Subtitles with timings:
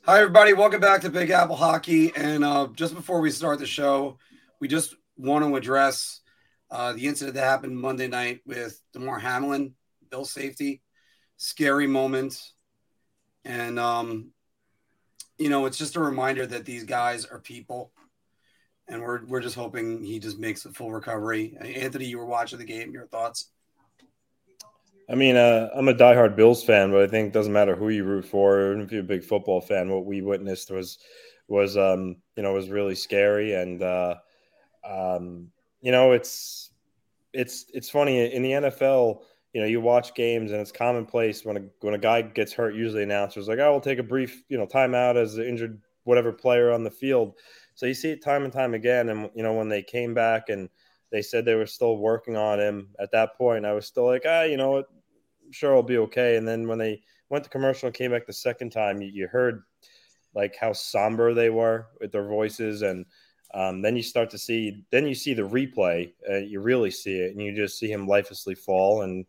[0.00, 0.52] Hi, everybody.
[0.52, 2.12] Welcome back to Big Apple Hockey.
[2.16, 4.18] And uh, just before we start the show,
[4.60, 6.20] we just want to address
[6.70, 9.74] uh, the incident that happened Monday night with Damar Hamlin,
[10.10, 10.82] Bill safety.
[11.36, 12.40] Scary moment.
[13.44, 14.30] And, um,
[15.38, 17.92] you know, it's just a reminder that these guys are people.
[18.88, 21.56] And we're, we're just hoping he just makes a full recovery.
[21.60, 22.92] Anthony, you were watching the game.
[22.92, 23.50] Your thoughts?
[25.12, 27.90] I mean, uh, I'm a diehard Bills fan, but I think it doesn't matter who
[27.90, 29.90] you root for, even if you're a big football fan.
[29.90, 30.98] What we witnessed was
[31.48, 34.14] was um, you know was really scary, and uh,
[34.88, 35.48] um,
[35.82, 36.70] you know it's
[37.34, 39.20] it's it's funny in the NFL.
[39.52, 42.74] You know, you watch games and it's commonplace when a when a guy gets hurt.
[42.74, 46.32] Usually, announcers like, "I will take a brief you know timeout as the injured whatever
[46.32, 47.34] player on the field."
[47.74, 49.10] So you see it time and time again.
[49.10, 50.70] And you know when they came back and
[51.10, 53.66] they said they were still working on him at that point.
[53.66, 54.86] I was still like, ah, you know what?
[55.52, 56.36] Sure, I'll be okay.
[56.36, 59.28] And then when they went to commercial and came back the second time, you, you
[59.28, 59.62] heard
[60.34, 63.04] like how somber they were with their voices, and
[63.54, 67.18] um, then you start to see, then you see the replay, uh, you really see
[67.18, 69.26] it, and you just see him lifelessly fall, and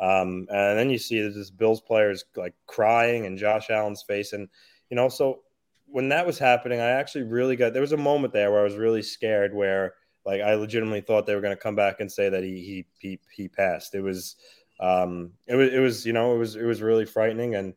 [0.00, 4.48] um, and then you see this Bills players like crying and Josh Allen's face, and
[4.90, 5.40] you know, so
[5.86, 8.64] when that was happening, I actually really got there was a moment there where I
[8.64, 12.10] was really scared where like I legitimately thought they were going to come back and
[12.10, 13.94] say that he he he he passed.
[13.94, 14.36] It was
[14.80, 17.54] um it was it was you know it was it was really frightening.
[17.54, 17.74] And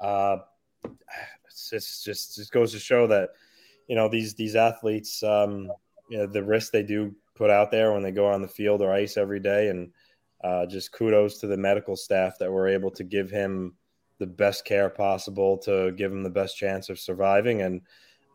[0.00, 0.38] uh
[1.46, 3.30] it's just just goes to show that
[3.88, 5.70] you know these these athletes um
[6.08, 8.80] you know the risk they do put out there when they go on the field
[8.80, 9.68] or ice every day.
[9.68, 9.90] And
[10.42, 13.74] uh, just kudos to the medical staff that were able to give him
[14.18, 17.62] the best care possible to give him the best chance of surviving.
[17.62, 17.80] And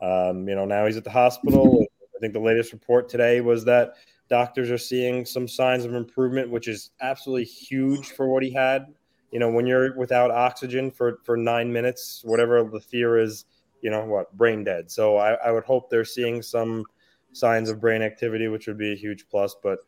[0.02, 1.86] um, you know now he's at the hospital.
[2.16, 3.94] I think the latest report today was that
[4.30, 8.94] doctors are seeing some signs of improvement, which is absolutely huge for what he had.
[9.32, 13.46] You know, when you're without oxygen for for nine minutes, whatever the fear is,
[13.82, 14.90] you know what, brain dead.
[14.90, 16.86] So I, I would hope they're seeing some
[17.34, 19.56] signs of brain activity, which would be a huge plus.
[19.62, 19.80] But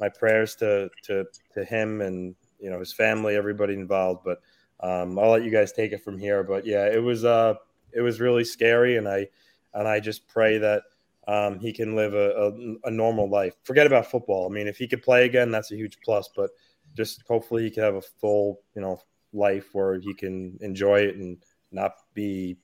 [0.00, 4.22] my prayers to to to him and you know his family, everybody involved.
[4.24, 4.40] But
[4.80, 6.42] um, I'll let you guys take it from here.
[6.42, 7.54] But yeah, it was uh
[7.92, 9.28] it was really scary, and I
[9.74, 10.82] and I just pray that
[11.28, 13.52] um, he can live a, a, a, normal life.
[13.62, 14.48] Forget about football.
[14.50, 16.30] I mean, if he could play again, that's a huge plus.
[16.34, 16.50] But
[16.96, 18.98] just hopefully he can have a full, you know,
[19.34, 21.36] life where he can enjoy it and
[21.70, 22.56] not be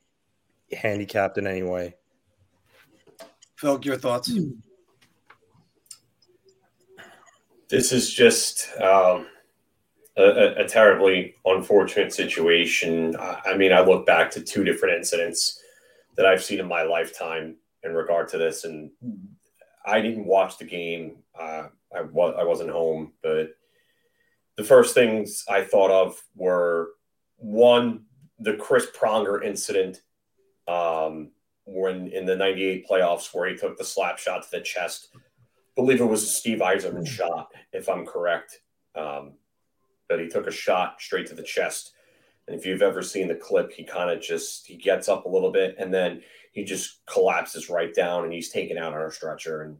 [0.73, 1.95] handicapped in any way.
[3.57, 4.33] Phil, your thoughts?
[7.69, 9.27] This is just um,
[10.17, 13.15] a, a, terribly unfortunate situation.
[13.19, 15.61] I mean, I look back to two different incidents
[16.17, 18.65] that I've seen in my lifetime in regard to this.
[18.65, 18.91] And
[19.85, 21.19] I didn't watch the game.
[21.39, 23.51] Uh, I was I wasn't home, but
[24.57, 26.91] the first things I thought of were
[27.37, 28.05] one
[28.39, 30.01] the Chris Pronger incident
[30.67, 31.31] um,
[31.67, 35.09] when in the '98 playoffs where he took the slap shot to the chest.
[35.15, 35.19] I
[35.77, 38.61] believe it was a Steve Yzerman shot, if I'm correct.
[38.95, 39.33] Um,
[40.09, 41.93] but he took a shot straight to the chest.
[42.47, 45.29] And if you've ever seen the clip, he kind of just he gets up a
[45.29, 46.23] little bit and then
[46.55, 49.77] he just collapses right down and he's taken out on a stretcher and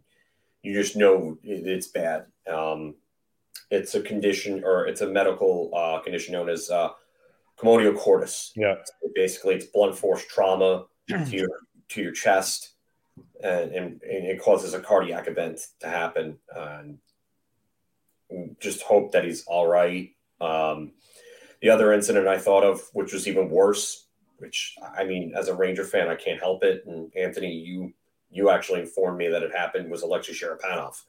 [0.63, 2.27] you just know it's bad.
[2.51, 2.97] Um,
[3.71, 6.91] it's a condition or it's a medical uh, condition known as uh,
[7.59, 8.53] commotio cordis.
[8.57, 11.49] Yeah, so basically it's blunt force trauma to your
[11.91, 12.73] to your chest,
[13.43, 16.39] and, and, and, it causes a cardiac event to happen.
[16.55, 16.99] And
[18.59, 20.11] just hope that he's all right.
[20.41, 20.93] Um,
[21.61, 24.04] the other incident I thought of, which was even worse,
[24.45, 26.85] which I mean, as a Ranger fan, I can't help it.
[26.87, 27.93] And Anthony, you
[28.31, 31.01] you actually informed me that it happened was Alexei Cherepanov.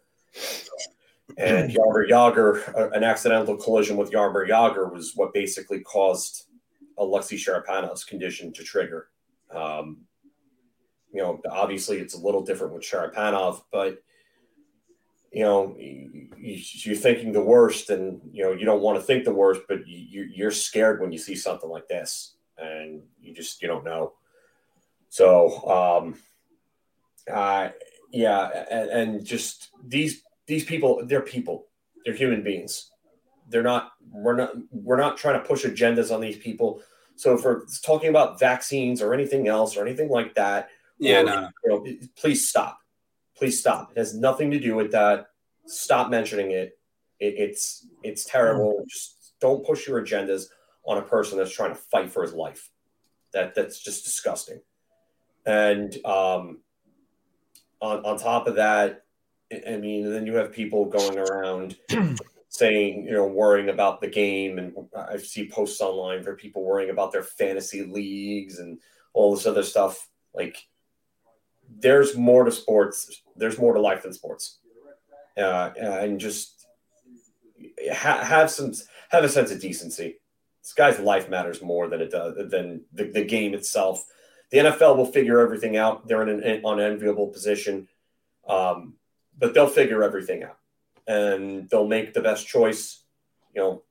[1.38, 6.46] And Yarber uh, an accidental collision with Jaromir Jagr was what basically caused
[6.98, 9.10] Alexei Cherepanov's condition to trigger.
[9.52, 10.02] Um,
[11.12, 14.02] you know, obviously it's a little different with Cherepanov, but
[15.32, 19.34] you know, you're thinking the worst, and you know you don't want to think the
[19.34, 23.86] worst, but you're scared when you see something like this and you just you don't
[23.86, 24.14] know.
[25.10, 26.16] So, um,
[27.32, 27.70] uh,
[28.12, 31.68] yeah, and, and just these these people, they're people,
[32.04, 32.92] they're human beings.
[33.50, 33.92] They're not.
[34.12, 34.54] We're not.
[34.72, 36.82] We're not trying to push agendas on these people.
[37.16, 40.70] So if we're talking about vaccines or anything else or anything like that,
[41.00, 41.50] yeah, or, no.
[41.64, 42.80] you know, please stop.
[43.38, 43.92] Please stop.
[43.92, 45.28] It has nothing to do with that.
[45.66, 46.78] Stop mentioning it.
[47.20, 48.84] it it's it's terrible.
[48.88, 50.46] Just don't push your agendas
[50.86, 52.70] on a person that's trying to fight for his life.
[53.34, 54.62] That that's just disgusting.
[55.46, 56.60] And um,
[57.82, 59.04] on on top of that,
[59.68, 61.78] I mean, then you have people going around
[62.50, 66.90] saying, you know, worrying about the game, and I see posts online for people worrying
[66.90, 68.80] about their fantasy leagues and
[69.14, 70.10] all this other stuff.
[70.34, 70.58] Like,
[71.70, 73.22] there's more to sports.
[73.36, 74.60] There's more to life than sports,
[75.38, 76.68] uh, and just
[77.92, 78.72] ha- have some
[79.10, 80.20] have a sense of decency.
[80.66, 84.04] This guy's life matters more than it does than the, the game itself.
[84.50, 86.08] The NFL will figure everything out.
[86.08, 87.88] They're in an unenviable position,
[88.50, 88.96] um,
[89.38, 90.58] but they'll figure everything out,
[91.06, 93.04] and they'll make the best choice.
[93.54, 93.84] You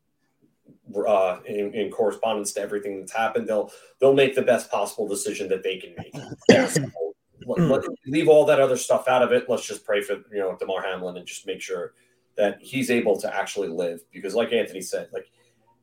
[0.92, 3.46] know, uh, in, in, correspondence to everything that's happened.
[3.46, 6.12] They'll they'll make the best possible decision that they can make.
[6.70, 7.14] so,
[7.46, 9.48] let, leave all that other stuff out of it.
[9.48, 11.94] Let's just pray for you know Damar Hamlin and just make sure
[12.36, 14.00] that he's able to actually live.
[14.12, 15.30] Because, like Anthony said, like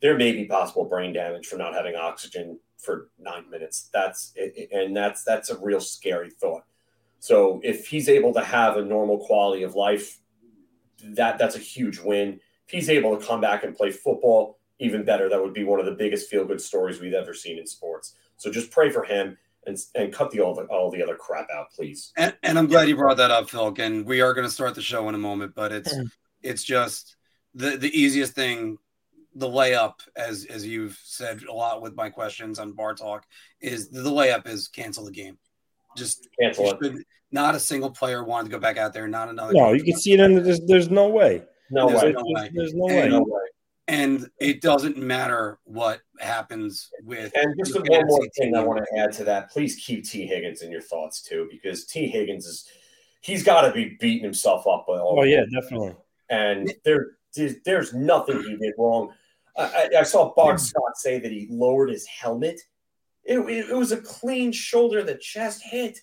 [0.02, 3.90] there may be possible brain damage from not having oxygen for nine minutes.
[3.94, 4.34] That's
[4.72, 6.64] and that's that's a real scary thought.
[7.20, 10.20] So if he's able to have a normal quality of life,
[11.04, 12.40] that that's a huge win.
[12.68, 15.30] If he's able to come back and play football even better.
[15.30, 18.16] That would be one of the biggest feel good stories we've ever seen in sports.
[18.36, 19.38] So just pray for him
[19.68, 22.12] and and cut the all the all the other crap out, please.
[22.18, 23.74] And, and I'm glad you brought that up, Phil.
[23.78, 26.12] And we are going to start the show in a moment, but it's mm.
[26.42, 27.16] it's just
[27.54, 28.78] the the easiest thing.
[29.36, 33.26] The layup, as as you've said a lot with my questions on bar talk,
[33.62, 35.38] is the layup is cancel the game.
[35.96, 37.06] Just cancel it.
[37.32, 39.08] Not a single player wanted to go back out there.
[39.08, 39.54] Not another.
[39.54, 41.44] No, you can see it in the, there's, there's no way.
[41.70, 42.12] No there's, way.
[42.12, 42.52] No way.
[42.54, 43.08] There's no way.
[43.08, 43.42] No way
[43.92, 47.32] and it doesn't matter what happens with.
[47.36, 50.62] And just one more thing I want to add to that: please keep Tee Higgins
[50.62, 52.70] in your thoughts too, because Tee Higgins is
[53.20, 54.86] he's got to be beating himself up.
[54.88, 55.96] By all oh yeah, definitely.
[56.30, 57.18] And there,
[57.66, 59.12] there's nothing he did wrong.
[59.62, 62.62] I, I saw Bart Scott say that he lowered his helmet.
[63.24, 66.00] It, it, it was a clean shoulder the chest hit.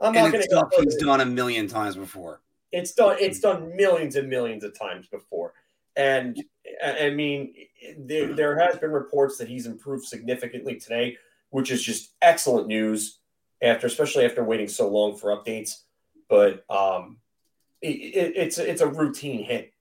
[0.00, 0.82] I'm and not going to.
[0.82, 2.40] He's done a million times before.
[2.72, 3.16] It's done.
[3.20, 5.54] It's done millions and millions of times before.
[5.96, 6.40] And
[6.84, 7.54] I mean,
[7.98, 11.16] there, there has been reports that he's improved significantly today,
[11.50, 13.18] which is just excellent news
[13.60, 15.82] after, especially after waiting so long for updates.
[16.28, 17.18] But um,
[17.82, 17.88] it,
[18.36, 19.72] it's it's a routine hit,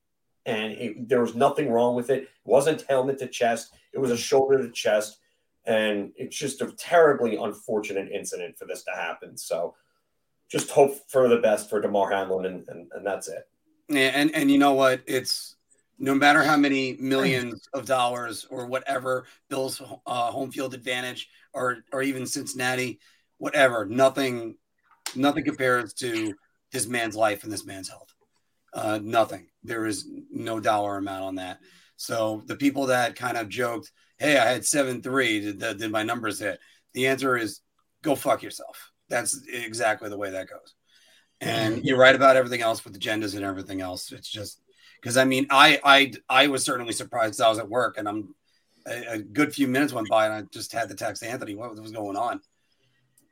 [0.48, 2.24] and it, there was nothing wrong with it.
[2.24, 5.20] It wasn't helmet to chest; it was a shoulder to chest,
[5.66, 9.38] and it's just a terribly unfortunate incident for this to happen.
[9.38, 9.76] So,
[10.50, 13.48] just hope for the best for Damar Hamlin, and, and, and that's it.
[13.90, 15.02] Yeah, and and you know what?
[15.06, 15.58] It's
[16.00, 21.80] no matter how many millions of dollars or whatever Bills uh, home field advantage or
[21.92, 23.00] or even Cincinnati,
[23.38, 24.56] whatever, nothing,
[25.16, 26.34] nothing compares to
[26.72, 28.14] this man's life and this man's health.
[28.74, 29.48] Uh, nothing.
[29.68, 31.60] There is no dollar amount on that.
[31.96, 35.40] So the people that kind of joked, "Hey, I had seven three.
[35.40, 36.60] Did, did my numbers hit?"
[36.94, 37.62] The answer is,
[38.02, 38.92] go fuck yourself.
[39.10, 40.74] That's exactly the way that goes.
[41.40, 44.12] And you're right about everything else with agendas and everything else.
[44.12, 44.60] It's just
[45.00, 47.42] because I mean, I I I was certainly surprised.
[47.42, 48.34] I was at work, and I'm
[48.88, 51.76] a, a, good few minutes went by, and I just had to text Anthony what
[51.80, 52.42] was going on.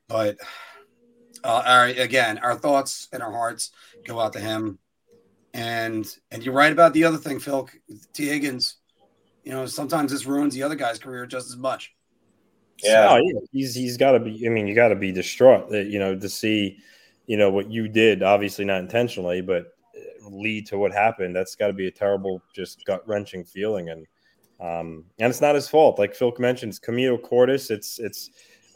[0.08, 0.38] But
[1.44, 3.72] uh, all right, again, our thoughts and our hearts
[4.06, 4.78] go out to him.
[5.56, 7.70] And and you're right about the other thing, Phil.
[8.14, 8.76] Tee Higgins.
[9.44, 11.94] You know, sometimes this ruins the other guy's career just as much.
[12.84, 13.40] Yeah, so, yeah.
[13.54, 14.46] he's he's got to be.
[14.46, 16.78] I mean, you got to be distraught you know to see,
[17.26, 18.22] you know, what you did.
[18.22, 19.76] Obviously, not intentionally, but
[20.30, 23.90] lead to what happened, that's got to be a terrible, just gut wrenching feeling.
[23.90, 24.08] And
[24.60, 26.00] um, and it's not his fault.
[26.00, 27.70] Like Phil mentioned, it's commotio cordis.
[27.70, 28.30] It's it's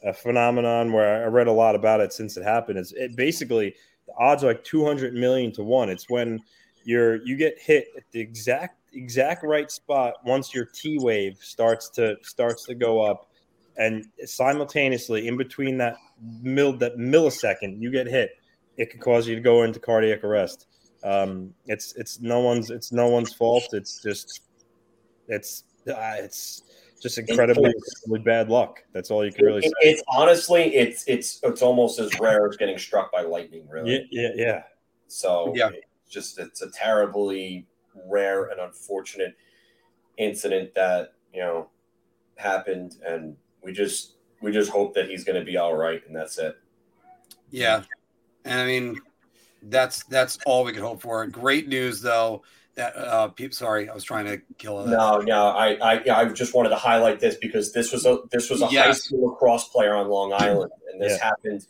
[0.03, 2.79] a phenomenon where I read a lot about it since it happened.
[2.79, 3.75] It's it basically
[4.07, 5.89] the odds are like 200 million to one.
[5.89, 6.39] It's when
[6.89, 11.87] you're you get hit at the exact exact right spot once your T wave starts
[11.91, 13.29] to starts to go up,
[13.77, 15.97] and simultaneously in between that
[16.41, 18.31] mil that millisecond you get hit,
[18.77, 20.65] it could cause you to go into cardiac arrest.
[21.03, 23.65] Um, it's it's no one's it's no one's fault.
[23.73, 24.41] It's just
[25.27, 26.63] it's uh, it's
[27.03, 28.83] just incredibly, incredibly bad luck.
[28.93, 29.89] That's all you can really it, say.
[29.91, 33.67] It's honestly it's it's it's almost as rare as getting struck by lightning.
[33.69, 34.07] Really.
[34.09, 34.29] Yeah.
[34.33, 34.43] Yeah.
[34.43, 34.63] yeah.
[35.07, 37.65] So yeah, it's just it's a terribly
[38.05, 39.35] rare and unfortunate
[40.17, 41.69] incident that you know
[42.35, 46.15] happened, and we just we just hope that he's going to be all right, and
[46.15, 46.57] that's it.
[47.51, 47.83] Yeah,
[48.45, 48.99] and I mean
[49.63, 51.25] that's that's all we could hope for.
[51.27, 52.43] Great news though.
[52.75, 54.79] That uh, people, sorry, I was trying to kill.
[54.79, 58.19] A, no, no, I, I, I just wanted to highlight this because this was a
[58.31, 58.85] this was a yes.
[58.85, 61.25] high school lacrosse player on Long Island, and this yeah.
[61.25, 61.65] happened.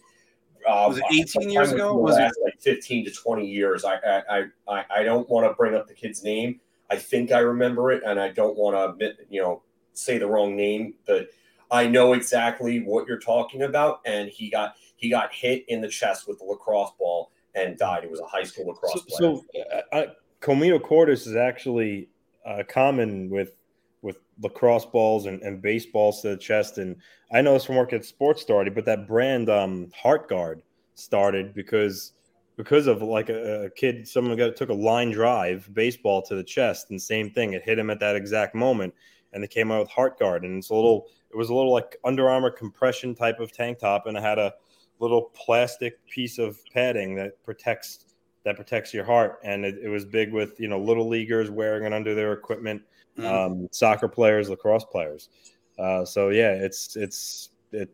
[0.68, 1.96] Uh, was it 18 years ago?
[1.96, 3.86] Was it like 15 to 20 years?
[3.86, 6.60] I, I, I, I don't want to bring up the kid's name.
[6.90, 9.62] I think I remember it, and I don't want to admit, you know,
[9.94, 11.30] say the wrong name, but
[11.72, 14.02] I know exactly what you're talking about.
[14.06, 18.04] And he got he got hit in the chest with the lacrosse ball, and died.
[18.04, 19.42] He was a high school lacrosse so, player.
[19.54, 20.06] So, uh, uh,
[20.42, 22.10] commotio cordis is actually
[22.46, 23.56] uh, common with
[24.02, 26.78] with lacrosse balls and, and baseballs to the chest.
[26.78, 26.96] And
[27.34, 30.62] I know this from work at Sports Authority, but that brand um, Heart Guard
[30.96, 32.14] started because
[32.60, 36.44] because of like a, a, kid, someone got took a line drive baseball to the
[36.44, 38.94] chest, and same thing, it hit him at that exact moment,
[39.32, 41.72] and they came out with Heart Guard, and it's a little, it was a little
[41.72, 44.54] like Under Armour compression type of tank top, and it had a
[45.00, 48.04] little plastic piece of padding that protects
[48.44, 51.86] that protects your heart, and it, it was big with you know little leaguers wearing
[51.86, 52.82] it under their equipment,
[53.20, 53.26] mm-hmm.
[53.26, 55.30] um, soccer players, lacrosse players.
[55.78, 57.90] Uh, so yeah, it's it's it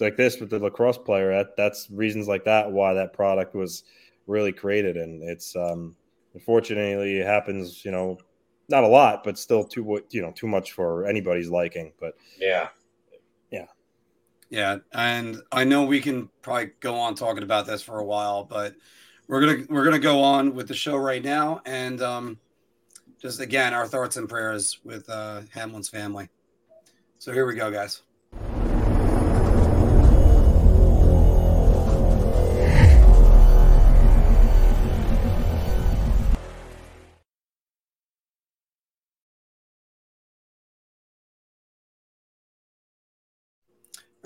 [0.00, 1.30] like this with the lacrosse player.
[1.32, 3.84] That that's reasons like that why that product was
[4.26, 4.96] really created.
[4.96, 5.94] And it's um,
[6.34, 8.18] unfortunately it happens, you know,
[8.68, 11.92] not a lot, but still too you know too much for anybody's liking.
[12.00, 12.68] But yeah,
[13.50, 13.66] yeah,
[14.48, 14.78] yeah.
[14.92, 18.74] And I know we can probably go on talking about this for a while, but
[19.28, 22.38] we're gonna we're gonna go on with the show right now, and um,
[23.20, 26.28] just again our thoughts and prayers with uh, Hamlin's family.
[27.18, 28.02] So here we go, guys.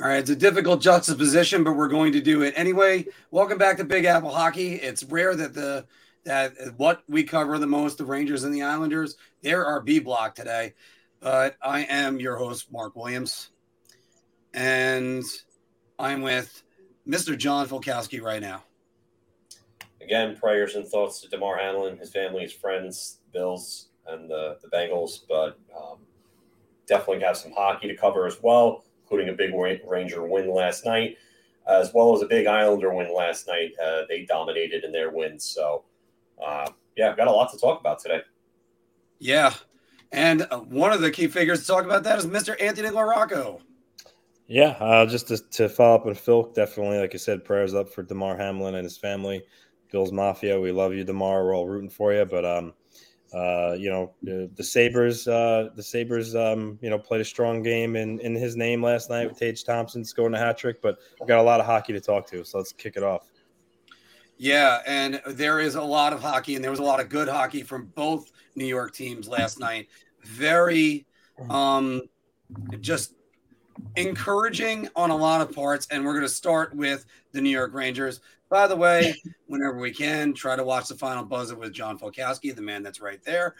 [0.01, 3.07] All right, it's a difficult juxtaposition, but we're going to do it anyway.
[3.31, 4.75] Welcome back to Big Apple Hockey.
[4.75, 5.87] It's rare that the
[6.25, 9.99] that what we cover the most, the Rangers and the Islanders, there are our B
[9.99, 10.75] block today.
[11.21, 13.51] But I am your host, Marc Williams,
[14.53, 15.25] and
[15.99, 16.63] I'm with
[17.09, 17.37] Mr.
[17.37, 18.65] John Folkowski right now.
[20.03, 24.69] Again, prayers and thoughts to Damar Hamlin, his family, his friends, Bills, and the, the
[24.69, 25.21] Bengals.
[25.27, 25.99] But um,
[26.87, 29.53] definitely have some hockey to cover as well including a big
[29.87, 31.17] Ranger win last night,
[31.69, 33.73] as well as a big Islander win last night.
[33.83, 35.45] Uh, they dominated in their wins.
[35.45, 35.85] So,
[36.43, 38.21] uh, yeah, I've got a lot to talk about today.
[39.19, 39.55] Yeah.
[40.13, 42.61] And uh, one of the key figures to talk about that is Mr.
[42.61, 43.61] Anthony LaRocco.
[44.47, 47.89] Yeah, uh, just to, to, follow up with Phil, definitely, like I said, prayers up
[47.89, 49.43] for Damar Hamlin and his family.
[49.91, 51.45] Bill's Mafia, we love you, Damar.
[51.45, 52.27] We're all rooting for you.
[52.27, 52.75] But um,
[53.35, 57.63] uh, you know, the, the Sabres, uh, the Sabres, um, you know, played a strong
[57.63, 60.99] game in, in his name last night with Tage Thompson scoring a hat trick, but
[61.19, 62.45] we've got a lot of hockey to talk to.
[62.45, 63.33] So let's kick it off.
[64.37, 64.81] Yeah.
[64.87, 67.63] And there is a lot of hockey, and there was a lot of good hockey
[67.63, 69.89] from both New York teams last night.
[70.25, 71.07] Very,
[71.51, 72.03] um,
[72.81, 73.15] just
[73.97, 75.87] encouraging on a lot of parts.
[75.91, 78.21] And we're going to start with the New York Rangers.
[78.49, 79.15] By the way,
[79.47, 83.01] whenever we can, try to watch the final buzzer with John Folkowski, the man that's
[83.01, 83.55] right there.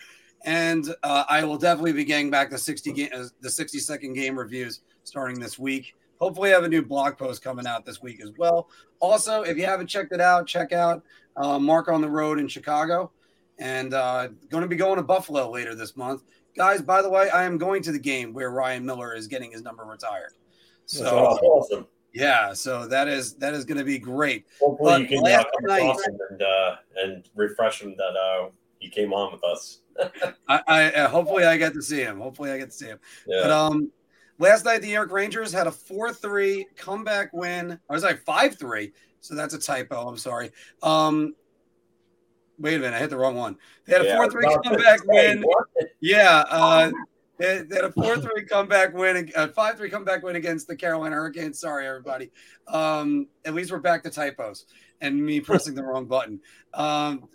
[0.45, 4.13] And uh, I will definitely be getting back the 60 game, uh, the 60 second
[4.13, 5.95] game reviews starting this week.
[6.25, 8.71] Hopefully, I have a new blog post coming out this week as well.
[8.99, 11.03] Also, if you haven't checked it out, check out
[11.37, 13.13] uh, Marc on the Road in Chicago,
[13.59, 16.23] and uh, going to be going to Buffalo later this month,
[16.57, 16.81] guys.
[16.81, 19.61] By the way, I am going to the game where Ryan Miller is getting his
[19.61, 20.33] number retired.
[20.87, 21.87] So awesome.
[22.15, 24.47] Yeah, so that is that is going to be great.
[24.63, 28.17] Hopefully, but you can uh, come night, across him and uh, and refresh him that
[28.19, 29.81] uh, he came on with us.
[30.49, 32.19] I, I uh, hopefully I get to see him.
[32.19, 32.99] Hopefully I get to see him.
[33.27, 33.41] Yeah.
[33.43, 33.93] But um,
[34.39, 37.79] last night the New York Rangers had a four three comeback win.
[37.89, 40.09] I was like five three, so that's a typo.
[40.09, 40.51] I'm sorry.
[40.83, 41.35] Um,
[42.59, 43.57] wait a minute, I hit the wrong one.
[43.87, 45.45] They had a four three comeback win.
[46.01, 46.91] Yeah, uh,
[47.39, 50.77] they, they had a 4 3 comeback win, a 5 3 comeback win against the
[50.77, 51.59] Carolina Hurricanes.
[51.59, 52.31] Sorry, everybody.
[52.69, 54.67] Um, at least we're back to typos
[55.01, 56.41] and me pressing the wrong button.
[56.75, 57.29] Um,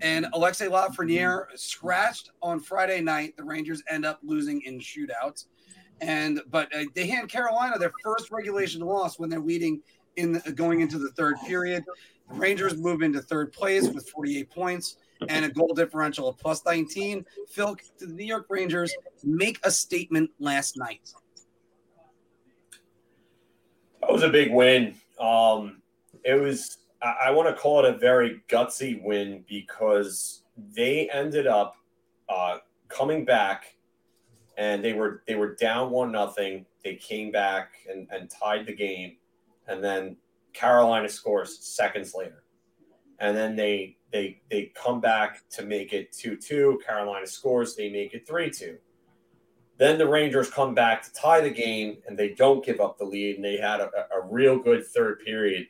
[0.00, 3.36] and Alexis Lafreniere scratched on Friday night.
[3.36, 5.46] The Rangers end up losing in shootouts.
[6.04, 9.80] And but uh, they hand Carolina their first regulation loss when they're leading
[10.16, 11.82] in the, going into the third period.
[12.30, 14.96] The Rangers move into third place with 48 points
[15.28, 17.24] and a goal differential of plus 19.
[17.48, 21.12] Phil, the New York Rangers make a statement last night?
[24.00, 24.94] That was a big win.
[25.18, 25.80] Um,
[26.24, 30.42] it was, I, I want to call it a very gutsy win because
[30.74, 31.76] they ended up
[32.28, 32.58] uh,
[32.88, 33.76] coming back
[34.56, 36.66] and they were they were down one nothing.
[36.82, 39.16] They came back and, and tied the game,
[39.68, 40.16] and then
[40.52, 42.44] Carolina scores seconds later,
[43.18, 46.84] and then they they they come back to make it 2-2.
[46.84, 48.76] Carolina scores, they make it 3-2.
[49.76, 53.04] Then the Rangers come back to tie the game, and they don't give up the
[53.04, 55.66] lead, and they had a, a real good third period.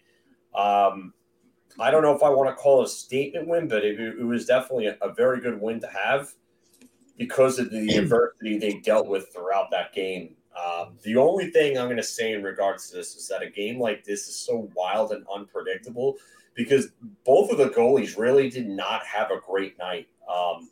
[0.54, 1.14] Um,
[1.78, 4.24] I don't know if I want to call it a statement win, but it, it
[4.24, 6.32] was definitely a, a, very good win to have
[7.16, 10.36] because of the adversity they dealt with throughout that game.
[10.56, 13.50] Um, the only thing I'm going to say in regards to this is that a
[13.50, 16.16] game like this is so wild and unpredictable
[16.54, 16.90] because
[17.24, 20.08] both of the goalies really did not have a great night.
[20.32, 20.70] Um,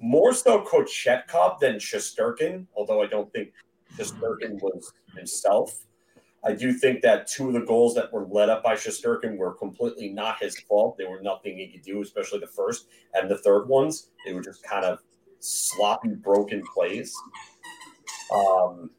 [0.00, 3.52] more so Kochetkov than Shesterkin, although I don't think
[3.96, 5.84] Shesterkin was himself.
[6.44, 9.54] I do think that two of the goals that were led up by Shesterkin were
[9.54, 10.96] completely not his fault.
[10.96, 14.10] They were nothing he could do, especially the first and the third ones.
[14.24, 15.00] They were just kind of
[15.40, 17.14] sloppy, broken plays.
[18.34, 18.90] Um,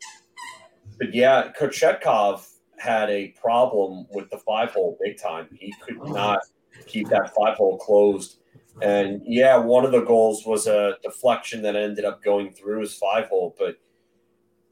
[0.98, 5.48] but yeah, Kochetkov had a problem with the five hole big time.
[5.53, 6.39] He could not
[6.86, 8.39] keep that five hole closed.
[8.81, 12.93] And yeah, one of the goals was a deflection that ended up going through his
[12.96, 13.77] five hole, but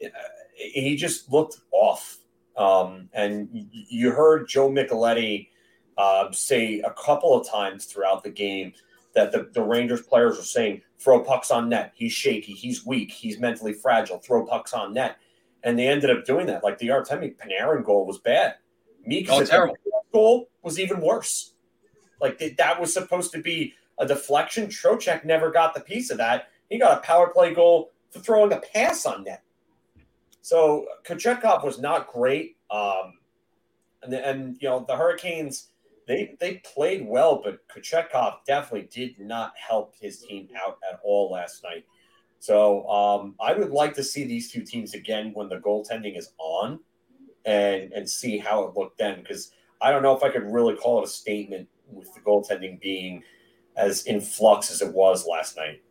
[0.04, 0.08] uh,
[0.54, 2.18] he just looked off.
[2.56, 5.50] Um, and you heard Joe Micheletti
[5.98, 8.74] uh, say a couple of times throughout the game
[9.18, 11.92] that the, the Rangers players were saying, throw pucks on net.
[11.96, 12.54] He's shaky.
[12.54, 13.12] He's weak.
[13.12, 14.20] He's mentally fragile.
[14.20, 15.18] Throw pucks on net.
[15.64, 16.64] And they ended up doing that.
[16.64, 18.56] Like the Artemi Panarin goal was bad.
[19.06, 19.74] Mika's oh,
[20.14, 21.54] goal was even worse.
[22.22, 24.68] Like that was supposed to be a deflection.
[24.68, 26.50] Trocheck never got the piece of that.
[26.70, 29.42] He got a power play goal for throwing a pass on net.
[30.42, 32.58] So Kochetkov was not great.
[32.70, 33.14] Um,
[34.04, 35.70] and, and you know the Hurricanes
[36.08, 41.30] they they played well, but Kochetkov definitely did not help his team out at all
[41.32, 41.86] last night.
[42.40, 46.32] So um, I would like to see these two teams again when the goaltending is
[46.38, 46.80] on,
[47.46, 49.20] and and see how it looked then.
[49.22, 52.80] Because I don't know if I could really call it a statement with the goaltending
[52.80, 53.24] being
[53.76, 55.82] as in flux as it was last night.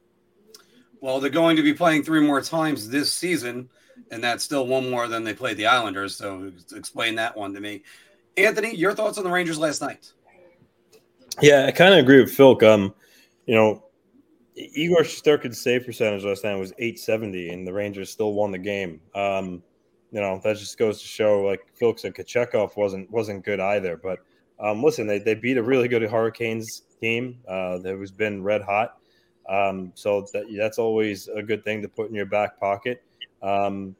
[1.01, 3.69] Well, they're going to be playing three more times this season,
[4.11, 6.17] and that's still one more than they played the Islanders.
[6.17, 7.83] So explain that one to me.
[8.37, 10.13] Anthony, your thoughts on the Rangers last night?
[11.41, 12.63] Yeah, I kind of agree with Phil.
[12.65, 12.95] Um,
[13.47, 13.85] you know,
[14.55, 19.01] Igor Shesterkin's save percentage last night was 870, and the Rangers still won the game.
[19.15, 19.63] Um,
[20.13, 23.97] you know, that just goes to show, like Phil said, Kochetkov wasn't wasn't good either.
[23.97, 24.21] But
[24.59, 28.63] um, listen, they, they beat a really good Hurricanes team uh, that has been red
[28.63, 28.97] hot.
[29.49, 33.03] Um, so that, that's always a good thing to put in your back pocket.
[33.43, 33.95] Um,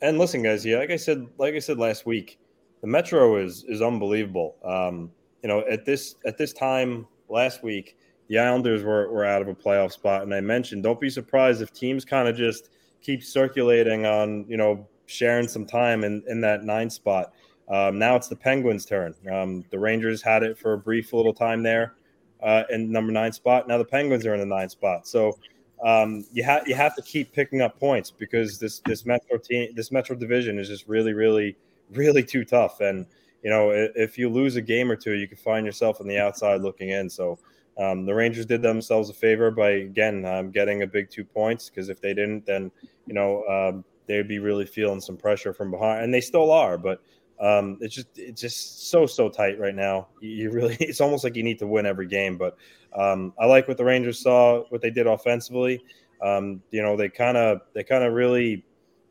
[0.00, 2.38] and listen, guys, yeah, like I said, like I said last week,
[2.82, 4.56] the Metro is is unbelievable.
[4.62, 5.10] Um,
[5.42, 7.96] you know, at this at this time last week,
[8.28, 11.62] the Islanders were, were out of a playoff spot, and I mentioned don't be surprised
[11.62, 16.40] if teams kind of just keep circulating on you know sharing some time in in
[16.42, 17.32] that nine spot.
[17.68, 19.14] Um, now it's the Penguins' turn.
[19.32, 21.94] Um, the Rangers had it for a brief little time there
[22.42, 23.68] uh, in number nine spot.
[23.68, 25.06] Now the Penguins are in the nine spot.
[25.06, 25.38] So
[25.84, 29.72] um, you have you have to keep picking up points because this this Metro team
[29.74, 31.56] this Metro division is just really really
[31.94, 32.80] really too tough.
[32.80, 33.06] And
[33.42, 36.18] you know, if you lose a game or two, you can find yourself on the
[36.18, 37.10] outside looking in.
[37.10, 37.38] So
[37.78, 41.68] um, the Rangers did themselves a favor by again um, getting a big two points
[41.68, 42.70] because if they didn't, then
[43.06, 46.76] you know um, they'd be really feeling some pressure from behind, and they still are.
[46.76, 47.02] But
[47.40, 50.08] um, it's just it's just so so tight right now.
[50.20, 52.36] You really it's almost like you need to win every game.
[52.36, 52.56] But
[52.94, 55.82] um, I like what the Rangers saw, what they did offensively.
[56.20, 58.64] Um, you know, they kind of they kind of really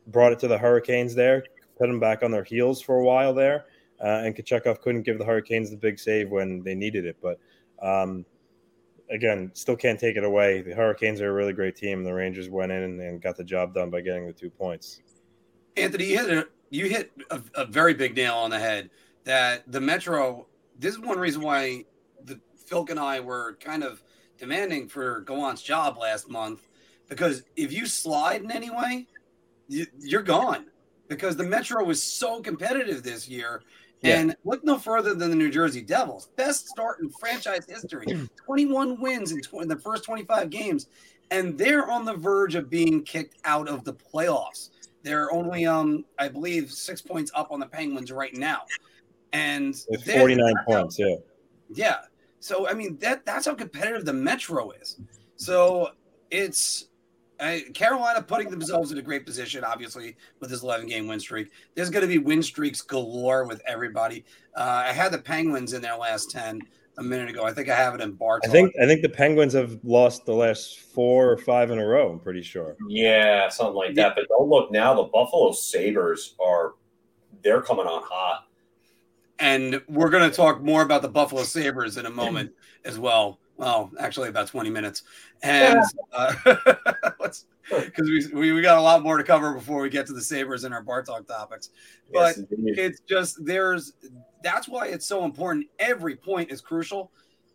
[0.08, 1.44] brought it to the Hurricanes there,
[1.82, 3.66] put them back on their heels for a while there.
[4.00, 7.18] Uh, and Kochetkov couldn't give the Hurricanes the big save when they needed it.
[7.22, 7.40] But
[7.82, 8.24] um,
[9.10, 10.62] again, still can't take it away.
[10.62, 13.44] The Hurricanes are a really great team, the Rangers went in and, and got the
[13.44, 15.02] job done by getting the two points.
[15.76, 18.92] Anthony, you hit a, you hit a, a, very big nail on the head.
[19.24, 20.48] That the Metro.
[20.78, 21.86] This is one reason why
[22.26, 24.04] the Phil and I were kind of
[24.38, 26.68] demanding for Gallant's job last month
[27.08, 29.08] because if you slide in any way,
[29.68, 30.71] you, you're gone
[31.12, 33.62] because the Metro was so competitive this year.
[34.02, 34.18] Yeah.
[34.18, 36.30] And look no further than the New Jersey Devils.
[36.36, 40.88] Best start in franchise history 21 wins in, tw- in the first 25 games.
[41.30, 44.70] And they're on the verge of being kicked out of the playoffs.
[45.04, 48.62] They're only, um, I believe, six points up on the Penguins right now.
[49.34, 51.16] And With 49 points, yeah.
[51.74, 51.98] Yeah.
[52.40, 55.00] So I mean that that's how competitive the Metro is.
[55.36, 55.92] So
[56.32, 56.88] it's
[57.74, 61.52] Carolina putting themselves in a great position, obviously, with this 11 game win streak.
[61.76, 64.26] There's going to be win streaks galore with everybody.
[64.56, 66.62] Uh, I had the Penguins in their last 10
[66.98, 67.44] a minute ago.
[67.44, 68.40] I think I have it in bar.
[68.44, 71.86] I think I think the Penguins have lost the last four or five in a
[71.86, 72.12] row.
[72.12, 72.76] I'm pretty sure.
[72.88, 74.14] Yeah, something like that.
[74.16, 74.94] But don't look now.
[74.94, 76.76] The Buffalo Sabres are
[77.44, 78.46] they're coming on hot.
[79.40, 82.52] And we're going to talk more about the Buffalo Sabres in a moment
[82.86, 85.04] as well well, actually about 20 minutes.
[85.44, 90.08] And because uh, we, we, we, got a lot more to cover before we get
[90.08, 91.70] to the Sabres and our bar talk topics.
[92.12, 93.94] But yes, it's just there's
[94.44, 95.68] that's why it's so important.
[95.78, 97.12] Every point is crucial.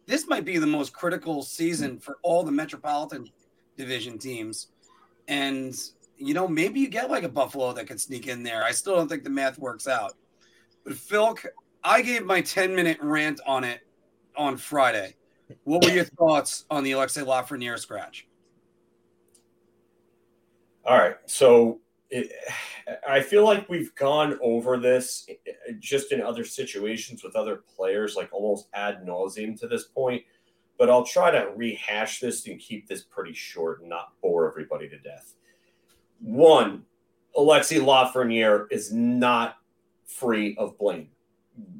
[0.06, 3.28] This might be the most critical season for all the Metropolitan
[3.76, 4.68] Division teams.
[5.26, 5.76] And
[6.18, 8.62] you know, maybe you get like a Buffalo that could sneak in there.
[8.62, 10.12] I still don't think the math works out.
[10.84, 11.36] But Phil,
[11.82, 13.80] I gave my 10 minute rant on it
[14.36, 15.16] on Friday
[15.64, 18.26] what were your thoughts on the Alexei Lafreniere scratch?
[20.84, 21.16] All right.
[21.26, 21.80] So
[22.10, 22.30] it,
[23.08, 25.28] I feel like we've gone over this
[25.80, 30.22] just in other situations with other players, like almost ad nauseum to this point.
[30.78, 34.88] But I'll try to rehash this and keep this pretty short and not bore everybody
[34.88, 35.34] to death.
[36.20, 36.84] One,
[37.36, 39.56] Alexi Lafreniere is not
[40.04, 41.08] free of blame.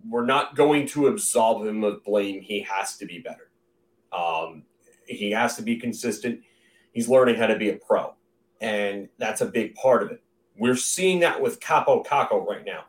[0.09, 2.41] We're not going to absolve him of blame.
[2.41, 3.51] He has to be better.
[4.13, 4.65] Um,
[5.07, 6.41] he has to be consistent.
[6.93, 8.15] He's learning how to be a pro,
[8.61, 10.23] and that's a big part of it.
[10.59, 12.85] We're seeing that with Kaapo Kakko right now.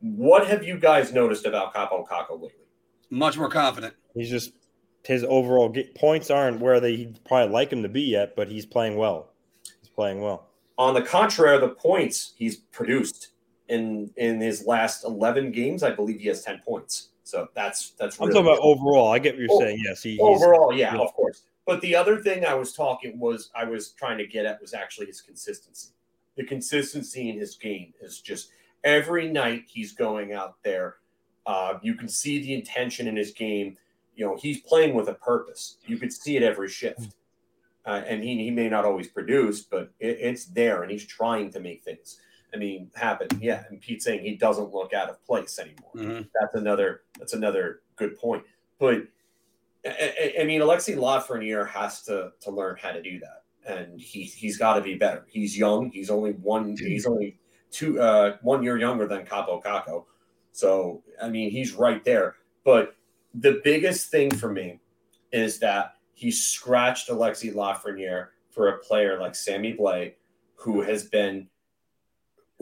[0.00, 2.66] What have you guys noticed about Kaapo Kakko lately?
[3.10, 3.94] Much more confident.
[4.14, 4.52] He's just
[5.04, 8.48] his overall get, points aren't where they he'd probably like him to be yet, but
[8.48, 9.32] he's playing well.
[9.80, 10.48] He's playing well.
[10.78, 13.28] On the contrary, the points he's produced
[13.68, 17.10] in in his last eleven games, I believe he has ten points.
[17.32, 18.20] So that's that's.
[18.20, 19.10] I'm talking about overall.
[19.10, 19.82] I get what you're oh, saying.
[19.82, 21.44] Yes, he, overall, yeah, yeah, of course.
[21.64, 24.74] But the other thing I was talking was I was trying to get at was
[24.74, 25.94] actually his consistency.
[26.36, 28.50] The consistency in his game is just
[28.84, 30.96] every night he's going out there.
[31.46, 33.78] Uh, you can see the intention in his game.
[34.14, 35.78] You know, he's playing with a purpose.
[35.86, 37.14] You could see it every shift.
[37.86, 41.50] Uh, and he, he may not always produce, but it, it's there and he's trying
[41.52, 42.20] to make things.
[42.54, 43.28] I mean, happen.
[43.40, 43.64] Yeah.
[43.68, 45.92] And Pete saying he doesn't look out of place anymore.
[45.96, 46.22] Mm-hmm.
[46.38, 48.44] That's another, that's another good point.
[48.78, 49.04] But
[49.86, 53.44] I, I mean, Alexi Lafreniere has to, to learn how to do that.
[53.66, 55.24] And he, he's got to be better.
[55.28, 55.90] He's young.
[55.90, 57.38] He's only one, he's only
[57.70, 60.04] two, uh, one year younger than Kaapo Kakko.
[60.52, 62.36] So, I mean, he's right there.
[62.64, 62.94] But
[63.34, 64.80] the biggest thing for me
[65.32, 70.14] is that he scratched Alexi Lafreniere for a player like Sammy Blais,
[70.56, 71.48] who has been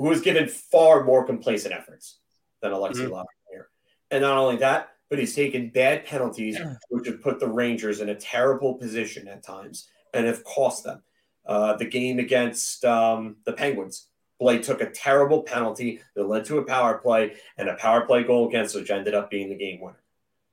[0.01, 2.19] who has given far more complacent efforts
[2.63, 3.13] than Alexi mm-hmm.
[3.13, 3.67] Lafreniere.
[4.11, 6.59] And not only that, but he's taken bad penalties,
[6.89, 11.03] which have put the Rangers in a terrible position at times and have cost them.
[11.45, 14.07] Uh, the game against um, the Penguins,
[14.39, 18.23] Blake took a terrible penalty that led to a power play and a power play
[18.23, 20.03] goal against, which ended up being the game winner.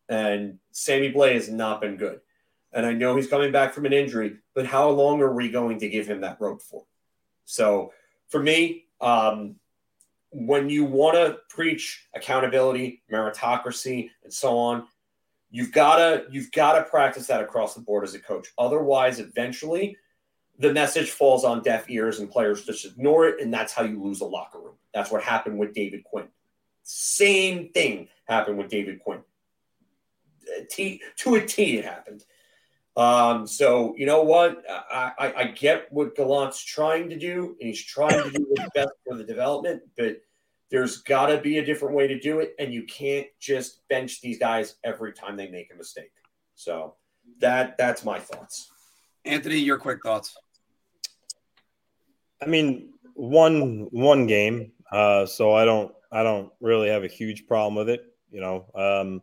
[0.10, 2.20] And Sammy Blais has not been good.
[2.74, 5.80] And I know he's coming back from an injury, but how long are we going
[5.80, 6.84] to give him that rope for?
[7.46, 7.94] So
[8.28, 9.56] for me, um,
[10.32, 14.88] when you want to preach accountability, meritocracy, and so on,
[15.50, 18.48] you've gotta you've gotta practice that across the board as a coach.
[18.58, 19.98] Otherwise, eventually,
[20.60, 24.02] the message falls on deaf ears and players just ignore it, and that's how you
[24.02, 24.76] lose a locker room.
[24.94, 26.28] That's what happened with David Quinn.
[26.84, 29.22] Same thing happened with David Quinn.
[30.70, 32.24] T to a T, it happened.
[32.98, 34.64] Um, so you know what?
[34.68, 38.72] I, I, I, get what Gallant's trying to do, and he's trying to do what's
[38.76, 40.18] best for the development, but
[40.72, 44.20] there's got to be a different way to do it, and you can't just bench
[44.20, 46.12] these guys every time they make a mistake.
[46.56, 46.96] So
[47.40, 48.72] that that's my thoughts.
[49.26, 50.36] Anthony, your quick thoughts.
[52.42, 57.46] I mean, one one game, uh, so I don't I don't really have a huge
[57.46, 58.06] problem with it.
[58.32, 59.22] You know, um,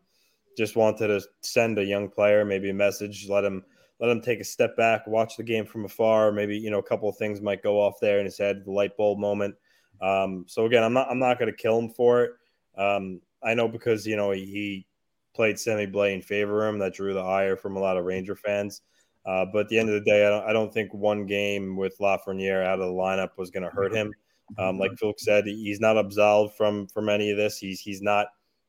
[0.56, 3.62] just wanted to send a young player maybe a message, let him
[4.00, 6.32] let him take a step back, watch the game from afar.
[6.32, 8.72] Maybe you know a couple of things might go off there in his head, the
[8.72, 9.54] light bulb moment.
[10.00, 12.32] Um, so again, I'm not I'm not going to kill him for it.
[12.76, 14.86] Um, I know because you know he,
[15.34, 18.04] played Sammy Blais in favor of him, that drew the ire from a lot of
[18.04, 18.82] Ranger fans.
[19.26, 21.76] Uh, but at the end of the day, I don't, I don't think one game
[21.76, 24.12] with Lafreniere out of the lineup was going to hurt him.
[24.58, 27.58] Um, like Phil said, he's not absolved from from any of this.
[27.58, 28.26] He's he's not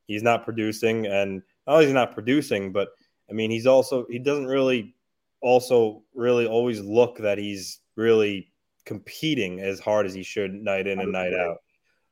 [0.07, 2.89] he's not producing, and not he's not producing, but
[3.30, 4.95] I mean, he's also he doesn't really
[5.41, 8.51] also really always look that he's really
[8.86, 11.58] competing as hard as he should night in and night out.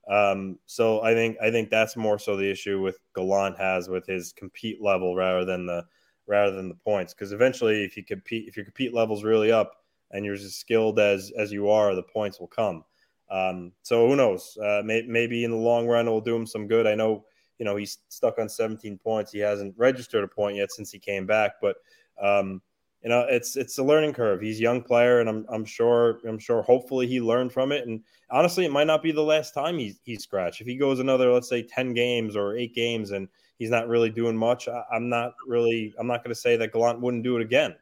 [0.09, 4.05] Um, so I think I think that's more so the issue with Gallant has with
[4.05, 5.85] his compete level rather than the
[6.27, 7.13] rather than the points.
[7.13, 9.77] Because eventually, if you compete, if your compete level's really up
[10.11, 12.83] and you're as skilled as as you are, the points will come.
[13.31, 14.57] Um, so who knows?
[14.61, 16.85] Uh, may, maybe in the long run, it will do him some good.
[16.85, 17.25] I know
[17.59, 19.31] you know he's stuck on 17 points.
[19.31, 21.77] He hasn't registered a point yet since he came back, but
[22.21, 22.61] um,
[23.01, 24.41] you know it's it's a learning curve.
[24.41, 27.87] He's a young player, and I'm I'm sure I'm sure hopefully he learned from it.
[27.87, 30.61] And honestly, it might not be the last time he's he's scratched.
[30.61, 33.27] If he goes another let's say 10 games or eight games and
[33.59, 36.71] he's not really doing much, I, am not really I'm not going to say that
[36.71, 37.75] Gallant wouldn't do it again.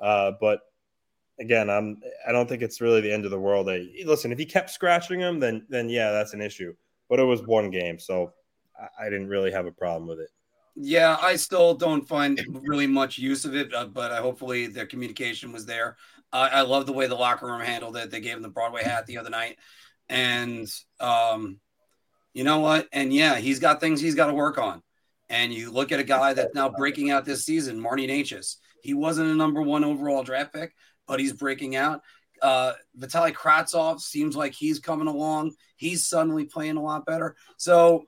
[0.00, 0.60] Uh, but
[1.38, 3.68] again, I'm I don't think it's really the end of the world.
[3.68, 6.74] I, listen, if he kept scratching him, then then yeah, that's an issue.
[7.08, 8.32] But it was one game, so
[8.98, 10.30] I, didn't really have a problem with it.
[10.76, 14.86] Yeah, I still don't find really much use of it, uh, but uh, hopefully the
[14.86, 15.96] communication was there.
[16.32, 18.10] I love the way the locker room handled it.
[18.10, 19.56] They gave him the Broadway hat the other night,
[20.08, 21.60] and um,
[22.32, 22.88] you know what?
[22.92, 24.82] And yeah, he's got things he's got to work on.
[25.30, 28.56] And you look at a guy that's now breaking out this season, Marty Necas.
[28.82, 30.74] He wasn't a number one overall draft pick,
[31.06, 32.02] but he's breaking out.
[32.42, 35.52] Uh, Vitaly seems like he's coming along.
[35.76, 37.36] He's suddenly playing a lot better.
[37.56, 38.06] So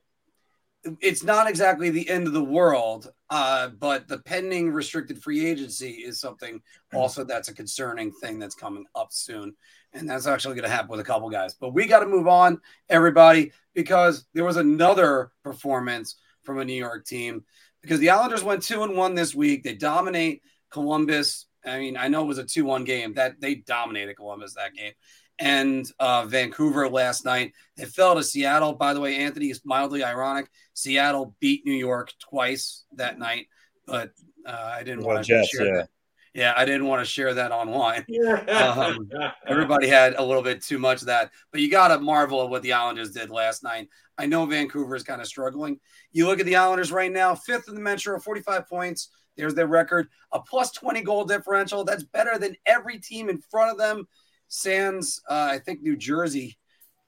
[1.01, 5.91] it's not exactly the end of the world, uh, but the pending restricted free agency
[5.91, 6.61] is something
[6.95, 9.55] also that's a concerning thing that's coming up soon.
[9.93, 11.55] And that's actually going to happen with a couple guys.
[11.55, 16.75] But we got to move on, everybody, because there was another performance from a New
[16.75, 17.45] York team
[17.83, 19.63] because the Islanders went two and one this week.
[19.63, 21.47] They dominate Columbus.
[21.65, 24.75] I mean, I know it was a 2 1 game that they dominated Columbus that
[24.75, 24.93] game
[25.39, 27.53] and uh, Vancouver last night.
[27.77, 28.75] They fell to Seattle.
[28.75, 30.51] By the way, Anthony is mildly ironic.
[30.75, 33.47] Seattle beat New York twice that night,
[33.87, 34.13] but
[34.47, 35.77] uh, I didn't want to Jets, share yeah.
[35.77, 35.89] that.
[36.35, 38.05] Yeah, I didn't want to share that online.
[38.49, 39.09] um,
[39.47, 42.51] everybody had a little bit too much of that, but you got to marvel at
[42.51, 43.89] what the Islanders did last night.
[44.19, 45.81] I know Vancouver is kind of struggling.
[46.13, 49.09] You look at the Islanders right now, fifth in the Metro, 45 points.
[49.37, 51.85] There's their record, a plus 20 goal differential.
[51.85, 54.07] That's better than every team in front of them.
[54.49, 56.59] Sans, uh, I think New Jersey,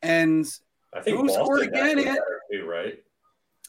[0.02, 0.46] and
[0.94, 2.16] I think who Boston scored again?
[2.52, 2.98] Too, right?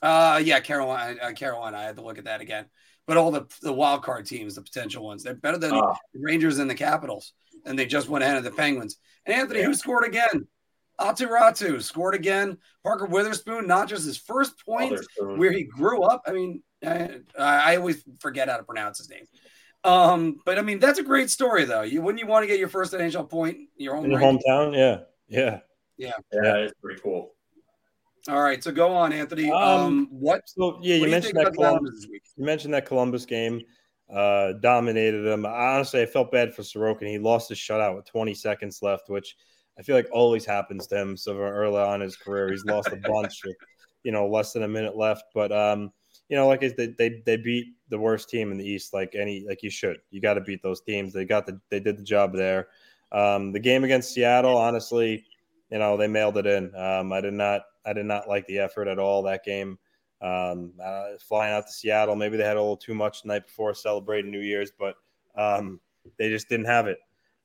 [0.02, 1.20] Uh, yeah, Carolina.
[1.22, 1.78] Uh, Carolina.
[1.78, 2.66] I had to look at that again.
[3.08, 6.20] But all the the wild card teams, the potential ones, they're better than uh, the
[6.22, 7.34] Rangers and the Capitals,
[7.66, 8.98] and they just went ahead of the Penguins.
[9.26, 9.66] And Anthony, yeah.
[9.66, 10.48] who scored again?
[11.00, 12.58] Aatu Räty scored again.
[12.84, 16.24] Parker Wotherspoon, not just his first point where he grew up.
[16.28, 19.24] I mean, I, I always forget how to pronounce his name.
[19.84, 21.84] Um, but I mean, that's a great story, though.
[21.84, 24.76] You wouldn't you want to get your first NHL point your home in your hometown?
[24.76, 25.60] Yeah, yeah,
[25.98, 26.56] yeah, yeah.
[26.56, 27.34] It's pretty cool.
[28.28, 29.50] All right, so go on, Anthony.
[29.50, 30.42] Um, um what?
[30.46, 32.08] So yeah, you mentioned that Columbus.
[32.36, 33.62] You mentioned that Columbus game.
[34.14, 35.46] Uh, dominated them.
[35.46, 37.08] Honestly, I felt bad for Sorokin.
[37.08, 39.36] He lost his shutout with 20 seconds left, which
[39.78, 41.16] I feel like always happens to him.
[41.16, 43.56] So early on in his career, he's lost a bunch with
[44.04, 45.26] you know less than a minute left.
[45.34, 45.92] But um,
[46.30, 49.44] you know, like they they they beat the worst team in the East, like any
[49.48, 49.98] like you should.
[50.12, 51.12] You got to beat those teams.
[51.12, 52.68] They got the they did the job there.
[53.12, 55.26] Um, the game against Seattle, honestly,
[55.72, 56.74] you know, they mailed it in.
[56.76, 59.80] Um, I did not I did not like the effort at all that game.
[60.22, 63.48] Um, uh, flying out to Seattle, maybe they had a little too much the night
[63.48, 64.96] before celebrating New Year's, but
[65.36, 65.80] um,
[66.18, 67.00] they just didn't have it.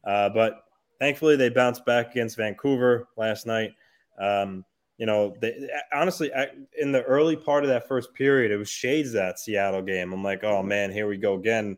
[0.04, 0.64] Uh, but
[0.98, 3.70] thankfully, they bounced back against Vancouver last night.
[4.18, 4.64] Um,
[4.98, 8.68] you know, they, honestly, I, in the early part of that first period, it was
[8.68, 10.12] shades that Seattle game.
[10.12, 11.76] I'm like, oh man, here we go again.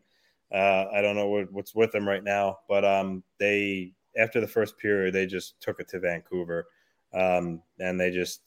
[0.52, 4.46] Uh, I don't know what, what's with them right now, but um, they after the
[4.46, 6.66] first period, they just took it to Vancouver,
[7.14, 8.42] um, and they just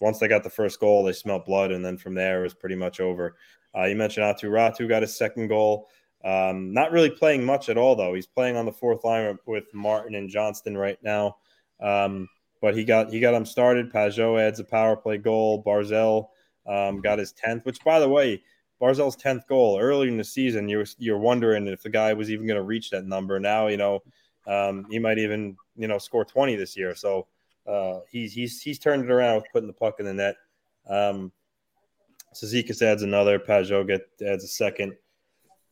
[0.00, 2.54] once they got the first goal, they smelt blood, and then from there it was
[2.54, 3.36] pretty much over.
[3.76, 5.88] Uh, you mentioned Aatu Räty got his second goal.
[6.24, 8.14] Um, not really playing much at all though.
[8.14, 11.36] He's playing on the fourth line with Martin and Johnston right now.
[11.80, 12.28] Um,
[12.66, 13.92] but he got he got him started.
[13.92, 15.62] Pageau adds a power play goal.
[15.62, 16.30] Barzal
[16.66, 18.42] um, got his tenth, which by the way,
[18.82, 20.68] Barzal's tenth goal earlier in the season.
[20.68, 23.38] You're you're wondering if the guy was even going to reach that number.
[23.38, 24.02] Now you know
[24.48, 26.96] um, he might even you know score twenty this year.
[26.96, 27.28] So
[27.68, 30.34] uh, he's he's he's turned it around with putting the puck in the net.
[30.90, 31.30] Um,
[32.34, 33.38] Cizikas adds another.
[33.38, 34.96] Pageau get adds a second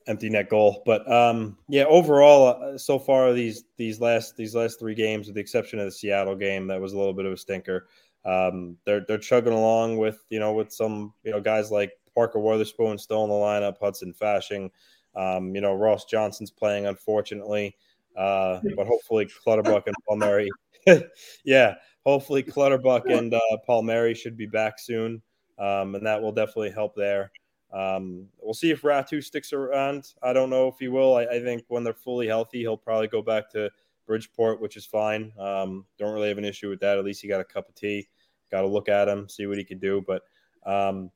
[0.06, 0.82] empty net goal.
[0.84, 5.34] But um, yeah, overall, uh, so far these these last these last three games, with
[5.34, 7.88] the exception of the Seattle game, that was a little bit of a stinker.
[8.24, 12.38] Um, they're they're chugging along with you know with some you know guys like Parker
[12.38, 14.70] Wotherspoon still in the lineup, Hudson Fasching,
[15.14, 17.76] um, you know Ross Johnston's playing unfortunately,
[18.16, 20.48] uh, but hopefully Clutterbuck and Palmieri,
[21.44, 21.74] yeah,
[22.06, 25.20] hopefully Clutterbuck and uh, Palmieri should be back soon,
[25.58, 27.30] um, and that will definitely help there.
[27.74, 30.14] Um, we'll see if Räty sticks around.
[30.22, 31.16] I don't know if he will.
[31.16, 33.68] I, I, think when they're fully healthy, he'll probably go back to
[34.06, 35.32] Bridgeport, which is fine.
[35.38, 36.98] Um, don't really have an issue with that.
[36.98, 38.06] At least he got a cup of tea.
[38.52, 40.04] Got to look at him, see what he can do.
[40.06, 40.22] But
[40.64, 41.10] um,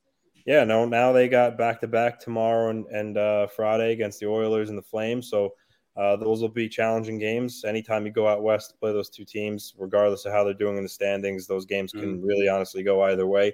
[0.46, 0.84] yeah, no.
[0.84, 4.78] Now they got back to back tomorrow and, and uh, Friday against the Oilers and
[4.78, 5.30] the Flames.
[5.30, 5.54] So
[5.96, 7.64] uh, those will be challenging games.
[7.64, 10.76] Anytime you go out west to play those two teams, regardless of how they're doing
[10.76, 12.24] in the standings, those games can mm.
[12.24, 13.52] really honestly go either way.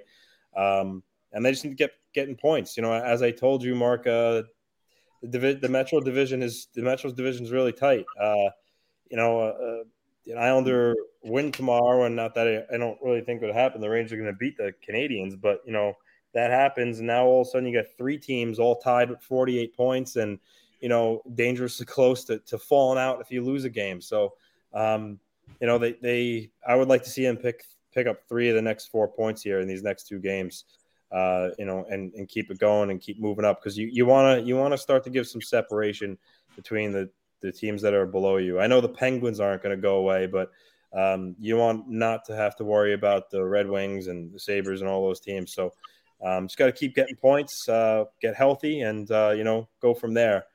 [0.55, 1.03] Um,
[1.35, 2.75] and they just need to get getting points.
[2.75, 4.43] You know, as I told you, Marc, uh,
[5.21, 8.05] the, the Metro division is the Metro's division is really tight.
[8.19, 8.49] Uh,
[9.11, 9.83] you know, uh,
[10.31, 13.81] an Islander win tomorrow, and not that I, I don't really think would happen.
[13.81, 15.93] The Rangers are going to beat the Canadiens, but you know
[16.33, 19.21] that happens, and now all of a sudden you got three teams all tied with
[19.21, 20.39] 48 points, and
[20.79, 23.99] you know dangerously close to, to falling out if you lose a game.
[23.99, 24.33] So,
[24.73, 25.19] um,
[25.59, 28.55] you know, they they I would like to see them pick pick up three of
[28.55, 30.63] the next four points here in these next two games
[31.15, 34.05] uh, you know, and, and keep it going and keep moving up because you, you
[34.05, 36.17] want to you want to start to give some separation
[36.57, 37.09] between the,
[37.41, 38.59] the teams that are below you.
[38.59, 40.51] I know the Penguins aren't going to go away, but
[40.91, 44.81] um, you want not to have to worry about the Red Wings and the Sabres
[44.81, 45.53] and all those teams.
[45.53, 45.71] So
[46.21, 49.93] um, just got to keep getting points, uh, get healthy, and uh, you know go
[49.93, 50.45] from there.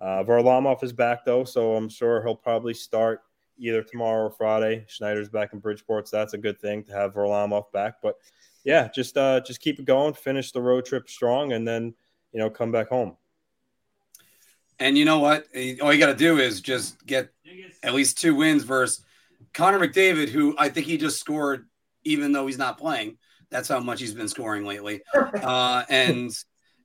[0.00, 3.22] Uh, Varlamov is back though, so I'm sure he'll probably start
[3.56, 4.84] either tomorrow or Friday.
[4.88, 7.96] Schneider's back in Bridgeport, so that's a good thing to have Varlamov back.
[8.02, 8.16] But
[8.68, 11.94] yeah, just uh, just keep it going, finish the road trip strong, and then
[12.32, 13.16] you know come back home.
[14.78, 15.46] And you know what?
[15.80, 17.30] All you got to do is just get
[17.82, 19.02] at least two wins versus
[19.54, 21.66] Connor McDavid, who I think he just scored,
[22.04, 23.16] even though he's not playing.
[23.50, 25.00] That's how much he's been scoring lately.
[25.14, 26.30] Uh, and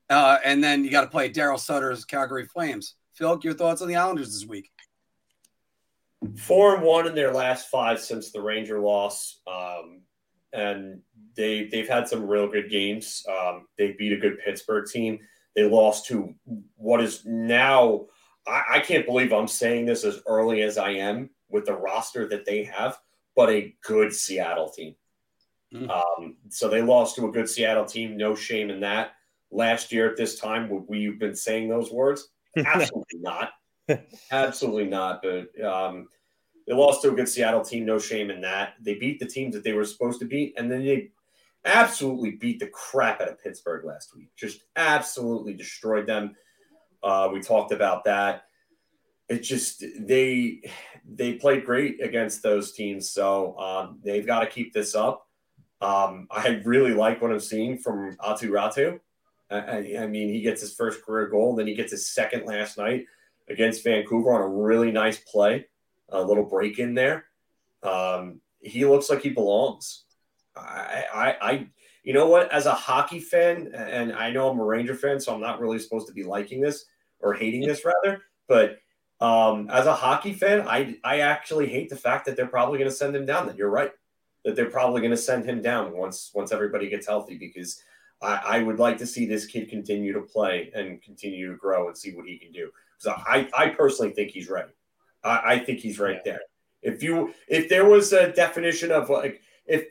[0.09, 2.95] uh, and then you got to play Darryl Sutter's Calgary Flames.
[3.15, 4.71] Phil, your thoughts on the Islanders this week?
[6.37, 10.03] Four and one in their last five since the Ranger loss, um,
[10.53, 11.01] and
[11.35, 13.25] they they've had some real good games.
[13.29, 15.19] Um, they beat a good Pittsburgh team.
[15.55, 16.33] They lost to
[16.75, 18.05] what is now.
[18.47, 22.27] I, I can't believe I'm saying this as early as I am with the roster
[22.29, 22.97] that they have,
[23.35, 24.95] but a good Seattle team.
[25.73, 25.89] Mm-hmm.
[25.89, 28.17] Um, so they lost to a good Seattle team.
[28.17, 29.13] No shame in that.
[29.51, 32.29] Last year at this time, would we have been saying those words?
[32.57, 33.51] Absolutely not.
[34.31, 35.23] Absolutely not.
[35.23, 36.07] But um,
[36.67, 37.85] they lost to a good Seattle team.
[37.85, 38.73] No shame in that.
[38.81, 41.09] They beat the teams that they were supposed to beat, and then they
[41.65, 44.29] absolutely beat the crap out of Pittsburgh last week.
[44.35, 46.35] Just absolutely destroyed them.
[47.01, 48.43] Uh, we talked about that.
[49.29, 50.61] It just they
[51.05, 55.27] they played great against those teams, so um, they've got to keep this up.
[55.81, 58.99] Um, I really like what I'm seeing from Aatu Räty.
[59.51, 62.77] I, I, mean, he gets his first career goal, then he gets his second last
[62.77, 63.05] night
[63.49, 65.65] against Vancouver on a really nice play,
[66.13, 67.25] a little break in there.
[67.81, 70.05] Um, he looks like he belongs.
[70.55, 71.67] I, I, I,
[72.03, 72.51] you know what?
[72.51, 75.79] As a hockey fan, and I know I'm a Ranger fan, so I'm not really
[75.79, 76.85] supposed to be liking this
[77.19, 78.79] or hating this rather, but
[79.19, 82.89] um, as a hockey fan, I, I actually hate the fact that they're probably going
[82.89, 83.47] to send him down.
[83.47, 83.91] That you're right,
[84.43, 87.81] that they're probably going to send him down once once everybody gets healthy because
[88.21, 91.87] I, I, would like to see this kid continue to play and continue to grow
[91.87, 92.69] and see what he can do.
[93.01, 94.73] Because I, I personally think he's ready.
[95.23, 96.41] I, I think he's right there.
[96.81, 99.85] If you if there was a definition of like if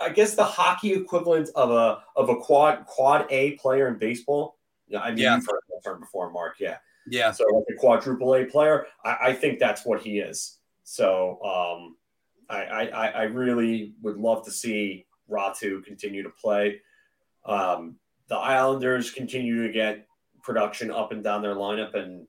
[0.00, 4.58] I guess the hockey equivalent of a of a quad quad A player in baseball.
[4.88, 5.36] Yeah, I mean yeah.
[5.36, 6.60] you've heard that term before, Marc.
[6.60, 6.76] Yeah.
[7.08, 7.32] Yeah.
[7.32, 10.58] So like a quadruple A player, I, I think that's what he is.
[10.84, 11.96] So um
[12.48, 16.80] I, I I really would love to see Räty continue to play.
[17.44, 17.96] Um,
[18.28, 20.06] the Islanders continue to get
[20.42, 21.94] production up and down their lineup.
[21.94, 22.26] And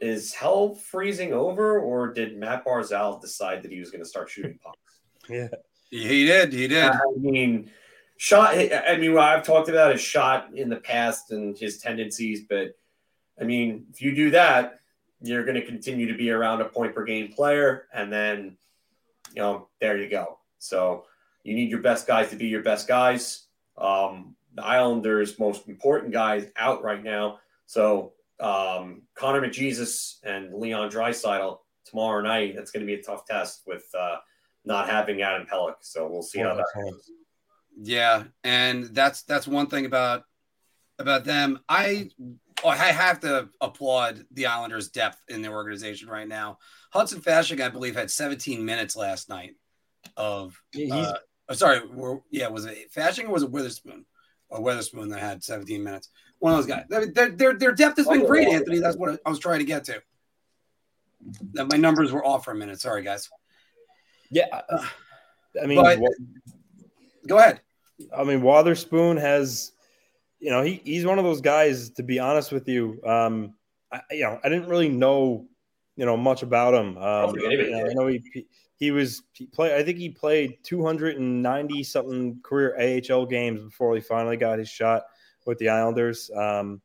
[0.00, 4.30] is hell freezing over, or did Matt Barzal decide that he was going to start
[4.30, 5.00] shooting pucks?
[5.28, 5.48] Yeah,
[5.90, 6.52] he did.
[6.52, 6.84] He did.
[6.84, 7.70] I mean,
[8.16, 8.54] shot.
[8.56, 12.76] I mean, what I've talked about his shot in the past and his tendencies, but
[13.40, 14.80] I mean, if you do that,
[15.20, 18.56] you're going to continue to be around a point per game player, and then
[19.34, 20.38] you know, there you go.
[20.58, 21.04] So
[21.44, 23.44] you need your best guys to be your best guys.
[23.76, 27.38] Um, the Islanders' most important guys out right now.
[27.66, 32.54] So um, Connor McJesus and Leon Draisaitl tomorrow night.
[32.56, 34.16] That's going to be a tough test with uh,
[34.64, 35.76] not having Adam Pelech.
[35.80, 37.10] So we'll see how that goes.
[37.80, 40.24] Yeah, and that's that's one thing about
[40.98, 41.60] about them.
[41.68, 42.10] I
[42.66, 46.58] I have to applaud the Islanders' depth in their organization right now.
[46.92, 49.54] Hudson Fasching, I believe, had 17 minutes last night
[50.16, 51.14] of uh,
[51.48, 51.80] Oh, sorry,
[52.30, 54.04] yeah, was it Fasching or was it Wotherspoon?
[54.50, 56.08] Or Weatherspoon that had 17 minutes.
[56.38, 56.84] One of those guys.
[56.88, 58.78] Their, their, their depth has been great, Anthony.
[58.78, 60.02] That's what I was trying to get to.
[61.52, 62.80] That my numbers were off for a minute.
[62.80, 63.28] Sorry, guys.
[64.30, 64.62] Yeah,
[65.62, 65.98] I mean, but,
[67.26, 67.60] go ahead.
[68.16, 69.72] I mean, Wotherspoon has,
[70.38, 71.90] you know, he, he's one of those guys.
[71.90, 73.54] To be honest with you, um,
[73.92, 75.46] I, you know, I didn't really know,
[75.96, 76.96] you know, much about him.
[76.98, 78.46] Um, you know, I know he
[78.78, 79.76] he was he play.
[79.76, 85.02] I think he played 290 something career AHL games before he finally got his shot
[85.46, 86.30] with the Islanders.
[86.34, 86.80] Um,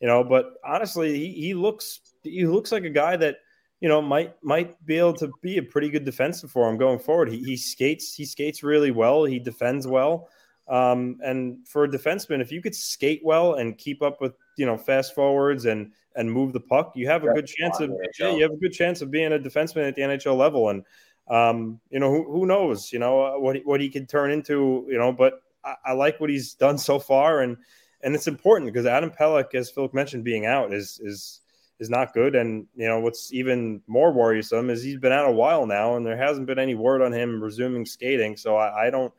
[0.00, 3.38] you know, but honestly, he, he looks he looks like a guy that
[3.80, 6.98] you know might might be able to be a pretty good defensive for him going
[6.98, 7.30] forward.
[7.30, 9.24] He, he skates he skates really well.
[9.24, 10.28] He defends well.
[10.68, 14.66] Um, and for a defenseman, if you could skate well and keep up with you
[14.66, 18.34] know fast forwards and and move the puck, you have a good chance of yeah,
[18.34, 20.68] you have a good chance of being a defenseman at the NHL level.
[20.68, 20.84] And
[21.28, 24.86] um, you know, who, who knows, you know, uh, what, what he can turn into,
[24.88, 27.40] you know, but I, I, like what he's done so far.
[27.40, 27.56] And,
[28.02, 31.40] and it's important because Adam Pelech, as Philip mentioned, being out is, is,
[31.80, 32.34] is not good.
[32.34, 36.06] And, you know, what's even more worrisome is he's been out a while now and
[36.06, 38.36] there hasn't been any word on him resuming skating.
[38.36, 39.12] So I, I don't,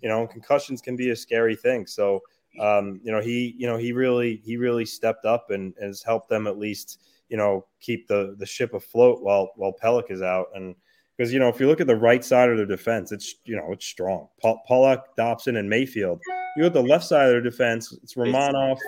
[0.00, 1.86] you know, concussions can be a scary thing.
[1.86, 2.20] So,
[2.60, 6.28] um, you know, he, you know, he really, he really stepped up and, has helped
[6.28, 10.46] them at least, you know, keep the, the ship afloat while, while Pelech is out.
[10.54, 10.76] And,
[11.16, 13.56] because you know if you look at the right side of the defense, it's you
[13.56, 14.28] know it's strong.
[14.40, 16.20] Paul, Pulock, Dobson, and Mayfield.
[16.56, 18.78] You look at the left side of the defense, it's Romanov,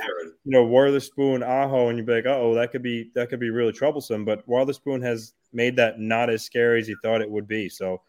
[0.45, 3.51] you know, Wotherspoon, Aho, and you'd be like, oh, that could be that could be
[3.51, 4.25] really troublesome.
[4.25, 7.69] But Wotherspoon has made that not as scary as he thought it would be.
[7.69, 8.03] So,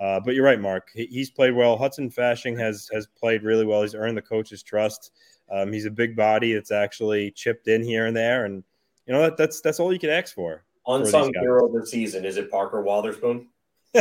[0.00, 0.90] uh, but you're right, Marc.
[0.94, 1.76] He, he's played well.
[1.76, 3.82] Hudson Fasching has has played really well.
[3.82, 5.12] He's earned the coach's trust.
[5.50, 8.62] Um, he's a big body that's actually chipped in here and there, and
[9.06, 10.64] you know that, that's that's all you can ask for.
[10.86, 13.46] Unsung hero of the season is it Parker Wotherspoon?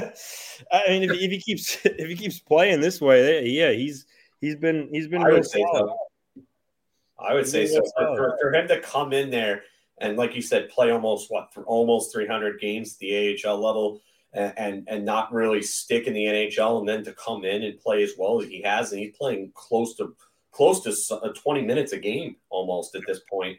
[0.71, 4.05] I mean, if, if, he keeps if he keeps playing this way, yeah, he's
[4.41, 5.23] he's been he's been.
[5.23, 5.97] I would say so.
[7.19, 7.81] I would say so.
[7.97, 9.63] For, for, for, him to come in there
[9.99, 14.01] and, like you said, play almost what for almost 300 games at the AHL level,
[14.33, 17.79] and, and and not really stick in the NHL, and then to come in and
[17.79, 20.15] play as well as he has, and he's playing close to
[20.51, 23.57] close to uh, 20 minutes a game almost at this point.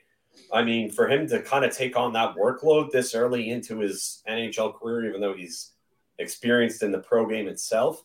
[0.53, 4.23] I mean, for him to kind of take on that workload this early into his
[4.29, 5.73] NHL career, even though he's
[6.21, 8.05] experienced in the pro game itself,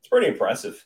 [0.00, 0.84] it's pretty impressive.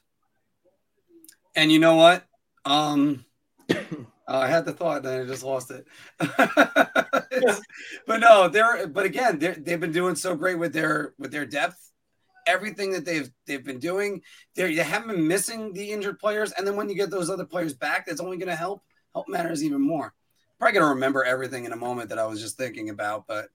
[1.55, 2.25] And you know what?
[2.65, 3.25] Um,
[4.29, 5.87] I had the thought, and I just lost it.
[8.07, 8.87] but no, they're.
[8.87, 11.79] But again, they they've been doing so great with their with their depth.
[12.47, 14.23] Everything that they've they've been doing,
[14.57, 17.45] they they haven't been missing the injured players, and then when you get those other
[17.45, 20.15] players back, that's only going to help help matters even more.
[20.59, 23.49] Probably going to remember everything in a moment that I was just thinking about, but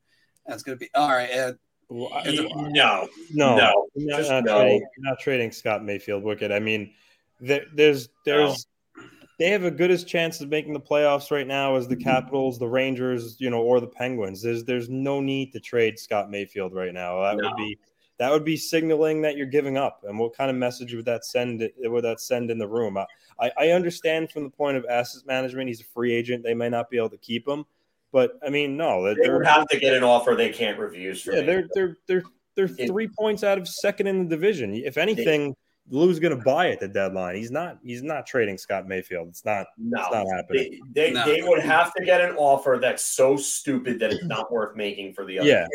[0.46, 1.30] that's going to be all right.
[1.32, 1.58] Ed,
[1.90, 4.60] well, no, no, no, not, not, no.
[4.60, 6.24] Trading, not trading Scott Mayfield.
[6.24, 6.52] Wicked.
[6.52, 6.94] I mean,
[7.40, 8.68] there, there's there's
[8.98, 9.04] no.
[9.40, 12.68] they have a goodest chance of making the playoffs right now as the Capitals, the
[12.68, 14.42] Rangers, you know, or the Penguins.
[14.42, 17.22] There's there's no need to trade Scott Mayfield right now.
[17.22, 17.80] That would be
[18.18, 20.04] that would be signaling that you're giving up.
[20.08, 21.70] And what kind of message would that send?
[21.78, 22.98] Would that send in the room?
[22.98, 25.68] I, I understand from the point of asset management.
[25.70, 26.44] He's a free agent.
[26.44, 27.66] They may not be able to keep him.
[28.12, 31.26] But I mean, no, they would have to get an offer they can't refuse.
[31.26, 32.24] yeah, they're they're they're
[32.56, 34.74] they're three points out of second in the division.
[34.74, 35.56] If anything,
[35.90, 37.36] Lou's going to buy at the deadline.
[37.36, 37.80] He's not.
[37.84, 39.30] He's not trading Scott Mayfield.
[39.30, 39.68] It's not.
[39.78, 40.80] No, it's not happening.
[40.94, 41.26] They they, no.
[41.26, 45.14] they, would have to get an offer that's so stupid that it's not worth making
[45.14, 45.50] for the other.
[45.50, 45.68] Yeah.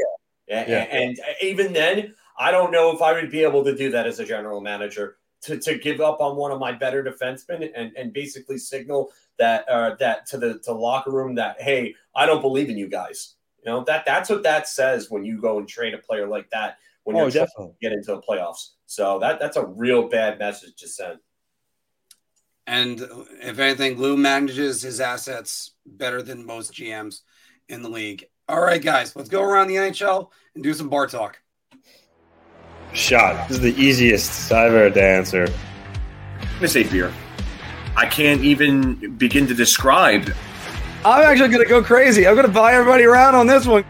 [0.48, 0.64] yeah.
[0.68, 0.76] yeah.
[0.90, 4.06] And, and even then, I don't know if I would be able to do that
[4.06, 7.92] as a general manager to, to give up on one of my better defensemen and,
[7.96, 12.42] and basically signal that uh, that to the to locker room that hey, I don't
[12.42, 13.34] believe in you guys.
[13.64, 16.50] You know that that's what that says when you go and trade a player like
[16.50, 18.70] that when you're oh, trying to get into the playoffs.
[18.86, 21.18] So that that's a real bad message to send.
[22.66, 23.00] And
[23.40, 27.20] if anything, Lou manages his assets better than most GMs
[27.68, 28.24] in the league.
[28.48, 31.40] All right, guys, let's go around the NHL and do some bar talk.
[32.92, 33.48] Shot.
[33.48, 35.46] This is the easiest I've ever to answer.
[36.40, 37.12] I'm gonna say beer.
[38.02, 40.34] I can't even begin to describe.
[41.04, 42.26] I'm actually going to go crazy.
[42.26, 43.84] I'm going to buy everybody around on this one.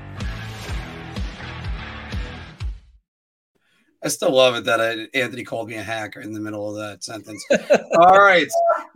[4.05, 6.77] I still love it that I, Anthony called me a hacker in the middle of
[6.77, 7.43] that sentence.
[7.97, 8.47] All right,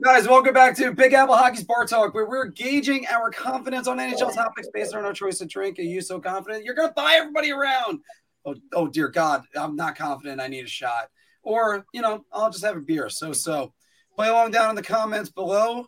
[0.04, 3.96] guys, welcome back to Big Apple Hockey's Bar Talk, where we're gauging our confidence on
[3.96, 5.78] NHL topics based on our choice of drink.
[5.78, 8.00] Are you so confident you're going to buy everybody around?
[8.44, 10.42] Oh, oh, dear God, I'm not confident.
[10.42, 11.08] I need a shot,
[11.42, 13.08] or you know, I'll just have a beer.
[13.08, 13.72] So, so
[14.16, 15.86] play along down in the comments below.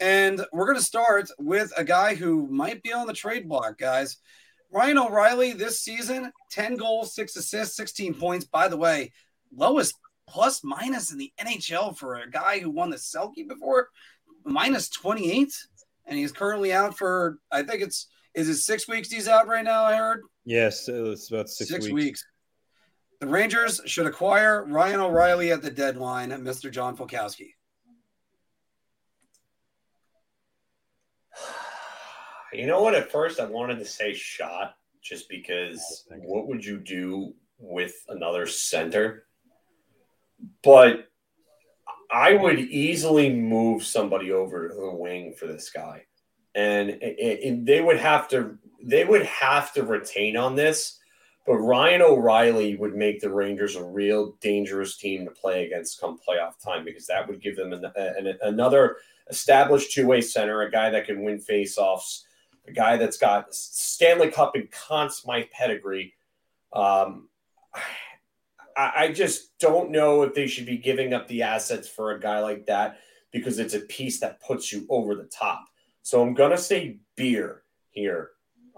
[0.00, 3.78] And we're going to start with a guy who might be on the trade block,
[3.78, 4.16] guys.
[4.70, 8.44] Ryan O'Reilly this season, 10 goals, six assists, 16 points.
[8.44, 9.12] By the way,
[9.54, 9.94] lowest
[10.28, 13.88] plus minus in the NHL for a guy who won the Selke before,
[14.44, 15.52] minus 28.
[16.06, 19.64] And he's currently out for, I think it's, is it six weeks he's out right
[19.64, 19.84] now?
[19.84, 20.22] I heard.
[20.44, 21.94] Yes, it's about six, six weeks.
[21.94, 22.24] weeks.
[23.20, 26.70] The Rangers should acquire Ryan O'Reilly at the deadline, Mr.
[26.70, 27.54] John Fulkowski.
[32.52, 32.94] You know what?
[32.94, 38.46] At first, I wanted to say shot just because what would you do with another
[38.46, 39.24] center?
[40.62, 41.08] But
[42.10, 46.04] I would easily move somebody over to the wing for this guy,
[46.54, 50.98] and, and they would have to they would have to retain on this.
[51.46, 56.18] But Ryan O'Reilly would make the Rangers a real dangerous team to play against come
[56.18, 58.98] playoff time because that would give them an, an, another
[59.30, 62.24] established two way center, a guy that can win faceoffs
[62.68, 66.14] a guy that's got Stanley Cup and Conn Smythe pedigree.
[66.72, 67.28] Um,
[68.76, 72.20] I, I just don't know if they should be giving up the assets for a
[72.20, 72.98] guy like that
[73.32, 75.66] because it's a piece that puts you over the top.
[76.02, 78.30] So I'm gonna say beer here,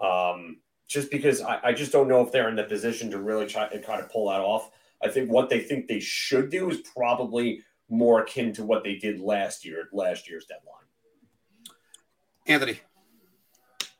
[0.02, 3.46] um, just because I, I, just don't know if they're in the position to really
[3.46, 4.70] try and kind of pull that off.
[5.02, 8.96] I think what they think they should do is probably more akin to what they
[8.96, 10.80] did last year at last year's deadline.
[12.46, 12.80] Anthony.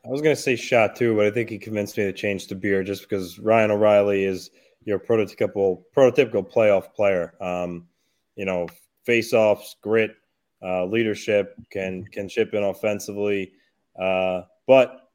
[0.03, 2.47] I was going to say shot too, but I think he convinced me to change
[2.47, 4.49] to beer just because Ryan O'Reilly is
[4.83, 7.35] your prototypical prototypical playoff player.
[7.39, 7.87] Um,
[8.35, 8.67] you know,
[9.05, 10.15] face-offs, grit,
[10.63, 13.53] uh, leadership, can can chip in offensively.
[13.99, 15.09] Uh, but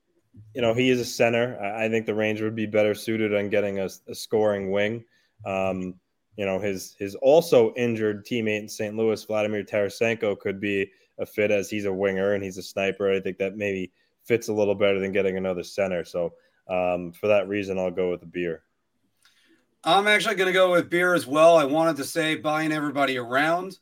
[0.55, 1.59] you know, he is a center.
[1.61, 5.05] I, I, think the Ranger would be better suited on getting a, a scoring wing.
[5.47, 5.95] Um,
[6.37, 8.95] you know, his his also injured teammate in St.
[8.95, 13.11] Louis, Vladimir Tarasenko, could be a fit as he's a winger and he's a sniper.
[13.11, 13.91] I think that maybe
[14.27, 16.05] fits a little better than getting another center.
[16.05, 16.33] So
[16.69, 18.63] um, for that reason, I'll go with the beer.
[19.85, 21.57] I'm actually going to go with beer as well.
[21.57, 23.79] I wanted to say buying everybody around,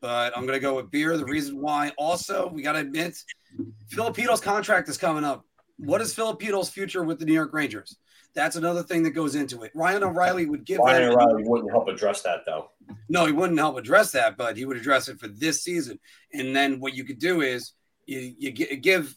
[0.00, 1.16] but I'm going to go with beer.
[1.16, 3.16] The reason why, also, we got to admit,
[3.90, 5.46] Filipino's contract is coming up.
[5.78, 7.96] What is Filipino's future with the New York Rangers?
[8.34, 9.72] That's another thing that goes into it.
[9.74, 12.70] Ryan O'Reilly would give Ryan O'Reilly wouldn't help address that though.
[13.08, 15.98] No, he wouldn't help address that, but he would address it for this season.
[16.34, 17.72] And then what you could do is
[18.04, 19.16] you, you give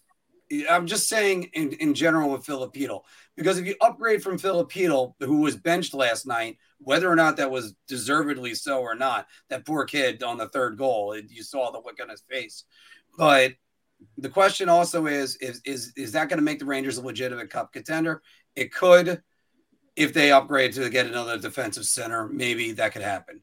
[0.69, 3.03] I'm just saying in, in general with Filipino,
[3.35, 7.51] because if you upgrade from Filipino, who was benched last night, whether or not that
[7.51, 11.79] was deservedly so or not, that poor kid on the third goal, you saw the
[11.79, 12.63] look on his face.
[13.17, 13.53] But
[14.17, 17.49] the question also is, is, is, is that going to make the Rangers a legitimate
[17.49, 18.21] cup contender?
[18.55, 19.21] It could.
[19.95, 23.41] If they upgrade to get another defensive center, maybe that could happen.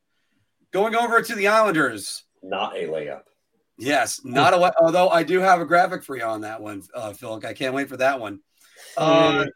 [0.72, 2.24] Going over to the Islanders.
[2.42, 3.24] Not a layup.
[3.78, 4.74] Yes, not a.
[4.80, 7.40] Although I do have a graphic for you on that one, uh, Phil.
[7.44, 8.40] I can't wait for that one.
[8.96, 9.46] Uh,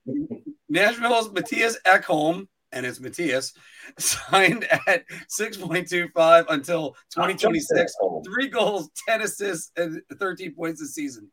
[0.68, 3.52] Nashville's Matthias Ekholm, and it's Matthias,
[3.98, 7.92] signed at 6.25 until 2026.
[8.24, 11.30] Three goals, 10 assists, and 13 points this season.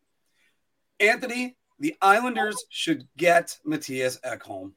[0.99, 4.73] Anthony, the Islanders should get Matthias Ekholm.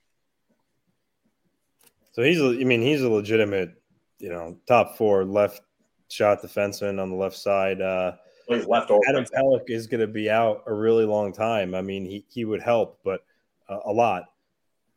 [2.12, 3.70] So he's, I mean, he's a legitimate,
[4.18, 5.62] you know, top four left
[6.10, 7.80] shot defenseman on the left side.
[7.80, 8.12] Uh,
[8.48, 9.00] He's left over.
[9.08, 11.74] Adam Pelech is going to be out a really long time.
[11.74, 13.24] I mean, he, he would help, but
[13.68, 14.24] uh, a lot.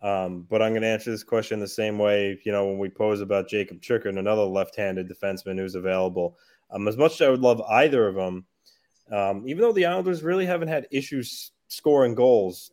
[0.02, 2.90] Um, but I'm going to answer this question the same way, you know, when we
[2.90, 6.38] pose about Jakob Chychrun, another left-handed defenseman who's available.
[6.72, 8.46] Um, as much as I would love either of them,
[9.12, 12.72] um, even though the Islanders really haven't had issues scoring goals,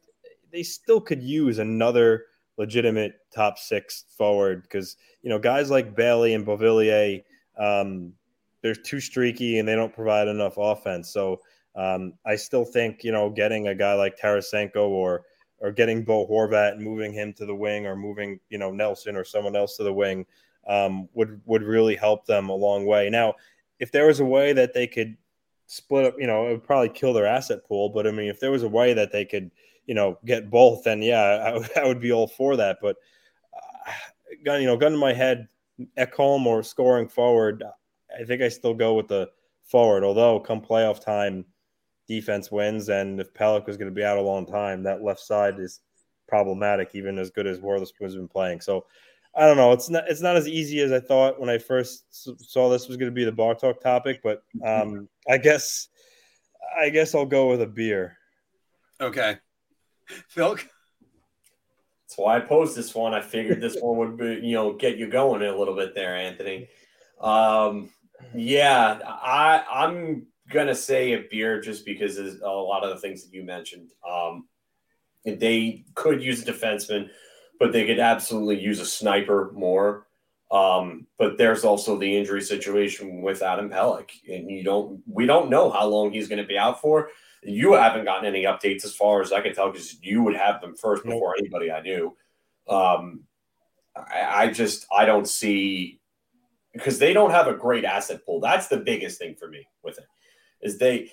[0.53, 2.25] they still could use another
[2.57, 7.23] legitimate top six forward because you know guys like Bailey and Beauvillier,
[7.59, 8.13] um,
[8.63, 11.11] they're too streaky and they don't provide enough offense.
[11.11, 11.41] So
[11.77, 15.23] um, I still think you know getting a guy like Tarasenko or
[15.59, 19.17] or getting Bo Horvat and moving him to the wing or moving you know Nelson
[19.17, 20.27] or someone else to the wing
[20.67, 23.09] um, would would really help them a long way.
[23.11, 23.35] Now,
[23.79, 25.17] if there was a way that they could
[25.67, 27.89] split up, you know, it would probably kill their asset pool.
[27.89, 29.51] But I mean, if there was a way that they could
[29.87, 32.79] you know get both, then yeah, I, I would be all for that.
[32.83, 32.97] But
[33.55, 33.93] uh,
[34.45, 35.49] gun you know gun in my head,
[35.97, 37.63] Ekholm or scoring forward,
[38.19, 39.31] I think I still go with the
[39.65, 40.05] forward.
[40.05, 41.45] Although come playoff time,
[42.09, 45.21] defense wins, and if Pelech was going to be out a long time, that left
[45.21, 45.81] side is
[46.29, 48.61] problematic, even as good as Wotherspoon has been playing.
[48.61, 48.87] So
[49.35, 49.73] I don't know.
[49.73, 52.97] It's not it's not as easy as I thought when I first saw this was
[52.97, 55.89] going to be the bar talk topic, but um, I guess
[56.81, 58.17] I guess I'll go with a beer.
[59.01, 59.37] Okay,
[60.29, 60.57] Phil.
[60.57, 63.15] That's why I posed this one.
[63.15, 66.17] I figured this one would be, you know, get you going a little bit there,
[66.17, 66.69] Anthony.
[67.21, 67.91] Um,
[68.35, 73.25] yeah, I I'm gonna say a beer just because of a lot of the things
[73.25, 73.93] that you mentioned.
[74.09, 74.47] Um,
[75.25, 77.11] they could use a defenseman,
[77.59, 80.07] but they could absolutely use a sniper more.
[80.51, 85.51] Um, but there's also the injury situation with Adam Pelech, and you don't we don't
[85.51, 87.11] know how long he's going to be out for.
[87.43, 90.61] You haven't gotten any updates as far as I can tell because you would have
[90.61, 92.17] them first before anybody I knew.
[92.69, 93.21] Um,
[93.97, 96.00] I, I just I don't see
[96.73, 98.41] because they don't have a great asset pool.
[98.41, 100.07] That's the biggest thing for me with it.
[100.61, 101.11] Is they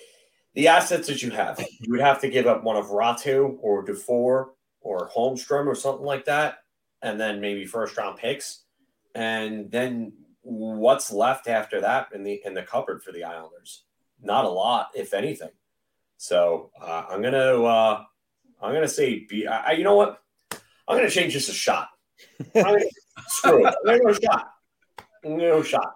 [0.54, 3.84] the assets that you have, you would have to give up one of Raty or
[3.84, 6.58] Dufour or Holmstrom or something like that,
[7.02, 8.64] and then maybe first round picks,
[9.14, 13.84] and then what's left after that in the in the cupboard for the Islanders?
[14.20, 15.50] Not a lot, if anything.
[16.16, 18.04] So uh, I'm gonna uh,
[18.60, 21.88] I'm gonna say be, I, you know what I'm gonna change this a shot.
[22.54, 22.80] Gonna,
[23.28, 23.74] screw it.
[23.86, 24.50] I'm gonna go shot
[25.24, 25.94] no shot.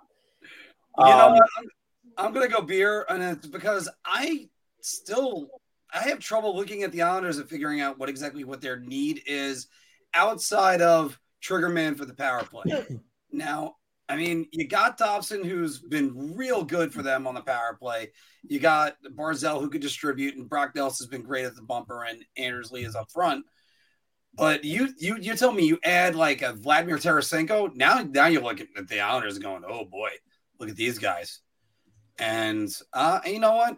[0.99, 1.49] You know um, what?
[1.59, 4.49] I'm, I'm going to go beer, and it's because I
[4.81, 5.49] still
[5.93, 9.23] I have trouble looking at the Islanders and figuring out what exactly what their need
[9.27, 9.69] is
[10.15, 12.87] outside of Triggerman for the power play.
[13.33, 13.77] now,
[14.09, 18.13] I mean, you got Dobson, who's been real good for them on the power play.
[18.43, 22.25] You got Barzal, who could distribute, and Brock Nelson's been great at the bumper, and
[22.37, 23.45] Anders Lee is up front.
[24.35, 27.75] But you you you tell me you add like a Vladimir Tarasenko.
[27.75, 30.11] Now now you're looking at the Islanders going, oh boy,
[30.59, 31.41] look at these guys.
[32.19, 33.77] And uh, you know what?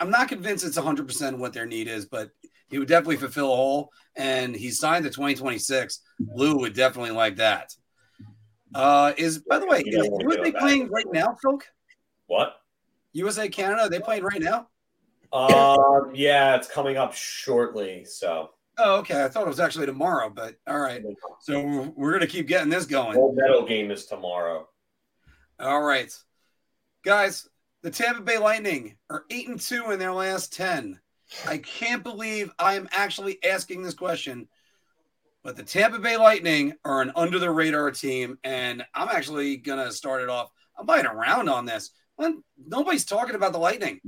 [0.00, 2.30] I'm not convinced it's 100 percent what their need is, but
[2.68, 3.90] he would definitely fulfill a hole.
[4.16, 6.00] And he signed the 2026.
[6.34, 7.74] Lou would definitely like that.
[8.74, 11.60] Uh, is by the way, is, who are they playing right now, Phil?
[12.26, 12.56] What?
[13.12, 14.66] USA Canada, they playing right now?
[15.32, 18.04] Um, yeah, it's coming up shortly.
[18.04, 18.50] So.
[18.78, 19.24] Oh, okay.
[19.24, 21.02] I thought it was actually tomorrow, but all right.
[21.40, 23.14] So we're gonna keep getting this going.
[23.14, 24.68] Gold medal game is tomorrow.
[25.60, 26.12] All right,
[27.04, 27.48] guys.
[27.82, 30.98] The Tampa Bay Lightning are eight and two in their last ten.
[31.46, 34.48] I can't believe I am actually asking this question,
[35.42, 39.92] but the Tampa Bay Lightning are an under the radar team, and I'm actually gonna
[39.92, 40.50] start it off.
[40.78, 41.90] I'm buying around on this.
[42.66, 44.00] Nobody's talking about the Lightning.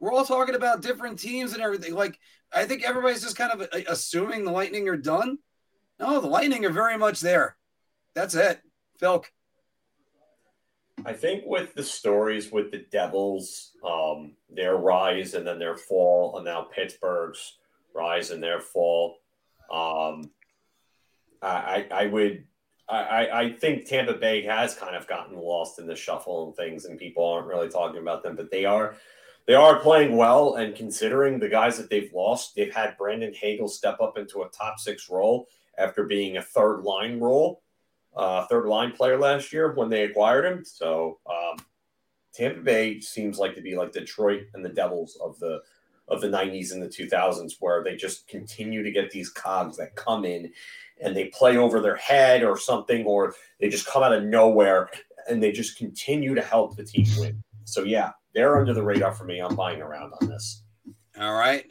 [0.00, 1.94] We're all talking about different teams and everything.
[1.94, 2.18] Like,
[2.54, 5.38] I think everybody's just kind of uh, assuming the Lightning are done.
[5.98, 7.56] No, the Lightning are very much there.
[8.14, 8.60] That's it.
[8.98, 9.24] Phil.
[11.04, 16.36] I think with the stories with the Devils, um, their rise and then their fall,
[16.36, 17.58] and now Pittsburgh's
[17.94, 19.18] rise and their fall,
[19.72, 20.30] um,
[21.42, 22.44] I, I would
[22.88, 26.84] I, I think Tampa Bay has kind of gotten lost in the shuffle and things,
[26.84, 28.96] and people aren't really talking about them, but they are
[29.46, 30.54] they are playing well.
[30.54, 34.48] And considering the guys that they've lost, they've had Brandon Hagel step up into a
[34.48, 37.62] top six role after being a third line role,
[38.16, 40.64] uh, third line player last year when they acquired him.
[40.64, 41.64] So um,
[42.34, 45.60] Tampa Bay seems like to be like Detroit and the Devils of the
[46.08, 49.94] of the 90s and the 2000s where they just continue to get these cogs that
[49.94, 50.52] come in
[51.00, 54.90] and they play over their head or something or they just come out of nowhere
[55.28, 57.42] and they just continue to help the team win.
[57.64, 59.40] So yeah, they're under the radar for me.
[59.40, 60.62] I'm buying around on this.
[61.18, 61.70] All right,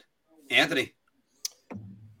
[0.50, 0.92] Anthony.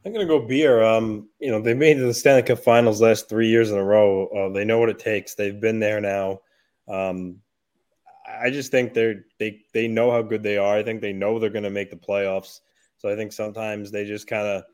[0.04, 0.82] I'm gonna go beer.
[0.82, 4.26] Um, you know they made the Stanley Cup Finals last three years in a row.
[4.28, 5.34] Uh, they know what it takes.
[5.34, 6.40] They've been there now.
[6.88, 7.36] Um,
[8.26, 10.76] I just think they're they they know how good they are.
[10.76, 12.60] I think they know they're gonna make the playoffs.
[12.98, 14.64] So I think sometimes they just kind of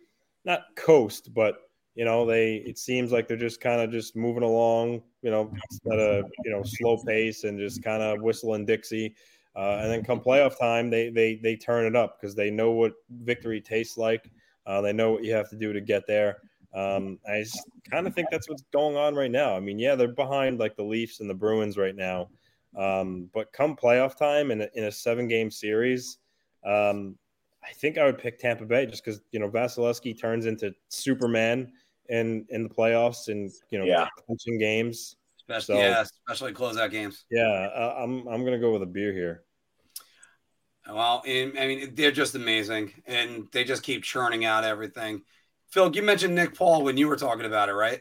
[0.45, 1.59] not coast, but
[1.95, 5.03] you know they it seems like they're just kind of just moving along.
[5.21, 5.53] You know,
[5.93, 9.15] at a you know slow pace and just kind of whistling Dixie.
[9.59, 12.71] Uh, and then come playoff time, they they they turn it up because they know
[12.71, 14.31] what victory tastes like.
[14.67, 16.37] Uh, they know what you have to do to get there.
[16.73, 17.45] Um, I
[17.91, 19.57] kind of think that's what's going on right now.
[19.57, 22.29] I mean, yeah, they're behind like the Leafs and the Bruins right now,
[22.77, 26.19] um, but come playoff time in a, in a seven game series,
[26.65, 27.19] um,
[27.65, 31.73] I think I would pick Tampa Bay just because you know Vasilevskiy turns into Superman
[32.09, 34.07] in in the playoffs and you know yeah.
[34.61, 35.17] games.
[35.37, 37.25] Especially, so, yeah, especially closeout games.
[37.29, 39.43] Yeah, uh, I'm I'm gonna go with a beer here.
[40.89, 45.23] Well, I mean, they're just amazing, and they just keep churning out everything.
[45.69, 48.01] Phil, you mentioned Nick Paul when you were talking about it, right?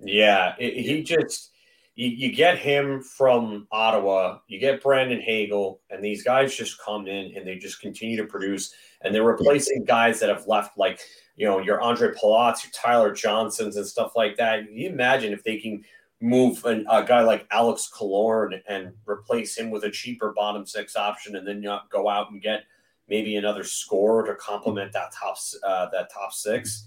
[0.00, 1.52] Yeah, it, he just
[1.94, 7.08] you, you get him from Ottawa, you get Brandon Hagel, and these guys just come
[7.08, 11.00] in and they just continue to produce, and they're replacing guys that have left, like
[11.36, 14.66] you know your Ondrej Palat's, your Tyler Johnsons, and stuff like that.
[14.66, 15.84] Can you imagine if they can
[16.20, 20.96] move an, a guy like Alex Killorn and replace him with a cheaper bottom six
[20.96, 22.64] option, and then go out and get
[23.08, 26.86] maybe another scorer to complement that top uh, that top six.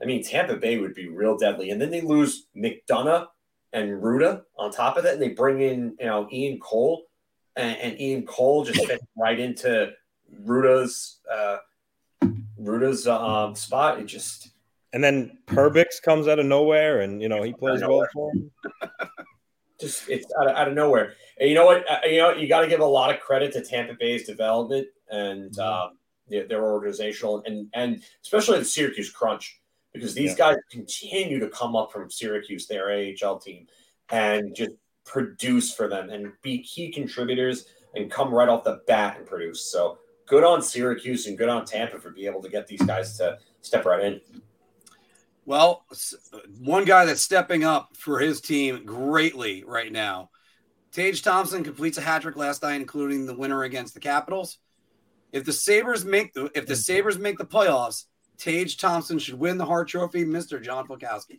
[0.00, 3.28] I mean, Tampa Bay would be real deadly, and then they lose McDonagh
[3.72, 7.06] and Rutta on top of that, and they bring in you know Ian Cole,
[7.56, 9.92] and, and Ian Cole just fits right into
[10.44, 11.58] Rutta's uh,
[12.60, 13.98] Rutta's um, spot.
[13.98, 14.50] It just
[14.92, 18.50] and then Perbix comes out of nowhere, and you know he plays well for him.
[19.80, 21.14] Just it's out of, out of nowhere.
[21.38, 21.88] And you know what?
[21.90, 24.88] Uh, you know you got to give a lot of credit to Tampa Bay's development
[25.10, 25.60] and mm-hmm.
[25.60, 29.60] um, their, their, organizational and and especially the Syracuse Crunch
[29.92, 30.52] because these yeah.
[30.52, 33.66] guys continue to come up from Syracuse, their AHL team,
[34.10, 34.72] and just
[35.04, 39.70] produce for them and be key contributors and come right off the bat and produce.
[39.70, 43.16] So good on Syracuse and good on Tampa for being able to get these guys
[43.18, 44.20] to step right in.
[45.46, 45.86] Well,
[46.58, 50.30] one guy that's stepping up for his team greatly right now.
[50.90, 54.58] Tage Thompson completes a hat trick last night, including the winner against the Capitals.
[55.32, 58.06] If the Sabres make the if the Sabres make the playoffs,
[58.38, 60.60] Tage Thompson should win the Hart Trophy, Mr.
[60.60, 61.38] John Falkowski.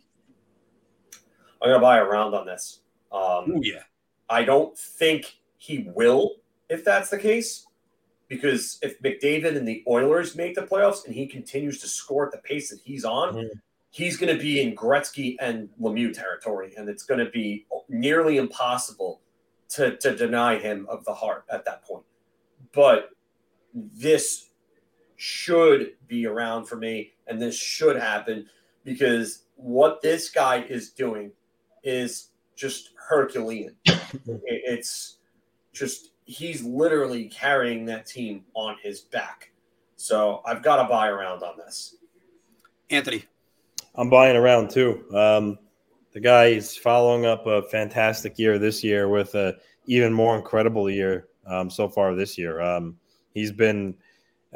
[1.60, 2.80] I'm gonna buy a round on this.
[3.12, 3.82] Um, Ooh, yeah.
[4.30, 6.36] I don't think he will
[6.70, 7.66] if that's the case,
[8.28, 12.32] because if McDavid and the Oilers make the playoffs and he continues to score at
[12.32, 13.58] the pace that he's on, mm-hmm
[13.90, 18.36] he's going to be in Gretzky and Lemieux territory, and it's going to be nearly
[18.36, 19.20] impossible
[19.70, 22.04] to, to deny him of the Hart at that point.
[22.72, 23.10] But
[23.74, 24.50] this
[25.16, 28.46] should be around for me, and this should happen
[28.84, 31.32] because what this guy is doing
[31.82, 33.74] is just Herculean.
[34.26, 35.18] it's
[35.72, 39.50] just he's literally carrying that team on his back.
[39.96, 41.96] So I've got to buy around on this.
[42.90, 43.24] Anthony.
[43.98, 45.04] I'm buying around too.
[45.12, 45.58] Um,
[46.12, 50.88] the guy is following up a fantastic year this year with a even more incredible
[50.88, 52.60] year um, so far this year.
[52.60, 52.96] Um,
[53.34, 53.96] he's been,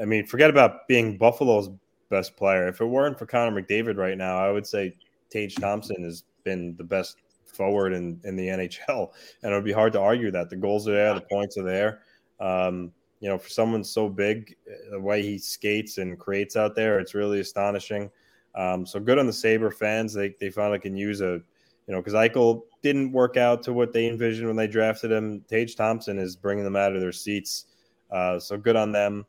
[0.01, 1.71] I mean, forget about being Buffalo's
[2.09, 2.69] best player.
[2.69, 4.95] If it weren't for Connor McDavid right now, I would say
[5.29, 9.11] Tage Thompson has been the best forward in, in the NHL.
[9.43, 10.51] And it would be hard to argue that.
[10.51, 12.03] The goals are there, the points are there.
[12.39, 14.55] Um, you know, for someone so big,
[14.93, 18.09] the way he skates and creates out there, it's really astonishing.
[18.55, 20.13] Um, so good on the Sabre fans.
[20.13, 21.41] They, they finally can use a,
[21.87, 25.45] you know, because Eichel didn't work out to what they envisioned when they drafted him.
[25.49, 27.67] Tage Thompson is bringing them out of their seats.
[28.11, 29.25] Uh, so good on them.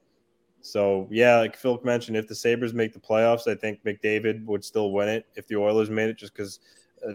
[0.62, 4.64] So yeah, like Phil mentioned, if the Sabres make the playoffs, I think McDavid would
[4.64, 5.26] still win it.
[5.36, 6.60] If the Oilers made it, just because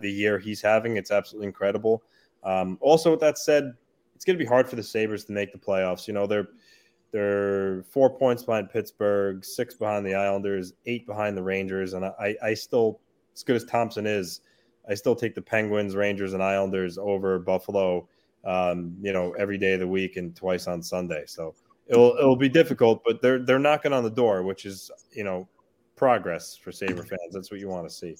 [0.00, 2.02] the year he's having, it's absolutely incredible.
[2.44, 3.74] Um, also, with that said,
[4.14, 6.06] it's going to be hard for the Sabres to make the playoffs.
[6.06, 6.48] You know, they're
[7.11, 12.36] they're four points behind Pittsburgh, six behind the Islanders, eight behind the Rangers, and I,
[12.42, 13.00] I still,
[13.34, 14.40] as good as Thompson is,
[14.88, 18.09] I still take the Penguins, Rangers, and Islanders over Buffalo.
[18.44, 21.24] Um, you know, every day of the week and twice on Sunday.
[21.26, 21.54] So
[21.88, 25.48] it'll it'll be difficult, but they're they're knocking on the door, which is you know
[25.96, 27.32] progress for Sabre fans.
[27.32, 28.16] That's what you want to see.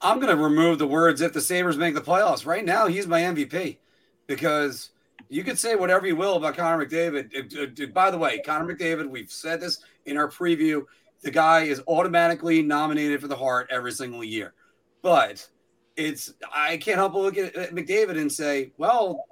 [0.00, 2.46] I'm going to remove the words if the Sabres make the playoffs.
[2.46, 3.78] Right now, he's my MVP
[4.26, 4.90] because
[5.28, 7.92] you could say whatever you will about Connor McDavid.
[7.92, 10.84] By the way, Connor McDavid, we've said this in our preview.
[11.22, 14.54] The guy is automatically nominated for the Hart every single year.
[15.02, 15.48] But
[15.96, 19.24] it's I can't help but look at McDavid and say, well,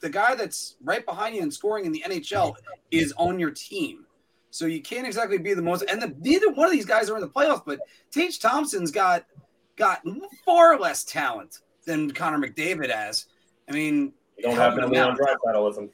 [0.00, 2.54] the guy that's right behind you and scoring in the NHL
[2.90, 4.06] is on your team.
[4.50, 5.82] So you can't exactly be the most.
[5.88, 7.62] And the, neither one of these guys are in the playoffs.
[7.64, 7.80] But
[8.12, 9.24] Tage Thompson's got
[9.76, 10.02] got
[10.44, 13.26] far less talent than Connor McDavid has.
[13.68, 15.90] I mean, you don't have no Leon Draisaitl with him.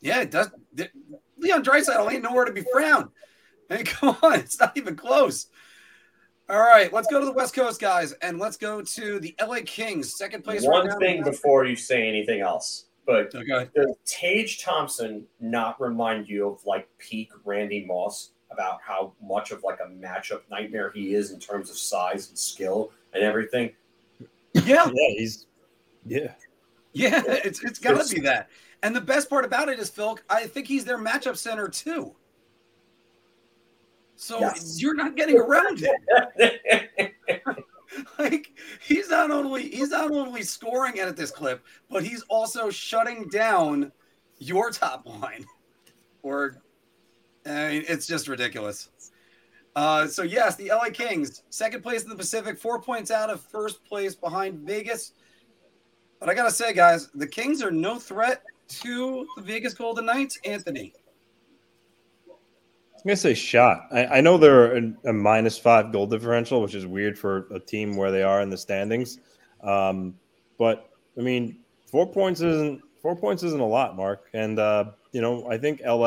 [0.00, 0.50] Yeah, it does.
[1.38, 3.10] Leon Draisaitl ain't nowhere to be found.
[3.68, 5.46] Hey, come on, it's not even close.
[6.48, 9.60] All right, let's go to the West Coast, guys, and let's go to the LA
[9.64, 10.62] Kings, second place.
[10.62, 13.70] One right thing before you say anything else, but okay.
[13.74, 19.62] does Tage Thompson not remind you of like peak Randy Moss about how much of
[19.62, 23.70] like a matchup nightmare he is in terms of size and skill and everything?
[24.52, 25.46] Yeah, yeah, he's
[26.04, 26.32] yeah.
[26.94, 28.48] Yeah, it's it's got to be that.
[28.82, 32.14] And the best part about it is, Phil, I think he's their matchup center too.
[34.16, 34.80] So yes.
[34.80, 37.12] you're not getting around it.
[38.18, 43.28] like he's not only he's not only scoring at this clip, but he's also shutting
[43.28, 43.90] down
[44.38, 45.44] your top line.
[46.22, 46.62] Or
[47.44, 48.88] I mean, it's just ridiculous.
[49.76, 53.40] Uh, so yes, the LA Kings, second place in the Pacific, four points out of
[53.40, 55.12] first place behind Vegas.
[56.24, 58.44] But I gotta say, guys, the Kings are no threat
[58.80, 60.38] to the Vegas Golden Knights.
[60.46, 60.94] Anthony,
[62.26, 63.88] I'm gonna say shot.
[63.92, 67.60] I, I know they're a, a, minus five goal differential, which is weird for a
[67.60, 69.18] team where they are in the standings.
[69.62, 70.14] Um,
[70.58, 71.58] but I mean,
[71.90, 74.30] four points isn't four points isn't a lot, Marc.
[74.32, 76.06] And uh, you know, I think LA.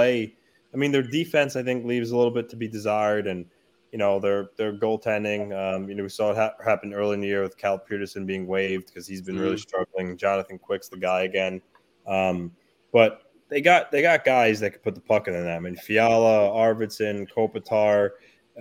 [0.73, 3.45] I mean, their defense I think leaves a little bit to be desired, and
[3.91, 5.53] you know their their goaltending.
[5.55, 8.25] Um, you know, we saw it ha- happen early in the year with Cal Petersen
[8.25, 9.43] being waived because he's been mm-hmm.
[9.43, 10.17] really struggling.
[10.17, 11.61] Jonathan Quick's the guy again,
[12.05, 12.51] um,
[12.91, 15.47] but they got they got guys that could put the puck in them.
[15.47, 18.11] I mean, Fiala, Arvidsson, Kopitar,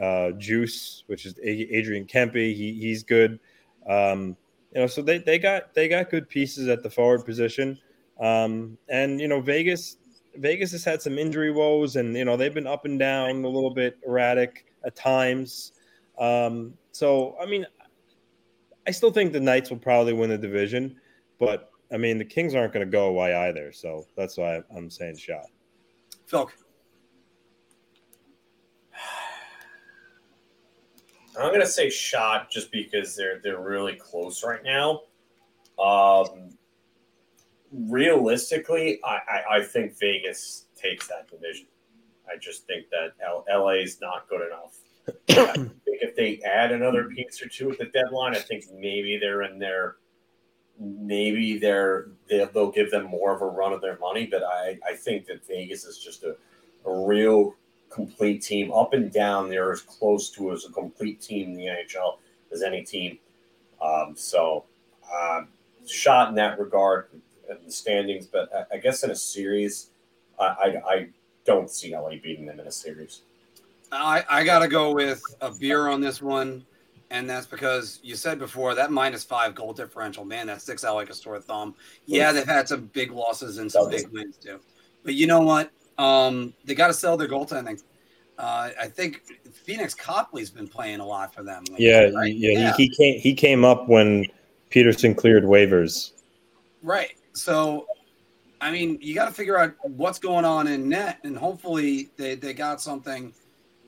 [0.00, 2.54] uh, Juice, which is Adrian Kempe.
[2.54, 3.40] He he's good.
[3.88, 4.36] Um,
[4.74, 7.78] you know, so they, they got they got good pieces at the forward position.
[8.20, 9.96] Um, and you know, Vegas
[10.36, 13.48] Vegas has had some injury woes, and you know they've been up and down a
[13.48, 15.72] little bit erratic at times.
[16.18, 17.66] Um, so I mean,
[18.86, 20.96] I still think the Knights will probably win the division,
[21.38, 23.72] but I mean, the Kings aren't going to go away either.
[23.72, 25.46] So that's why I'm saying shot.
[26.26, 26.50] Phil.
[31.38, 35.02] I'm going to say shot just because they're they're really close right now.
[35.78, 36.56] Um,
[37.70, 41.66] realistically, I, I, I think Vegas takes that division.
[42.32, 44.78] I just think that L- LA is not good enough.
[45.28, 49.18] I think if they add another piece or two at the deadline, I think maybe
[49.18, 49.96] they're in there
[50.78, 54.26] maybe they're they'll give them more of a run of their money.
[54.26, 56.36] But I, I think that Vegas is just a,
[56.84, 57.54] a real
[57.90, 59.48] complete team up and down.
[59.48, 62.18] They're as close to as a complete team in the NHL
[62.52, 63.18] as any team.
[63.80, 64.64] Um, so
[65.14, 65.48] um,
[65.86, 67.08] shot in that regard
[67.48, 69.90] in the standings, but I, I guess in a series,
[70.38, 71.08] I, I, I
[71.46, 73.22] don't see LA beating them in a series.
[73.92, 76.66] I, I got to go with a beer on this one
[77.10, 80.96] and that's because you said before that minus five goal differential, man, that sticks out
[80.96, 81.74] like a sore thumb.
[82.06, 84.60] Yeah, they've had some big losses and some big wins too,
[85.04, 85.70] but you know what?
[85.98, 87.82] Um, they got to sell their goaltending.
[88.38, 89.22] Uh, I think
[89.66, 91.64] Pheonix Copley's been playing a lot for them.
[91.70, 92.34] Lately, yeah, right?
[92.34, 94.26] yeah, yeah, He, he came he came up when
[94.70, 96.12] Petersen cleared waivers.
[96.82, 97.12] Right.
[97.32, 97.86] So,
[98.66, 102.34] I mean, you got to figure out what's going on in net, and hopefully they,
[102.34, 103.32] they got something.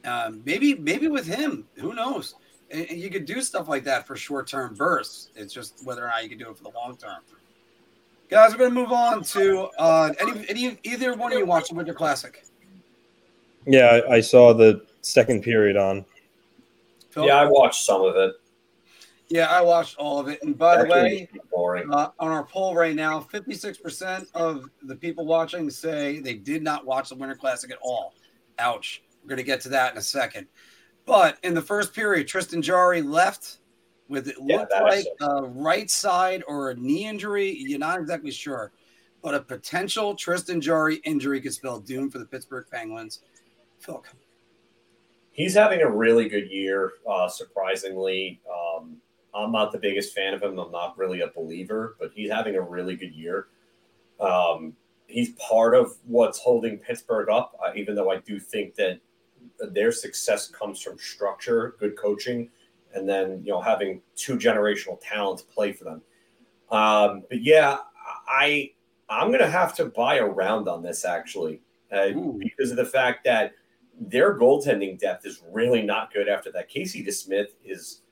[0.05, 2.37] Um, maybe maybe with him, who knows?
[2.71, 5.31] And, and you could do stuff like that for short term bursts.
[5.35, 7.19] It's just whether or not you can do it for the long term.
[8.31, 11.71] Guys, we're going to move on to uh, any, any either one of you watch
[11.71, 12.47] the Winter Classic.
[13.67, 16.05] Yeah, I, I saw the second period on.
[17.11, 17.27] Phil?
[17.27, 18.35] Yeah, I watched some of it.
[19.31, 20.43] Yeah, I watched all of it.
[20.43, 21.29] And by the way,
[21.91, 26.87] uh, on our poll right now, 56% of the people watching say they did not
[26.87, 28.15] watch the Winter Classic at all.
[28.59, 29.03] Ouch.
[29.23, 30.47] We're going to get to that in a second.
[31.05, 33.59] But in the first period, Tristan Jarry left
[34.09, 37.55] with it Yeah, looked like a right side or a knee injury.
[37.59, 38.73] You're not exactly sure.
[39.23, 43.21] But a potential Tristan Jarry injury could spell doom for the Pittsburgh Penguins.
[43.79, 44.03] Phil,
[45.33, 48.41] He's having a really good year, uh, surprisingly.
[48.51, 48.97] Um,
[49.35, 50.59] I'm not the biggest fan of him.
[50.59, 53.49] I'm not really a believer, but he's having a really good year.
[54.21, 54.75] Um,
[55.07, 59.01] he's part of what's holding Pittsburgh up, uh, even though I do think that
[59.71, 62.49] their success comes from structure, good coaching,
[62.95, 66.03] and then you know having two generational talents play for them.
[66.71, 67.79] Um, but yeah,
[68.29, 68.73] I
[69.09, 71.61] I'm gonna have to buy a round on this actually
[71.93, 73.53] uh, because of the fact that
[74.01, 76.69] their goaltending depth is really not good after that.
[76.69, 78.03] Casey DeSmith is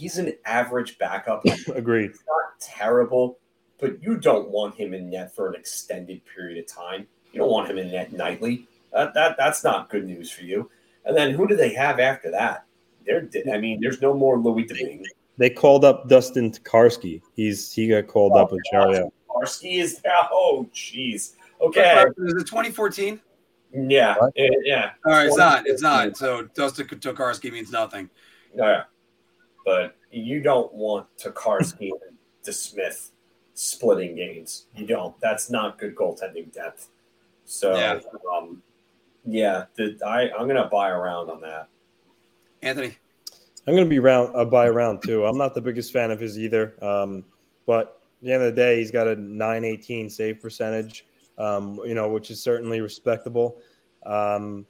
[0.00, 1.44] he's an average backup.
[1.74, 2.10] Agreed.
[2.10, 3.38] not terrible,
[3.78, 7.06] but you don't want him in net for an extended period of time.
[7.32, 8.66] You don't want him in net nightly.
[8.92, 10.70] That, that that's not good news for you.
[11.04, 12.64] And then who do they have after that?
[13.06, 15.04] They're, I mean, there's no more Louis Domingue.
[15.38, 17.22] They called up Dustin Tokarski.
[17.34, 19.06] He's he got called up with Chariot.
[19.28, 21.34] Varsky is oh jeez.
[21.60, 23.20] Okay, is it 2014?
[23.72, 24.32] yeah, What?
[24.36, 24.90] eh, yeah.
[25.06, 25.66] All right, it's not.
[25.66, 26.16] It's not.
[26.16, 28.10] So Dustin Tokarski means nothing.
[28.54, 28.84] Yeah.
[29.64, 33.10] But you don't want Tokarski and DeSmith
[33.54, 34.66] splitting games.
[34.74, 35.18] You don't.
[35.20, 36.88] That's not good goaltending depth.
[37.44, 38.00] So, Yeah.
[38.34, 38.62] um,
[39.26, 41.68] yeah, the, I, I'm going to buy around on that.
[42.62, 42.96] Anthony.
[43.66, 45.24] I'm going to be round uh, by round two.
[45.26, 47.24] I'm not the biggest fan of his either, um,
[47.66, 51.04] but at the end of the day, he's got a 918 save percentage,
[51.38, 53.58] um, you know, which is certainly respectable.
[54.06, 54.66] Um,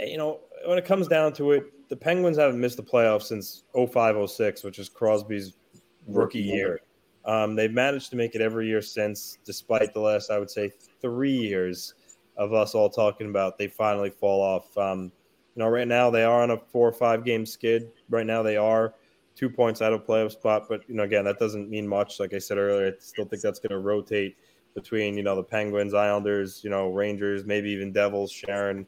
[0.00, 3.64] you know, when it comes down to it, the Penguins haven't missed the playoffs since
[3.74, 5.54] 05 06, which is Crosby's
[6.06, 6.80] rookie year.
[7.24, 10.70] Um, they've managed to make it every year since, despite the last, I would say,
[11.00, 11.94] three years
[12.36, 14.76] of us all talking about they finally fall off.
[14.78, 15.12] Um,
[15.54, 17.90] you know, right now they are on a four or five game skid.
[18.10, 18.94] Right now they are
[19.34, 22.20] two points out of playoff spot, but you know, again, that doesn't mean much.
[22.20, 24.36] Like I said earlier, I still think that's going to rotate
[24.74, 28.86] between you know the Penguins, Islanders, you know, Rangers, maybe even Devils, sharing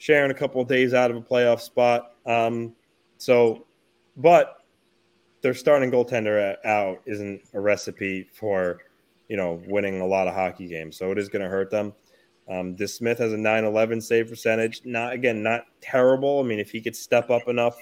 [0.00, 2.14] sharing a couple of days out of a playoff spot.
[2.24, 2.74] Um,
[3.18, 3.66] so,
[4.16, 4.64] but
[5.42, 8.78] their starting goaltender out isn't a recipe for
[9.28, 10.96] you know winning a lot of hockey games.
[10.96, 11.92] So it is going to hurt them.
[12.48, 14.80] Um, DeSmith has a 9-11 save percentage.
[14.84, 16.40] Not again, not terrible.
[16.40, 17.76] I mean, if he could step up enough,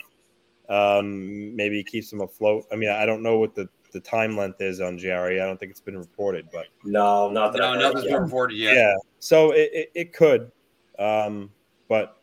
[0.69, 2.67] um, maybe he keeps him afloat.
[2.71, 5.41] I mean, I don't know what the, the time length is on Jarry.
[5.41, 8.13] I don't think it's been reported, but No, not that No, I've heard nothing's yet.
[8.13, 8.73] been reported yeah.
[8.73, 8.97] yet.
[9.21, 10.51] So it, it, it could,
[10.99, 11.51] um,
[11.89, 12.19] but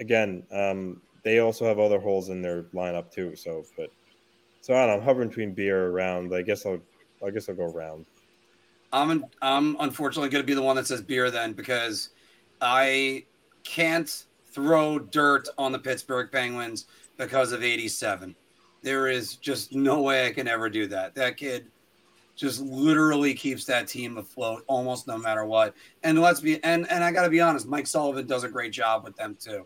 [0.00, 3.34] again, um, they also have other holes in their lineup too.
[3.36, 3.90] So, but
[4.60, 4.94] so I don't know.
[4.94, 6.34] I'm hovering between beer around.
[6.34, 6.80] I guess I'll
[7.24, 8.06] I guess I'll go round.
[8.92, 12.10] I'm I'm unfortunately going to be the one that says beer then because
[12.60, 13.24] I
[13.64, 16.86] can't throw dirt on the Pittsburgh Penguins
[17.16, 18.36] because of 87.
[18.82, 21.14] There is just no way I can ever do that.
[21.14, 21.70] That kid
[22.36, 25.74] just literally keeps that team afloat almost no matter what.
[26.02, 28.72] And let's be and and I got to be honest, Mike Sullivan does a great
[28.72, 29.64] job with them too.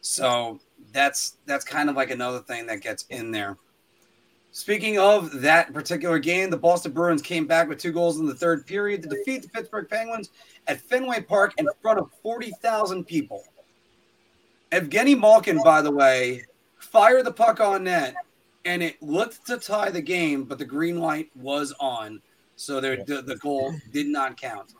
[0.00, 0.60] So
[0.92, 3.56] that's that's kind of like another thing that gets in there.
[4.50, 8.34] Speaking of that particular game, the Boston Bruins came back with two goals in the
[8.34, 10.30] third period to defeat the Pittsburgh Penguins
[10.66, 13.44] at Fenway Park in front of 40,000 people.
[14.72, 16.44] Evgeny Malkin, by the way,
[16.78, 18.14] fired the puck on net
[18.68, 22.20] and it looked to tie the game, but the green light was on.
[22.56, 24.74] So there, the, the goal did not count.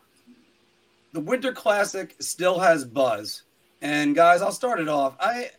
[1.14, 3.44] The Winter Classic still has buzz.
[3.80, 5.16] And guys, I'll start it off.
[5.18, 5.52] I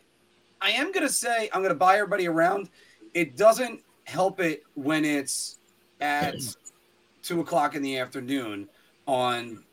[0.62, 2.70] I am gonna say I'm gonna buy everybody around.
[3.16, 5.58] It doesn't help it when it's
[6.00, 6.36] at
[7.24, 8.70] two o'clock in the afternoon
[9.08, 9.64] on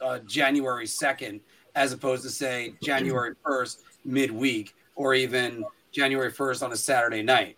[0.00, 1.40] uh, January 2nd,
[1.74, 7.57] as opposed to say January 1st midweek or even January 1st on a Saturday night.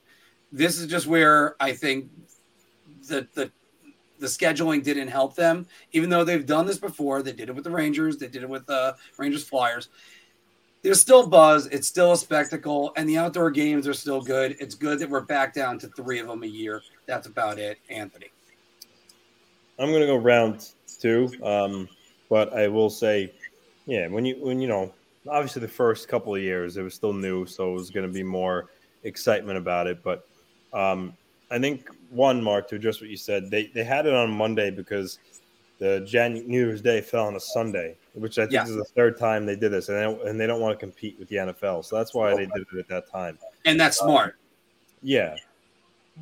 [0.53, 2.11] This is just where I think
[3.07, 3.51] the the
[4.19, 7.23] the scheduling didn't help them, even though they've done this before.
[7.23, 9.89] They did it with the Rangers, they did it with the Rangers Flyers.
[10.83, 11.67] There's still buzz.
[11.67, 14.57] It's still a spectacle, and the outdoor games are still good.
[14.61, 16.83] It's good that we're back down to three of them a year.
[17.07, 18.31] That's about it, Anthony.
[19.79, 20.71] I'm gonna go round
[21.01, 21.31] too.
[21.43, 21.89] Um,
[22.29, 23.33] but I will say,
[23.87, 24.93] yeah, when you when you know,
[25.29, 28.23] obviously the first couple of years it was still new, so it was to be
[28.23, 28.69] more
[29.05, 30.03] excitement about it.
[30.03, 30.27] But
[30.73, 31.17] um,
[31.51, 34.71] I think one, Marc, to address what you said, they they had it on Monday
[34.71, 35.19] because
[35.79, 38.65] the Jan New Year's Day fell on a Sunday, which I think yeah.
[38.65, 40.85] is the third time they did this, and they don't, and they don't want to
[40.85, 43.39] compete with the NFL, so that's why they did it at that time.
[43.65, 44.35] And that's smart.
[44.35, 44.39] Um,
[45.03, 45.37] yeah.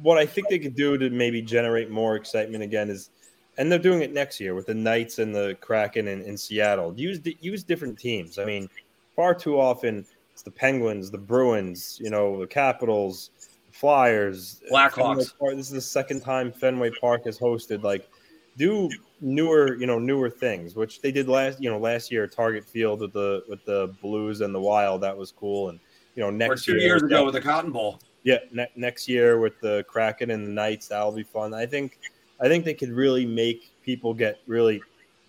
[0.02, 3.10] What I think they could do to maybe generate more excitement again is,
[3.58, 6.94] and they're doing it next year with the Knights and the Kraken in, in Seattle.
[6.96, 8.38] Use use different teams.
[8.38, 8.68] I mean,
[9.16, 13.30] far too often it's the Penguins, the Bruins, you know, the Capitals,
[13.78, 15.32] Flyers, Blackhawks.
[15.54, 18.08] This is the second time Fenway Park has hosted like
[18.56, 22.64] do newer, you know, newer things, which they did last, you know, last year Target
[22.64, 25.00] Field with the with the Blues and the Wild.
[25.02, 25.78] That was cool, and
[26.16, 28.00] you know, next or two year, years ago with the Cotton Bowl.
[28.24, 31.54] Yeah, ne- next year with the Kraken and the Knights, that'll be fun.
[31.54, 32.00] I think,
[32.40, 34.82] I think they could really make people get really,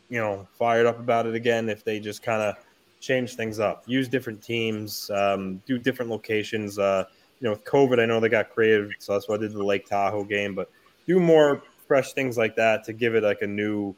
[0.10, 2.56] you know, fired up about it again if they just kind of
[3.00, 6.80] change things up, use different teams, um, do different locations.
[6.80, 7.06] Uh,
[7.40, 9.64] you know, with COVID, I know they got creative, so that's why I did the
[9.64, 10.70] Lake Tahoe game, but
[11.08, 13.96] do more fresh things like that to give it like a new,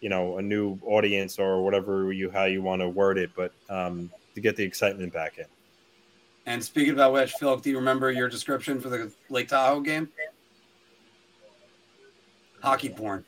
[0.00, 3.52] you know, a new audience or whatever you how you want to word it, but
[3.68, 5.46] um, to get the excitement back in.
[6.46, 10.08] And speaking about which, Phil, do you remember your description for the Lake Tahoe game?
[12.62, 13.24] Hockey porn.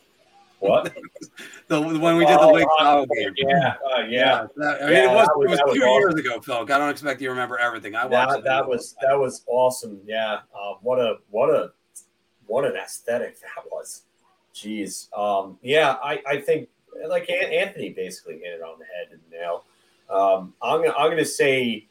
[0.61, 0.97] What?
[1.69, 3.35] the when we did the oh, Lake Tahoe game.
[3.37, 4.05] Yeah, uh, yeah.
[4.09, 4.47] yeah.
[4.57, 6.19] That, I mean, yeah, it was, was, it was two was years awesome.
[6.19, 6.75] ago, Phil.
[6.75, 7.95] I don't expect you to remember everything.
[7.95, 8.45] I watched that.
[8.45, 10.01] That was that was awesome.
[10.07, 10.41] Yeah.
[10.55, 11.73] Uh, what a what a
[12.47, 14.03] what an aesthetic that was.
[14.55, 15.13] Jeez.
[15.17, 16.69] Um, yeah, I, I think
[17.09, 19.65] like Anthony basically hit it on the head and nail.
[20.09, 21.87] Um, I'm gonna I'm gonna say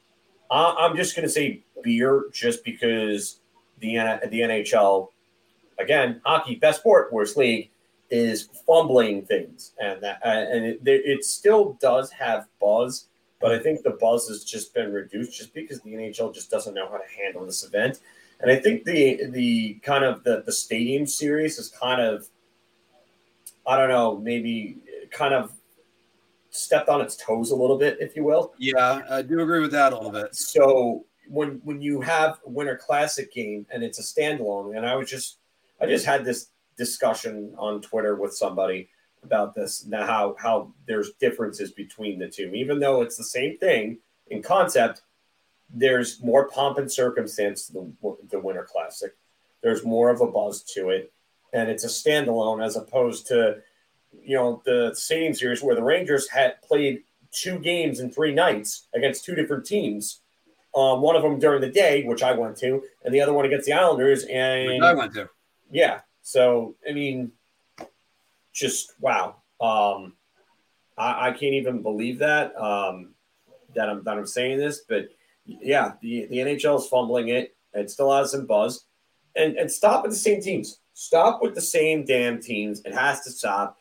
[0.49, 3.39] I'm just gonna say beer just because
[3.79, 3.95] the
[4.29, 5.09] the NHL
[5.77, 7.69] again hockey best sport worst league
[8.15, 13.07] is fumbling things and that uh, and it, it still does have buzz
[13.41, 16.73] but I think the buzz has just been reduced just because the NHL just doesn't
[16.73, 17.99] know how to handle this event
[18.39, 22.27] and I think the the kind of the the stadium series is kind of
[23.67, 24.77] I don't know, maybe
[25.11, 25.51] kind of
[26.51, 28.53] stepped on its toes a little bit, if you will.
[28.57, 30.35] Yeah, I do agree with that a little bit.
[30.35, 34.95] So when when you have a Winter Classic game and it's a standalone, and I
[34.95, 35.39] was just
[35.81, 38.89] I just had this discussion on Twitter with somebody
[39.23, 43.57] about this now how how there's differences between the two, even though it's the same
[43.57, 45.01] thing in concept.
[45.73, 49.13] There's more pomp and circumstance to the, the Winter Classic.
[49.63, 51.11] There's more of a buzz to it
[51.55, 53.57] and it's a standalone as opposed to
[54.21, 58.87] you know the stadium series where the Rangers had played two games in three nights
[58.93, 60.21] against two different teams.
[60.75, 63.45] Um, one of them during the day, which I went to, and the other one
[63.45, 64.25] against the Islanders.
[64.25, 65.29] And which I went to.
[65.71, 66.01] Yeah.
[66.25, 67.31] So I mean,
[68.51, 69.35] just wow.
[69.61, 70.13] Um,
[70.97, 73.13] I, I can't even believe that um,
[73.75, 75.09] that I'm that I'm saying this, but
[75.45, 77.55] yeah, the the NHL is fumbling it.
[77.75, 78.85] It still has some buzz,
[79.35, 80.79] and and stop with the same teams.
[80.93, 82.81] Stop with the same damn teams.
[82.85, 83.77] It has to stop.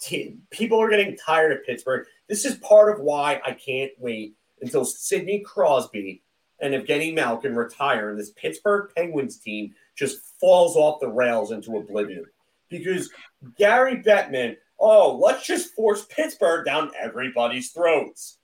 [0.00, 2.08] T- people are getting tired of Pittsburgh.
[2.28, 6.24] This is part of why I can't wait until Sidney Crosby
[6.58, 11.76] and Evgeny Malkin retire and this Pittsburgh Penguins team just falls off the rails into
[11.76, 12.24] oblivion.
[12.68, 13.10] Because
[13.56, 18.38] Gary Bettman, oh, let's just force Pittsburgh down everybody's throats.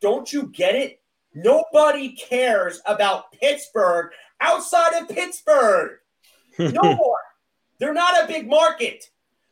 [0.00, 1.00] Don't you get it?
[1.34, 5.92] Nobody cares about Pittsburgh outside of Pittsburgh.
[6.58, 7.16] No more.
[7.78, 9.06] They're not a big market.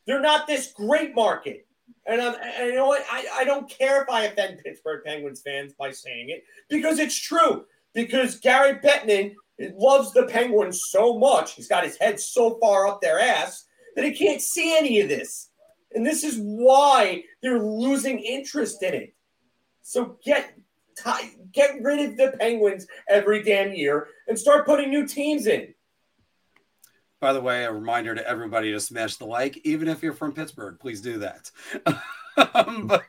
[0.06, 1.66] They're not this great market.
[2.04, 3.02] And, I'm, and you know what?
[3.10, 7.18] I, I don't care if I offend Pittsburgh Penguins fans by saying it because it's
[7.18, 7.64] true.
[7.94, 13.00] Because Gary Bettman loves the Penguins so much, he's got his head so far up
[13.00, 13.64] their ass
[13.96, 15.50] that he can't see any of this.
[15.92, 19.14] And this is why they're losing interest in it.
[19.82, 20.54] So get
[21.52, 25.72] get rid of the Penguins every damn year and start putting new teams in.
[27.20, 30.32] By the way, a reminder to everybody to smash the like, even if you're from
[30.32, 31.50] Pittsburgh, please do that.
[32.54, 33.04] um, but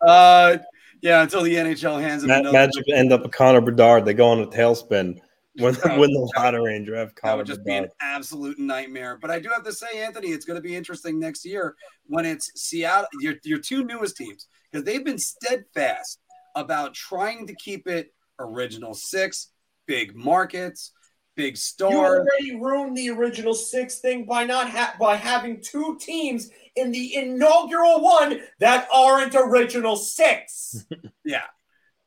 [0.00, 0.58] uh,
[1.02, 2.44] yeah, until the NHL hands them.
[2.44, 4.04] Ma- Magic end up with Connor Bedard.
[4.04, 5.20] They go on a tailspin
[5.58, 7.32] when they win the lottery and draft Connor.
[7.32, 7.82] That would just Bedard.
[7.82, 9.18] be an absolute nightmare.
[9.20, 11.74] But I do have to say, Anthony, it's going to be interesting next year
[12.06, 16.20] when it's Seattle, your your two newest teams, because they've been steadfast
[16.54, 19.48] about trying to keep it original six,
[19.86, 20.92] big markets
[21.36, 21.90] big star.
[21.90, 26.92] You already ruined the original six thing by not ha- by having two teams in
[26.92, 30.84] the inaugural one that aren't original six.
[31.24, 31.46] yeah,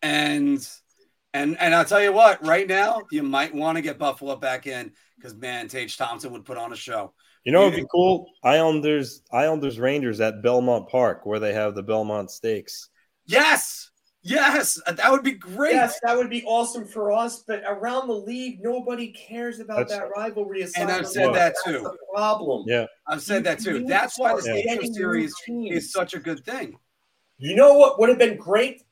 [0.01, 0.67] and
[1.33, 4.67] and and I'll tell you what, right now you might want to get Buffalo back
[4.67, 7.13] in because man, Tage Thompson would put on a show.
[7.43, 8.29] You know, it'd be cool.
[8.43, 12.89] Islanders, Islanders, Rangers at Belmont Park, where they have the Belmont Stakes.
[13.25, 13.91] Yes,
[14.23, 15.73] yes, that would be great.
[15.73, 17.43] Yes, that would be awesome for us.
[17.45, 20.61] But around the league, nobody cares about That's- that rivalry.
[20.61, 21.35] And aside I've said us.
[21.35, 21.83] that That's too.
[21.83, 22.63] the problem.
[22.67, 23.85] Yeah, I've said that too.
[23.85, 26.77] That's why the start Stadium getting Series new is such a good thing.
[27.37, 28.83] You know what would have been great?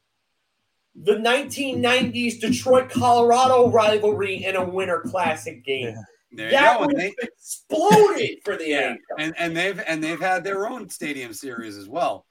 [0.96, 5.88] The 1990s Detroit Colorado rivalry in a Winter Classic game.
[5.96, 6.02] Yeah.
[6.34, 8.90] There That would have exploded for the Yeah.
[8.94, 8.98] NHL.
[9.20, 12.26] and and they've and they've had their own Stadium Series as well.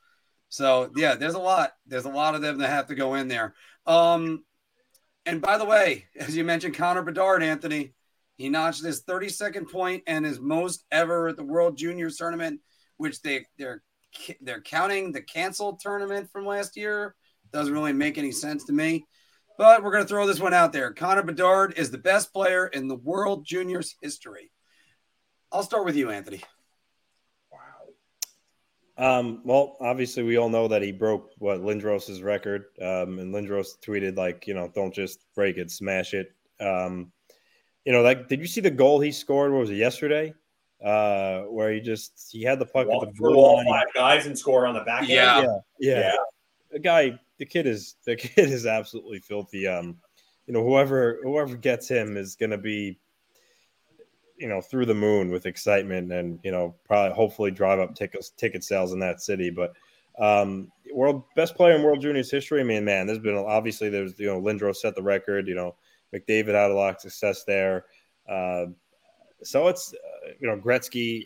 [0.50, 1.72] So yeah, there's a lot.
[1.86, 3.54] There's a lot of them that have to go in there.
[3.86, 4.44] Um,
[5.24, 7.94] and by the way, as you mentioned, Connor Bedard, Anthony,
[8.36, 12.60] he notched his 32nd point and his most ever at the World Juniors tournament,
[12.96, 13.82] which they they're
[14.40, 17.14] they're counting the canceled tournament from last year.
[17.52, 19.06] Doesn't really make any sense to me.
[19.56, 20.92] But we're going to throw this one out there.
[20.92, 24.50] Connor Bedard is the best player in the World Juniors history.
[25.52, 26.42] I'll start with you, Anthony.
[29.00, 32.66] Um, well, obviously, we all know that he broke what Lindros's record.
[32.80, 36.32] Um, and Lindros tweeted like, you know, don't just break it, smash it.
[36.60, 37.10] Um,
[37.86, 39.52] you know, like, did you see the goal he scored?
[39.52, 40.34] What was it yesterday?
[40.84, 43.66] Uh, where he just he had the puck Walk at the blue all line.
[43.66, 45.08] five guys and score on the back.
[45.08, 45.40] Yeah.
[45.40, 45.46] yeah,
[45.78, 46.00] yeah.
[46.00, 46.16] Yeah.
[46.70, 49.66] The guy, the kid is the kid is absolutely filthy.
[49.66, 49.96] Um,
[50.46, 52.98] you know, whoever whoever gets him is going to be,
[54.40, 58.30] you know, through the moon with excitement, and you know, probably hopefully drive up tickets
[58.30, 59.50] ticket sales in that city.
[59.50, 59.74] But
[60.18, 62.60] um, world best player in World Juniors history.
[62.60, 65.46] I mean, man, there's been obviously there's you know Lindros set the record.
[65.46, 65.76] You know,
[66.14, 67.84] McDavid had a lot of success there.
[68.28, 68.66] Uh,
[69.42, 71.24] so it's uh, you know Gretzky.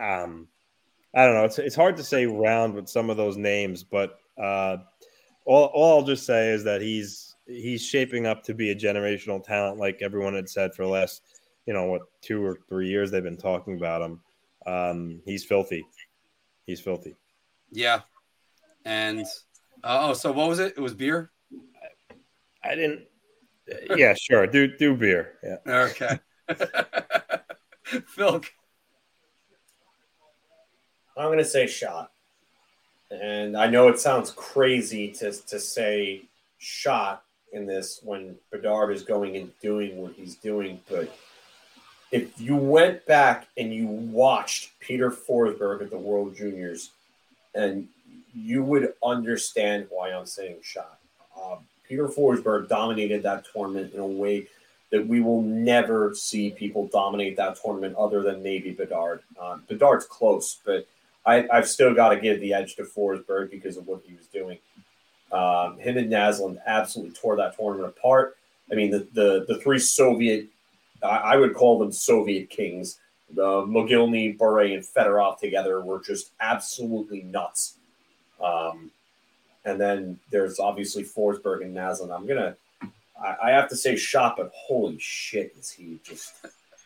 [0.00, 0.46] Um,
[1.14, 1.44] I don't know.
[1.44, 4.76] It's it's hard to say round with some of those names, but uh,
[5.46, 9.42] all all I'll just say is that he's he's shaping up to be a generational
[9.42, 11.22] talent, like everyone had said for the last
[11.66, 14.20] you know what two or three years they've been talking about him.
[14.66, 15.86] Um, he's filthy.
[16.66, 17.16] He's filthy.
[17.70, 18.00] Yeah.
[18.84, 19.26] And
[19.82, 20.74] uh, oh, so what was it?
[20.76, 21.30] It was beer.
[22.62, 23.02] I didn't.
[23.96, 24.46] Yeah, sure.
[24.46, 25.38] Do do beer.
[25.42, 25.56] Yeah.
[25.66, 26.18] Okay.
[28.06, 28.42] Phil.
[31.16, 32.10] I'm going to say shot.
[33.10, 36.22] And I know it sounds crazy to, to say
[36.58, 41.14] shot in this when Bedard is going and doing what he's doing, but
[42.10, 46.90] if you went back and you watched Peter Forsberg at the World Juniors,
[47.54, 47.88] and
[48.34, 50.98] you would understand why I'm saying shot.
[51.40, 51.56] Uh,
[51.88, 54.46] Peter Forsberg dominated that tournament in a way
[54.90, 59.20] that we will never see people dominate that tournament other than maybe Bedard.
[59.40, 60.86] Uh, Bedard's close, but
[61.26, 64.26] I, I've still got to give the edge to Forsberg because of what he was
[64.26, 64.58] doing.
[65.32, 68.36] Um, him and Naslund absolutely tore that tournament apart.
[68.70, 70.46] I mean, the the, the three Soviet,
[71.06, 72.98] I, would call them Soviet kings,
[73.34, 77.76] the Mogilny, Bure, and Fedorov together were just absolutely nuts.
[78.42, 78.90] Um,
[79.64, 82.14] and then there's obviously Forsberg and Naslund.
[82.14, 82.56] I'm gonna,
[83.20, 86.34] I, I have to say shot, but holy shit, is he just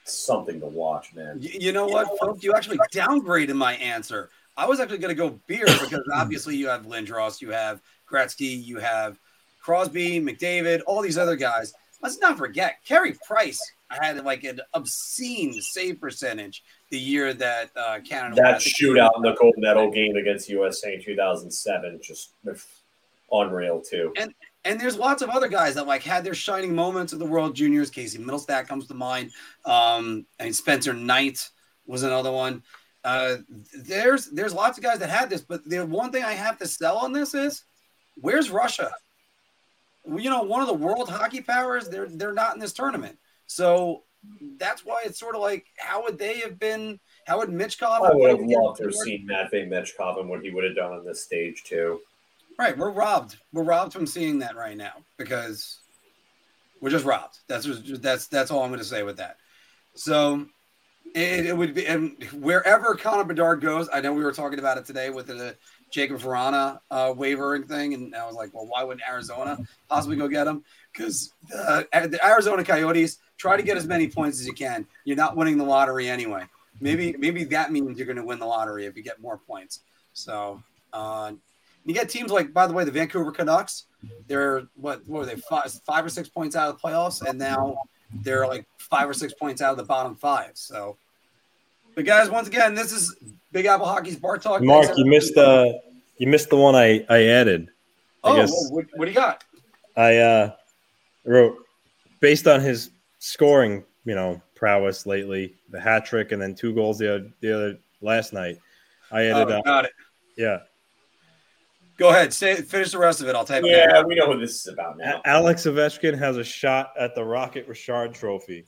[0.05, 1.39] something to watch, man.
[1.41, 2.39] You, you know what, Phil?
[2.41, 4.31] You actually downgraded my answer.
[4.57, 8.63] I was actually going to go beer because obviously you have Lindros, you have Gretzky,
[8.63, 9.19] you have
[9.63, 11.75] Crosby, McDavid, all these other guys.
[12.03, 18.01] Let's not forget Carey Price had like an obscene save percentage the year that uh,
[18.01, 22.33] Canada That shootout in the gold medal game against USA in 2007, just
[23.33, 24.13] unreal too.
[24.65, 27.55] And there's lots of other guys that like had their shining moments at the World
[27.55, 27.91] Juniors.
[27.91, 29.31] Casey Mittelstadt comes to mind.
[29.65, 31.49] Um, and Spencer Knight
[31.87, 32.63] was another one.
[33.05, 33.37] Uh,
[33.75, 36.67] there's there's lots of guys that had this, but the one thing I have to
[36.67, 37.65] sell on this is
[38.17, 38.91] where's Russia?
[40.09, 43.19] You know, one of the world hockey powers, they're they're not in this tournament.
[43.47, 44.05] So
[44.59, 46.99] that's why it's sort of like how would they have been?
[47.27, 48.03] How would Michkov?
[48.03, 50.93] I would have loved to have seen Matvey Michkov and what he would have done
[50.93, 52.01] on this stage too.
[52.59, 53.37] Right, we're robbed.
[53.53, 55.79] We're robbed from seeing that right now because
[56.81, 57.39] we're just robbed.
[57.47, 59.37] That's just, that's that's all I'm going to say with that.
[59.95, 60.47] So
[61.15, 63.89] it, it would be and wherever Connor Bedard goes.
[63.93, 65.57] I know we were talking about it today with the
[65.93, 69.59] Jakub Vrana uh, wavering thing, and I was like, well, why wouldn't Arizona
[69.89, 70.65] possibly go get him?
[70.93, 74.87] Because uh, the Arizona Coyotes try to get as many points as you can.
[75.05, 76.45] You're not winning the lottery anyway.
[76.81, 79.81] Maybe maybe that means you're going to win the lottery if you get more points.
[80.13, 80.63] So.
[80.93, 81.33] Uh,
[81.89, 83.85] you get teams like, by the way, the Vancouver Canucks.
[84.27, 85.07] They're what?
[85.07, 85.37] What were they?
[85.37, 87.79] Five, five or six points out of the playoffs, and now
[88.23, 90.51] they're like five or six points out of the bottom five.
[90.55, 90.99] So,
[91.95, 93.17] but guys, once again, this is
[93.53, 94.63] Big Apple Hockey's Bar Talk.
[94.63, 95.73] Marc, Thanks, you missed uh
[96.19, 97.69] you missed the one I I added.
[98.25, 99.45] I Oh, guess- well, what, what do you got?
[99.97, 100.53] I uh,
[101.25, 101.57] wrote
[102.21, 105.55] based on his scoring, you know, prowess lately.
[105.71, 108.59] The hat trick and then two goals the other, the other last night.
[109.11, 109.93] I added, Oh, uh, it.
[110.37, 110.59] yeah,
[111.97, 112.33] Go ahead.
[112.33, 113.35] Say finish the rest of it.
[113.35, 114.07] I'll type it Yeah, down.
[114.07, 115.21] we know what this is about now.
[115.25, 118.67] Alex Ovechkin has a shot at the Rocket Richard Trophy.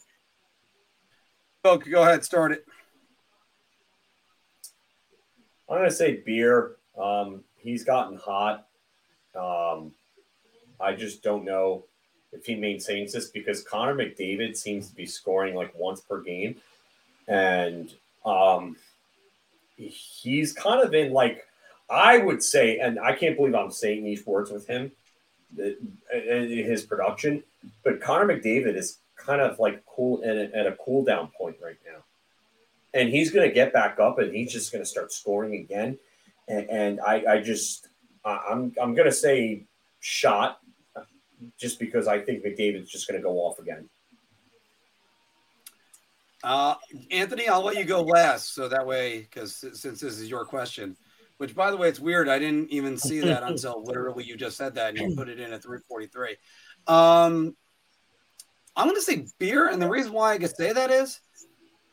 [1.62, 2.24] Phil, go ahead.
[2.24, 2.64] Start it.
[5.70, 6.72] I'm gonna say beer.
[6.98, 8.66] Um, he's gotten hot.
[9.36, 9.92] Um,
[10.80, 11.84] I just don't know
[12.32, 16.56] if he maintains this because Connor McDavid seems to be scoring like once per game,
[17.28, 17.92] and
[18.24, 18.76] um,
[19.76, 21.46] he's kind of in like
[21.88, 24.90] I would say, and I can't believe I'm saying these words with him,
[25.56, 25.78] that-
[26.12, 27.42] his production,
[27.84, 31.56] but Connor McDavid is kind of like cool at a, at a cool down point
[31.62, 32.02] right now
[32.94, 35.98] and he's going to get back up and he's just going to start scoring again.
[36.48, 37.88] And, and I, I just,
[38.24, 39.66] I'm, I'm going to say
[40.00, 40.60] shot
[41.58, 43.88] just because I think McDavid's just going to go off again.
[46.42, 46.74] Uh,
[47.10, 50.96] Anthony, I'll let you go last, so that way, because since this is your question,
[51.36, 52.28] which by the way, it's weird.
[52.28, 55.38] I didn't even see that until literally you just said that and you put it
[55.38, 56.36] in at 343.
[56.86, 57.54] Um,
[58.74, 61.20] I'm going to say beer, and the reason why I could say that is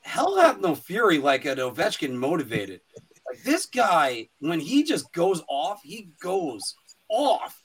[0.08, 2.82] hell have no fury like an Ovechkin motivated.
[3.28, 6.76] Like this guy, when he just goes off, he goes
[7.10, 7.62] off,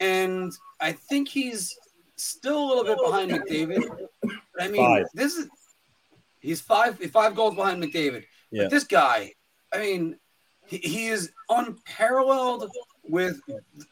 [0.00, 1.76] and I think he's
[2.16, 4.08] still a little bit behind McDavid.
[4.58, 5.06] I mean, Five.
[5.12, 5.48] this is
[6.40, 8.24] he's five five goals behind McDavid.
[8.50, 8.64] Yeah.
[8.64, 9.32] But this guy,
[9.72, 10.16] I mean,
[10.66, 12.70] he, he is unparalleled
[13.02, 13.38] with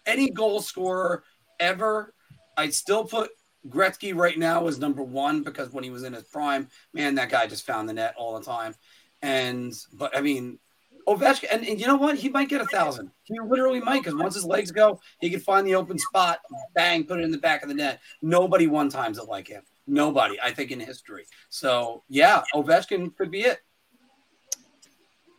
[0.06, 1.24] any goal scorer
[1.60, 2.14] ever.
[2.56, 3.30] I'd still put
[3.68, 7.30] Gretzky right now is number one because when he was in his prime, man, that
[7.30, 8.74] guy just found the net all the time.
[9.22, 10.58] And but I mean,
[11.06, 12.16] Ovechkin, and, and you know what?
[12.16, 13.10] He might get a thousand.
[13.24, 16.40] He literally might because once his legs go, he can find the open spot,
[16.74, 18.00] bang, put it in the back of the net.
[18.20, 19.62] Nobody one times it like him.
[19.86, 21.24] Nobody, I think, in history.
[21.48, 23.60] So yeah, Ovechkin could be it.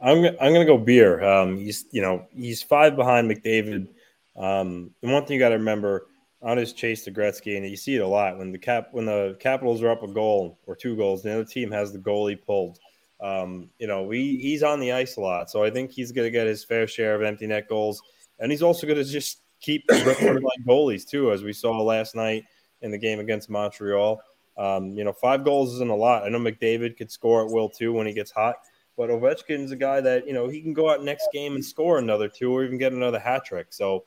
[0.02, 1.24] I'm I'm gonna go beer.
[1.24, 3.88] Um, he's you know he's five behind McDavid.
[4.36, 6.08] Um, the one thing you got to remember
[6.44, 9.06] on his chase to Gretzky, and you see it a lot when the cap when
[9.06, 12.40] the Capitals are up a goal or two goals, the other team has the goalie
[12.40, 12.80] pulled.
[13.22, 16.30] Um, you know, we he's on the ice a lot, so I think he's gonna
[16.30, 18.02] get his fair share of empty net goals,
[18.40, 22.44] and he's also gonna just keep goalies too, as we saw last night
[22.82, 24.22] in the game against Montreal.
[24.58, 26.24] Um, you know, five goals isn't a lot.
[26.24, 28.58] I know McDavid could score at will too when he gets hot.
[28.96, 31.98] But Ovechkin's a guy that you know he can go out next game and score
[31.98, 33.68] another two or even get another hat trick.
[33.72, 34.04] So,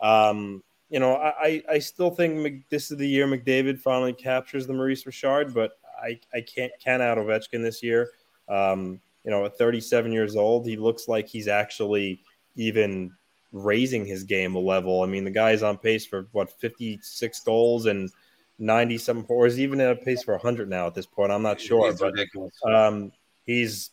[0.00, 4.72] um, you know, I, I still think this is the year McDavid finally captures the
[4.72, 8.10] Maurice Richard, but I I can't count out Ovechkin this year.
[8.48, 12.20] Um, you know, at 37 years old, he looks like he's actually
[12.54, 13.10] even
[13.52, 15.02] raising his game a level.
[15.02, 18.10] I mean, the guy's on pace for what 56 goals and
[18.58, 21.32] 90 some, or is even at a pace for 100 now at this point.
[21.32, 22.54] I'm not sure, He's but ridiculous.
[22.64, 23.10] um,
[23.44, 23.90] he's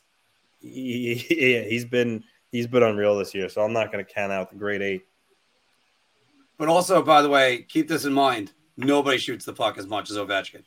[0.61, 3.49] he, he, he's been he's been unreal this year.
[3.49, 5.05] So I'm not going to count out the Great Eight.
[6.63, 10.09] But also, by the way, keep this in mind: nobody shoots the puck as much
[10.09, 10.63] as Ovechkin.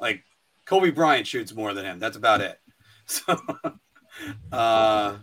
[0.00, 0.24] Like
[0.64, 1.98] Kobe Bryant shoots more than him.
[1.98, 2.58] That's about it.
[3.04, 3.38] So,
[4.52, 5.18] uh,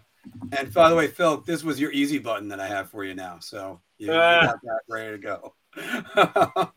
[0.51, 3.13] and by the way, Phil, this was your easy button that I have for you
[3.13, 3.37] now.
[3.39, 5.53] So you, you got that ready to go.
[6.55, 6.71] All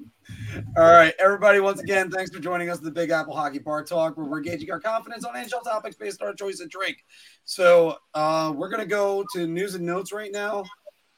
[0.76, 1.60] right, everybody.
[1.60, 4.40] Once again, thanks for joining us at the Big Apple Hockey Bar Talk, where we're
[4.40, 7.04] gauging our confidence on NHL topics based on our choice of drink.
[7.44, 10.64] So uh, we're gonna go to news and notes right now.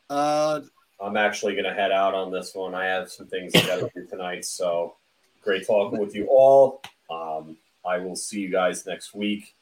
[0.08, 0.62] Uh,
[1.02, 2.74] I'm actually going to head out on this one.
[2.74, 4.44] I have some things I got to do tonight.
[4.44, 4.97] So
[5.43, 6.82] great talking with you all.
[7.10, 7.56] Um,
[7.86, 9.55] I will see you guys next week.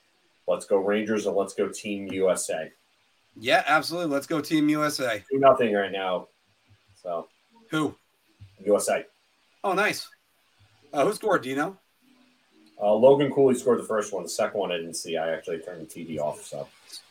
[0.49, 2.73] Let's go Rangers and let's go Team USA.
[3.39, 4.13] yeah, absolutely.
[4.13, 5.23] Let's go, Team USA.
[5.31, 6.29] Do nothing right now.
[7.03, 7.29] So
[7.71, 7.95] Who?
[8.65, 9.05] USA.
[9.63, 10.09] Oh, nice.
[10.93, 11.43] Uh, who scored?
[11.43, 11.77] Do you know?
[12.81, 14.23] Uh, Logan Cooley scored the first one.
[14.23, 15.17] The second one I didn't see.
[15.17, 16.43] I actually turned the TV off.
[16.45, 16.67] So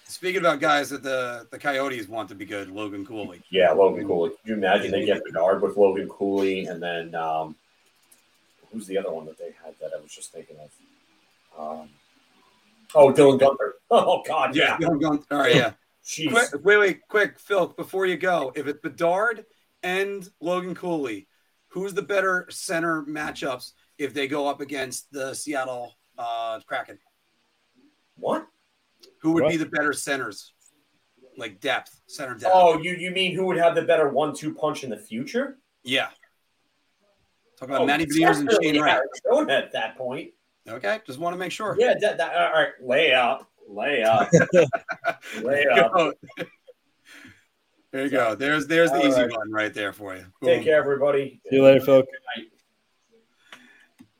[0.09, 3.41] Speaking about guys that the the Coyotes want to be good, Logan Cooley.
[3.49, 4.29] yeah, Logan Cooley.
[4.29, 7.55] Could you imagine they get Bedard with Logan Cooley and then um,
[8.71, 10.69] who's the other one that they had that I was just thinking of?
[11.81, 11.89] Um,
[12.95, 13.71] oh, Dylan Guenther.
[13.91, 14.77] Oh God, yeah.
[14.81, 15.71] I'm going- All right, yeah.
[16.05, 16.29] Jeez.
[16.31, 17.67] quick, wait, wait, quick, Phil.
[17.67, 19.45] Before you go, if it's Bedard
[19.83, 21.27] and Logan Cooley,
[21.69, 26.97] who's the better center matchups if they go up against the Seattle uh, Kraken?
[28.17, 28.47] What?
[29.27, 29.49] Who would What?
[29.51, 30.53] be the better centers,
[31.37, 32.49] like depth, center depth?
[32.55, 35.57] Oh, you you mean who would have the better one-two punch in the future?
[35.83, 36.07] yeah.
[37.59, 38.99] Talk about Oh, Matty Beniers and definitely Shane Wright.
[39.33, 40.29] Eric at that point.
[40.69, 41.75] Okay, just want to make sure.
[41.77, 42.69] Yeah, that, that, all right.
[42.81, 44.29] Lay up, lay up,
[45.41, 45.93] lay There you up.
[45.93, 46.13] go.
[47.91, 48.35] There you go.
[48.35, 49.29] There's there's the All easy right.
[49.31, 50.25] button right there for you.
[50.43, 51.41] Take care, everybody.
[51.49, 52.03] See you later, Phil.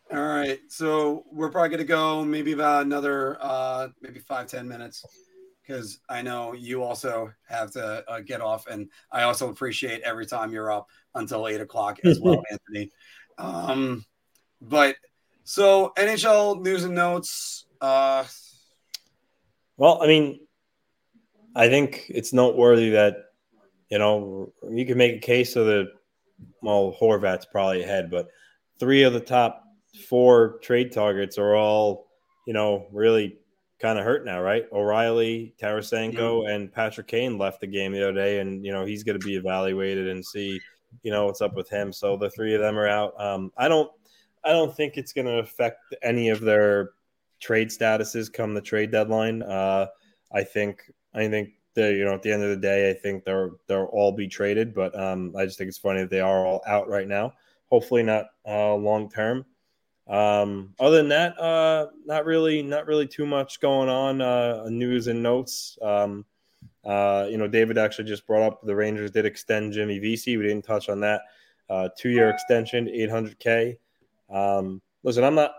[0.10, 4.66] All right, so we're probably going to go maybe about another uh, maybe five ten
[4.66, 5.04] minutes
[5.62, 10.26] because I know you also have to uh, get off, and I also appreciate every
[10.26, 12.90] time you're up until eight o'clock as well, Anthony.
[13.38, 14.06] Um,
[14.62, 14.96] but
[15.44, 17.66] so NHL news and notes.
[17.82, 18.24] Uh,
[19.76, 20.40] well, I mean,
[21.54, 23.26] I think it's noteworthy that
[23.90, 25.88] you know you can make a case of the
[26.62, 28.30] well, Horvat's probably ahead, but
[28.80, 29.67] three of the top
[29.98, 32.08] four trade targets are all
[32.46, 33.38] you know really
[33.80, 34.66] kind of hurt now, right?
[34.72, 36.50] O'Reilly, Tarasenko, mm-hmm.
[36.50, 39.26] and Patrick Kane left the game the other day, and you know he's going to
[39.26, 40.60] be evaluated and see
[41.04, 41.92] you know what's up with him.
[41.92, 43.20] So the three of them are out.
[43.22, 43.92] Um, I don't,
[44.44, 46.92] I don't think it's going to affect any of their
[47.40, 49.44] trade statuses come the trade deadline.
[49.44, 49.88] Uh,
[50.34, 53.24] I think, I think the you know at the end of the day, I think
[53.24, 54.74] they're they'll all be traded.
[54.74, 57.34] But um, I just think it's funny that they are all out right now.
[57.70, 59.46] Hopefully not uh, long term.
[60.08, 64.22] Um, other than that, uh, not really, not really too much going on.
[64.22, 65.78] Uh, news and notes.
[65.82, 66.26] Um,
[66.86, 70.38] uh, you know, David actually just brought up the Rangers did extend Jimmy Vesey.
[70.38, 71.22] We didn't touch on that.
[71.70, 73.78] Uh, two-year extension, 800k.
[74.30, 75.52] Um, listen, I'm not.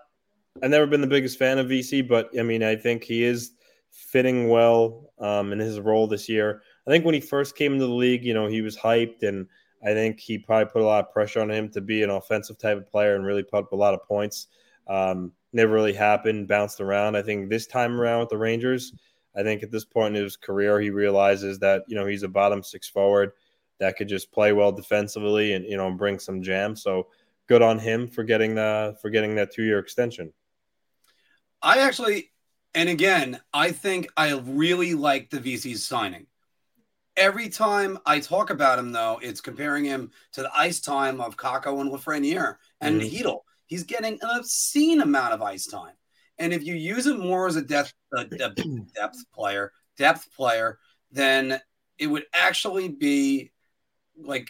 [0.63, 3.53] I've never been the biggest fan of Vesey, but I mean, I think he is
[3.91, 6.63] fitting well um, in his role this year.
[6.87, 9.47] I think when he first came into the league, you know, he was hyped and
[9.83, 12.59] I think he probably put a lot of pressure on him to be an offensive
[12.59, 14.49] type of player and really put up a lot of points.
[14.87, 17.17] Um, never really happened, bounced around.
[17.17, 18.93] I think this time around with the Rangers,
[19.37, 22.29] I think at this point in his career, he realizes that, you know, he's a
[22.29, 23.33] bottom six forward
[23.79, 26.75] that could just play well defensively and, you know, bring some jam.
[26.75, 27.09] So
[27.47, 30.33] good on him for getting the, for getting that two year extension.
[31.63, 32.33] I actually,
[32.75, 36.27] and again, I think I really like the Vesey's signing
[37.19, 41.37] every time I talk about him, though, it's comparing him to the ice time of
[41.37, 45.93] Kakko and Lafreniere and mm He's getting an obscene amount of ice time.
[46.39, 48.63] And if you use him more as a depth, a depth,
[48.95, 50.79] depth player, depth player,
[51.13, 51.61] then
[51.99, 53.51] it would actually be
[54.17, 54.49] like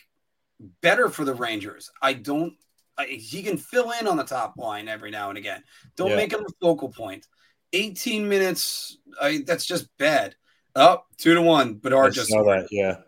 [0.82, 1.90] better for the Rangers.
[2.00, 2.54] I don't.
[2.96, 5.64] I, he can fill in on the top line every now and again.
[5.96, 6.16] Don't yeah.
[6.16, 7.26] make him a focal point.
[7.72, 8.98] 18 minutes.
[9.20, 10.36] I, that's just bad.
[10.78, 11.74] Oh, two to one.
[11.74, 12.68] Bedard just saw that.
[12.70, 12.98] Yeah.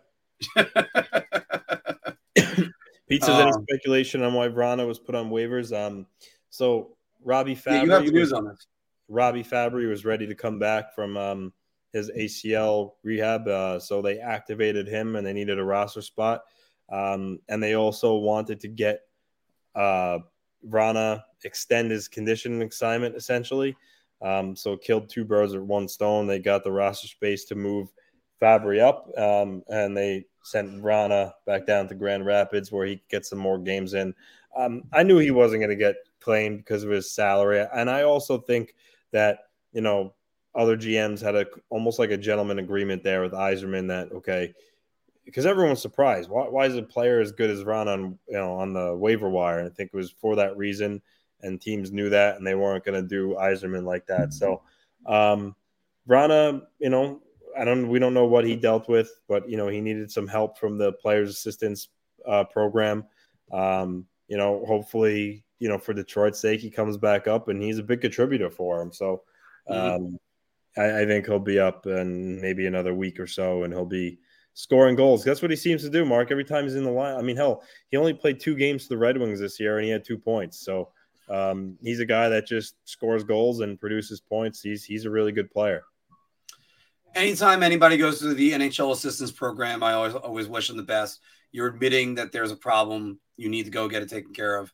[3.07, 5.75] Pete says um, any speculation on why Vrana was put on waivers?
[5.75, 6.05] Um,
[6.49, 7.71] so Robby Fabbri.
[7.71, 8.67] Yeah, you have the news on this.
[9.07, 11.53] Robby Fabbri was ready to come back from um,
[11.93, 16.41] his ACL rehab, uh, so they activated him, and they needed a roster spot.
[16.91, 19.01] Um, and they also wanted to get
[19.75, 20.19] uh,
[20.67, 23.75] Vrana extend his conditioning assignment, essentially.
[24.21, 26.27] Um, so killed two birds with one stone.
[26.27, 27.89] They got the roster space to move
[28.41, 33.09] Fabbri up, um, and they sent Vrana back down to Grand Rapids where he could
[33.09, 34.13] get some more games in.
[34.55, 38.03] Um, I knew he wasn't going to get claimed because of his salary, and I
[38.03, 38.75] also think
[39.11, 39.39] that
[39.73, 40.13] you know
[40.53, 44.53] other GMs had a almost like a gentleman agreement there with Yzerman that okay,
[45.25, 46.29] because everyone's surprised.
[46.29, 49.29] Why, why is a player as good as Vrana on you know on the waiver
[49.29, 49.59] wire?
[49.59, 51.01] And I think it was for that reason
[51.43, 54.33] and teams knew that, and they weren't going to do Yzerman like that.
[54.33, 54.61] So,
[55.05, 55.55] um,
[56.07, 57.21] Vrana, you know,
[57.57, 60.27] I don't, we don't know what he dealt with, but you know, he needed some
[60.27, 61.89] help from the players' assistance
[62.27, 63.05] uh, program.
[63.51, 67.79] Um, you know, hopefully, you know, for Detroit's sake, he comes back up, and he's
[67.79, 68.91] a big contributor for him.
[68.91, 69.23] So,
[69.69, 69.95] mm-hmm.
[70.05, 70.19] um,
[70.77, 74.19] I, I think he'll be up in maybe another week or so, and he'll be
[74.53, 75.23] scoring goals.
[75.23, 76.31] That's what he seems to do, Marc.
[76.31, 77.17] Every time he's in the line.
[77.17, 79.85] I mean, hell, he only played two games for the Red Wings this year, and
[79.85, 80.59] he had two points.
[80.59, 80.89] So
[81.31, 84.61] um, he's a guy that just scores goals and produces points.
[84.61, 85.83] He's he's a really good player.
[87.15, 91.21] Anytime anybody goes through the NHL assistance program, I always always wish them the best.
[91.51, 93.19] You're admitting that there's a problem.
[93.37, 94.73] You need to go get it taken care of.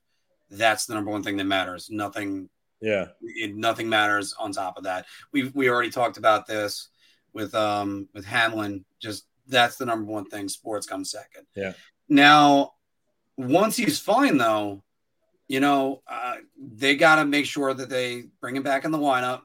[0.50, 1.90] That's the number one thing that matters.
[1.92, 2.50] Nothing.
[2.82, 3.08] Yeah.
[3.22, 5.06] It, nothing matters on top of that.
[5.32, 6.90] We we already talked about this
[7.34, 8.84] with um with Hamlin.
[9.00, 10.50] Just that's the number one thing.
[10.50, 11.46] Sports comes second.
[11.56, 11.74] Yeah.
[12.10, 12.74] Now,
[13.38, 14.84] once he's fine though,
[15.48, 18.98] you know, uh, they got to make sure that they bring him back in the
[18.98, 19.42] lineup,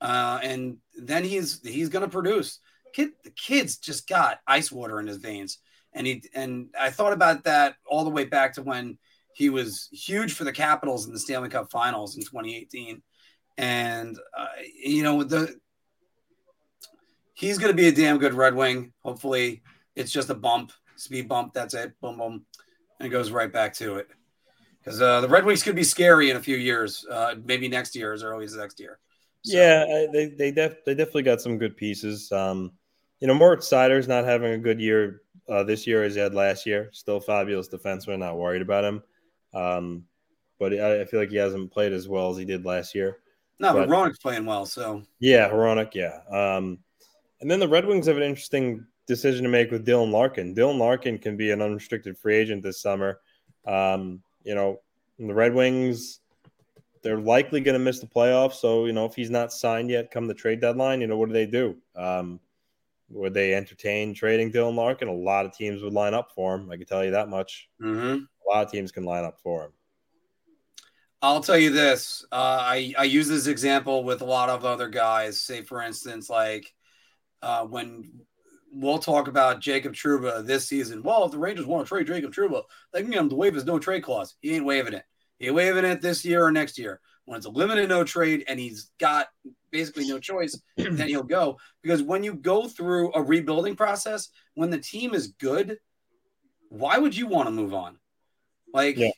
[0.00, 2.60] uh, and then he's he's going to produce.
[2.92, 5.58] Kid, the kid's just got ice water in his veins,
[5.92, 8.98] and he and I thought about that all the way back to when
[9.34, 13.02] he was huge for the Capitals in the Stanley Cup Finals in 2018,
[13.58, 14.46] and uh,
[14.76, 15.56] you know the
[17.34, 18.92] he's going to be a damn good Red Wing.
[19.02, 19.62] Hopefully,
[19.96, 21.52] it's just a bump, speed bump.
[21.52, 22.00] That's it.
[22.00, 22.46] Boom, boom,
[23.00, 24.08] and it goes right back to it
[24.90, 27.94] because uh, the Red Wings could be scary in a few years, uh, maybe next
[27.94, 28.98] year as early as next year.
[29.44, 29.56] So.
[29.56, 32.30] Yeah, they they, def- they definitely got some good pieces.
[32.32, 32.72] Um,
[33.20, 36.34] you know, Moritz Seider's not having a good year uh, this year as he had
[36.34, 36.90] last year.
[36.92, 38.18] Still fabulous defenseman.
[38.18, 39.02] Not worried about him.
[39.54, 40.04] Um,
[40.58, 43.18] but I, I feel like he hasn't played as well as he did last year.
[43.58, 46.20] No, but, But- playing well, so Yeah, Hronek, yeah.
[46.30, 46.78] Um,
[47.40, 50.54] and then the Red Wings have an interesting decision to make with Dylan Larkin.
[50.54, 53.20] Dylan Larkin can be an unrestricted free agent this summer.
[53.66, 54.80] Um, you know,
[55.18, 56.20] the Red Wings,
[57.02, 58.54] they're likely going to miss the playoffs.
[58.54, 61.28] So, you know, if he's not signed yet come the trade deadline, you know, what
[61.28, 61.76] do they do?
[61.96, 62.40] Um,
[63.10, 65.08] would they entertain trading Dylan Larkin?
[65.08, 66.70] A lot of teams would line up for him.
[66.70, 67.68] I can tell you that much.
[67.80, 68.22] mhm.
[68.22, 69.72] A lot of teams can line up for him.
[71.22, 72.24] I'll tell you this.
[72.32, 75.40] Uh, I I use this example with a lot of other guys.
[75.40, 76.72] Say, for instance, like
[77.42, 78.10] uh, when
[78.72, 81.02] we'll talk about Jacob Trouba this season.
[81.02, 83.54] Well, if the Rangers want to trade Jacob Trouba, they can get him to waive
[83.54, 84.36] his no trade clause.
[84.40, 85.04] He ain't waiving it.
[85.38, 87.00] He ain't waiving it this year or next year.
[87.24, 89.26] When it's a limited no trade and he's got
[89.70, 91.58] basically no choice, then he'll go.
[91.82, 95.78] Because when you go through a rebuilding process, when the team is good,
[96.68, 97.98] why would you want to move on?
[98.72, 99.10] Like Yeah.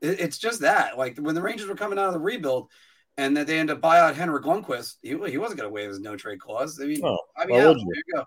[0.00, 0.98] it- it's just that.
[0.98, 2.70] Like when the Rangers were coming out of the rebuild
[3.16, 5.88] and that they end up buy out Henrik Lundqvist, he, he wasn't going to waive
[5.88, 6.80] his no trade clause.
[6.80, 7.92] I mean, Oh, I mean, yeah, there you?
[7.94, 8.24] you go.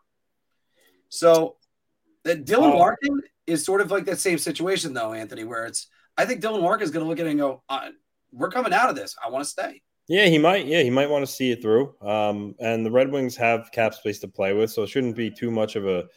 [1.09, 1.57] So
[2.23, 2.77] that Dylan Oh.
[2.77, 5.87] Larkin is sort of like that same situation, though, Anthony, where it's
[6.17, 7.89] I think Dylan Larkin is going to look at it and go, uh,
[8.31, 9.15] "We're coming out of this.
[9.23, 10.65] I want to stay." Yeah, he might.
[10.65, 11.93] Yeah, he might want to see it through.
[12.01, 15.29] Um, and the Red Wings have cap space to play with, so it shouldn't be
[15.29, 16.07] too much of a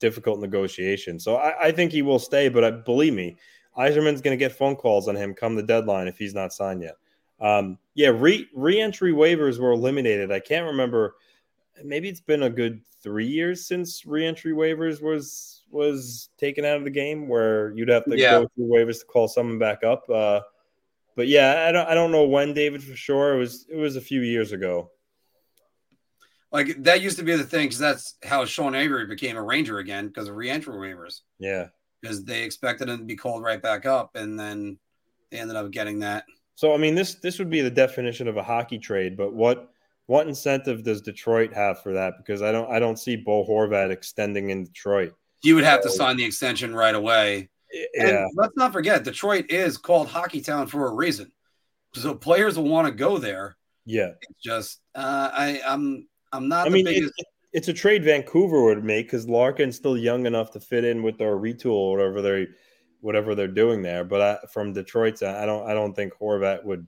[0.00, 1.18] difficult negotiation.
[1.18, 3.36] So I, I think he will stay, but I, believe me,
[3.76, 6.82] Yzerman's going to get phone calls on him come the deadline if he's not signed
[6.82, 6.96] yet.
[7.40, 10.30] Um, yeah, re re-entry waivers were eliminated.
[10.30, 11.16] I can't remember.
[11.82, 16.84] Maybe it's been a good three years since re-entry waivers was was taken out of
[16.84, 18.40] the game, where you'd have to Yeah.
[18.40, 20.08] go through waivers to call someone back up.
[20.10, 20.40] Uh,
[21.16, 23.34] but yeah, I don't I don't know when David for sure.
[23.34, 24.90] It was it was a few years ago.
[26.50, 29.78] Like that used to be the thing because that's how Sean Avery became a Ranger
[29.78, 31.68] again because of reentry waivers Yeah.
[32.02, 34.78] because they expected him to be called right back up and then
[35.30, 36.24] they ended up getting that.
[36.54, 39.71] So I mean this this would be the definition of a hockey trade, but what
[40.12, 42.14] what incentive does Detroit have for that?
[42.18, 45.14] Because I don't I don't see Bo Horvat extending in Detroit.
[45.42, 47.48] You would have to sign the extension right away.
[47.98, 48.26] And Yeah.
[48.34, 51.32] let's not forget, Detroit is called Hockey Town for a reason.
[51.94, 53.56] So players will want to go there.
[53.86, 54.10] Yeah.
[54.28, 57.14] It's just uh, I I'm I'm not I the mean biggest.
[57.16, 61.02] it- it's a trade Vancouver would make because Larkin's still young enough to fit in
[61.02, 62.46] with their retool or whatever they
[63.02, 64.04] whatever they're doing there.
[64.04, 66.86] But I, from Detroit's, I don't I don't think Horvat would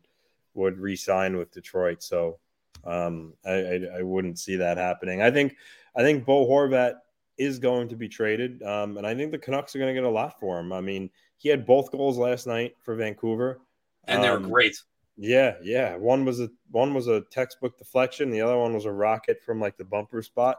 [0.54, 2.02] would re-sign with Detroit.
[2.02, 2.38] So
[2.86, 5.22] um, I, I I wouldn't see that happening.
[5.22, 5.56] I think
[5.96, 6.94] I think Bo Horvat
[7.36, 10.06] is going to be traded, um, and I think the Canucks are going to get
[10.06, 10.72] a lot for him.
[10.72, 13.60] I mean, he had both goals last night for Vancouver,
[14.04, 14.76] and they're um, great.
[15.16, 15.96] yeah, yeah.
[15.96, 18.30] One was a one was a textbook deflection.
[18.30, 20.58] The other one was a rocket from like the bumper spot.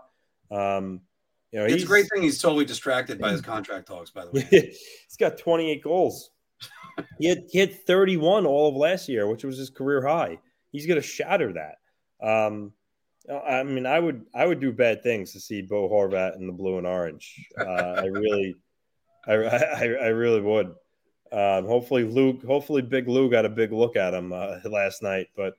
[0.51, 1.01] Um,
[1.51, 4.31] you know, It's a great thing he's totally distracted by his contract talks, by the
[4.31, 4.47] way.
[4.51, 6.31] he's got 28 goals.
[7.19, 10.39] He had he had 31 all of last year, which was his career high.
[10.71, 11.79] He's going to shatter that.
[12.21, 12.73] Um,
[13.29, 16.53] I mean, I would I would do bad things to see Bo Horvat in the
[16.53, 17.47] blue and orange.
[17.59, 18.55] Uh, I really,
[19.25, 20.67] I, I I really would.
[21.31, 22.43] Um, hopefully, Luke.
[22.45, 25.29] Hopefully, Big Lou got a big look at him uh, last night.
[25.35, 25.55] But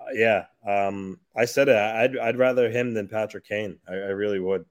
[0.00, 1.76] uh, yeah, um, I said it.
[1.76, 3.78] I'd I'd rather him than Patrick Kane.
[3.88, 4.64] I, I really would.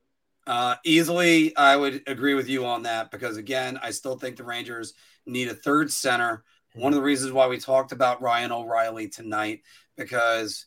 [0.46, 4.44] Uh, easily, I would agree with you on that because, again, I still think the
[4.44, 4.94] Rangers
[5.26, 6.44] need a third center.
[6.76, 9.62] One of the reasons why we talked about Ryan O'Reilly tonight,
[9.96, 10.66] because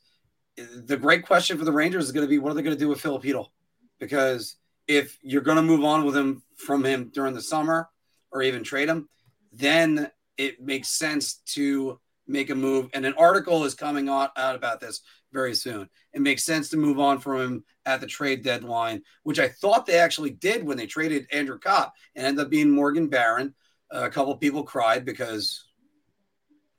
[0.56, 2.80] the great question for the Rangers is going to be what are they going to
[2.80, 3.50] do with Filipino?
[3.98, 4.56] Because
[4.88, 7.88] if you're going to move on with him from him during the summer
[8.30, 9.08] or even trade him,
[9.52, 12.90] then it makes sense to make a move.
[12.92, 15.00] And an article is coming out, out about this
[15.32, 15.88] very soon.
[16.12, 19.86] It makes sense to move on from him at the trade deadline, which I thought
[19.86, 23.54] they actually did when they traded Andrew Copp and ended up being Morgan Barron.
[23.90, 25.64] a couple people cried because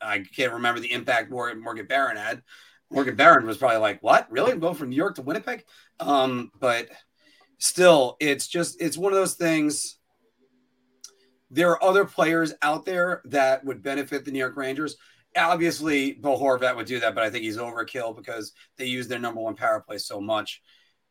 [0.02, 2.44] I can't remember the impact Morgan, Morgan Barron had.
[2.90, 4.32] Morgan Barron was probably like, "What?
[4.32, 4.52] Really?
[4.52, 5.64] I'm going from New York to Winnipeg?"
[6.00, 6.88] Um, but
[7.58, 9.98] still, it's just it's one of those things.
[11.50, 14.98] There are other players out there that would benefit the New York Rangers.
[15.36, 19.20] Obviously, Bo Horvat would do that, but I think he's overkill because they use their
[19.20, 20.62] number one power play so much.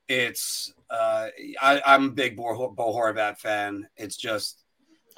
[0.09, 1.29] It's uh,
[1.61, 3.89] I, I'm a big Bo, Bo Horvat fan.
[3.97, 4.63] It's just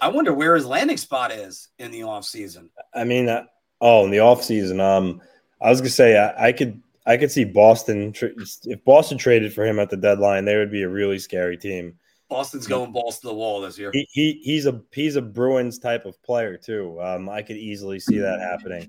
[0.01, 2.71] I wonder where his landing spot is in the off season.
[2.95, 3.45] I mean, uh,
[3.81, 5.21] oh, in the off season, um,
[5.61, 9.65] I was gonna say I, I could I could see Boston if Boston traded for
[9.65, 11.99] him at the deadline, they would be a really scary team.
[12.29, 13.91] Boston's going balls to the wall this year.
[13.93, 17.01] He, he he's a he's a Bruins type of player too.
[17.01, 18.89] Um, I could easily see that happening.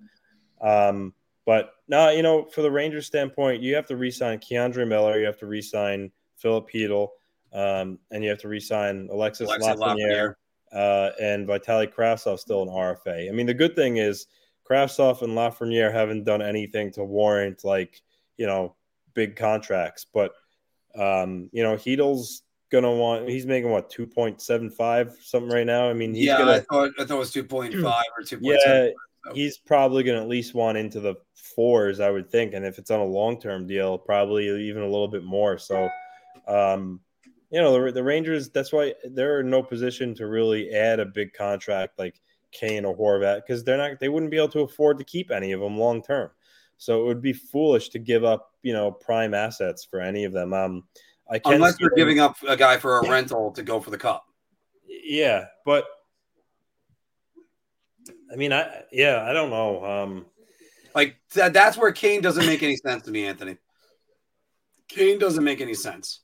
[0.61, 1.13] Um,
[1.45, 5.25] but no, you know, for the Rangers standpoint, you have to re-sign K'Andre Miller, you
[5.25, 7.07] have to re-sign Filip Chytil,
[7.53, 10.35] um, and you have to re-sign Alexis Alexei Lafreniere
[10.73, 11.09] Lafreniere.
[11.11, 13.29] uh, and Vitaly Kravtsov still an RFA.
[13.29, 14.27] I mean, the good thing is
[14.69, 18.01] Kravtsov and Lafreniere haven't done anything to warrant like
[18.37, 18.75] you know
[19.13, 20.31] big contracts, but
[20.95, 23.29] um, you know Chytil's gonna want.
[23.29, 25.89] He's making what two point seven five something right now.
[25.89, 28.39] I mean, yeah, gonna, I thought I thought it was two point five or two.
[28.41, 28.57] Yeah,
[29.25, 29.33] so.
[29.33, 32.91] he's probably gonna at least want into the fours, I would think, and if it's
[32.91, 35.57] on a long term deal, probably even a little bit more.
[35.57, 35.89] So,
[36.47, 36.99] um,
[37.51, 38.49] you know, the, the Rangers.
[38.49, 42.21] That's why they're in no position to really add a big contract like
[42.51, 43.99] Kane or Horvat because they're not.
[43.99, 46.29] They wouldn't be able to afford to keep any of them long term.
[46.77, 50.31] So it would be foolish to give up, you know, prime assets for any of
[50.31, 50.53] them.
[50.53, 50.83] Um,
[51.29, 53.97] I can unless you're giving up a guy for a rental to go for the
[53.97, 54.25] cup.
[54.87, 55.85] Yeah, but
[58.31, 59.85] I mean, I yeah, I don't know.
[59.85, 60.25] Um,
[60.95, 63.57] like that, that's where Kane doesn't make any sense to me, Anthony.
[64.87, 66.21] Kane doesn't make any sense.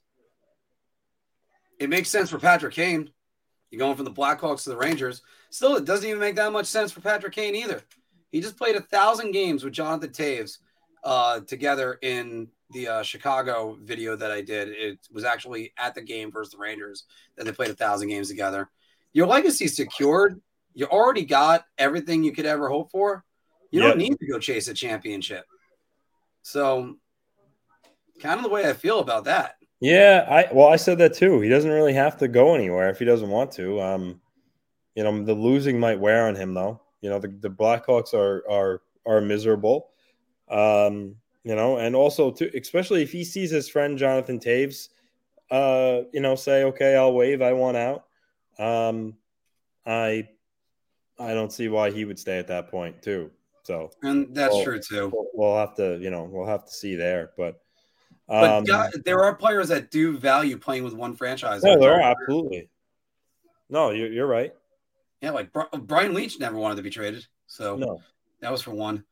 [1.79, 3.09] It makes sense for Patrick Kane.
[3.69, 5.21] You're going from the Blackhawks to the Rangers.
[5.55, 7.81] Still, it doesn't even make that much sense for Patrick Kane either.
[8.29, 10.57] He just played a thousand games with Jonathan Toews
[11.01, 14.67] uh, together in the uh, Chicago video that I did.
[14.67, 17.05] It was actually at the game versus the Rangers
[17.37, 18.69] that they played a thousand games together.
[19.13, 20.41] Your legacy secured.
[20.73, 23.23] You already got everything you could ever hope for.
[23.71, 23.91] You yep.
[23.91, 25.45] don't need to go chase a championship.
[26.41, 26.97] So,
[28.19, 29.55] kind of the way I feel about that.
[29.79, 31.39] Yeah, I well, I said that too.
[31.39, 33.79] He doesn't really have to go anywhere if he doesn't want to.
[33.79, 34.21] Um,
[34.95, 36.81] you know, the losing might wear on him though.
[37.01, 39.89] You know, the, the Blackhawks are are are miserable.
[40.49, 44.89] Um, you know, and also to especially if he sees his friend Jonathan Toews,
[45.51, 48.05] uh, you know, say, okay, I'll waive, I want out.
[48.57, 49.15] Um,
[49.85, 50.29] I
[51.19, 53.29] I don't see why he would stay at that point too.
[53.63, 55.09] So and that's we'll, true too.
[55.13, 57.61] We'll, we'll, have to, you know, we'll have to see there, but.
[58.27, 61.61] Um, but there are players that do value playing with one franchise.
[61.63, 62.69] No, there are absolutely.
[63.69, 64.53] No, you're, you're right.
[65.21, 68.01] Yeah, like uh, Brian Leetch never wanted to be traded, so no.
[68.41, 69.03] that was for one.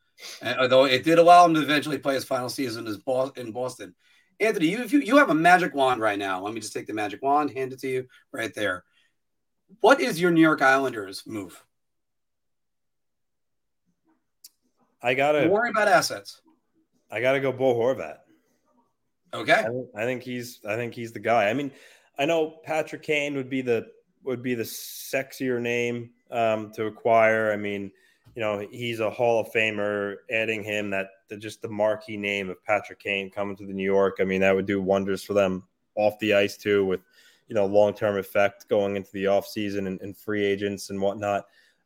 [0.42, 2.88] And, although it did allow him to eventually play his final season
[3.36, 3.96] in Boston.
[4.40, 6.88] Anthony, you, if you, you have a magic wand right now, let me just take
[6.88, 8.84] the magic wand, hand it to you right there.
[9.80, 11.64] What is your New York Islanders move?
[15.02, 16.42] I gotta Don't worry about assets.
[17.12, 18.20] I gotta go Bo Horvat.
[19.34, 19.66] Okay.
[19.96, 21.50] I I think he's I think he's the guy.
[21.50, 21.72] I mean,
[22.18, 23.88] I know Patrick Kane would be the
[24.24, 27.52] would be the sexier name um, to acquire.
[27.52, 27.92] I mean,
[28.36, 30.16] you know, he's a Hall of Famer.
[30.32, 33.84] Adding him that the, just the marquee name of Patrick Kane coming to the New
[33.84, 35.64] York, I mean, that would do wonders for them
[35.96, 37.02] off the ice too, with
[37.48, 41.02] you know long term effect going into the off season and, and free agents and
[41.02, 41.46] whatnot.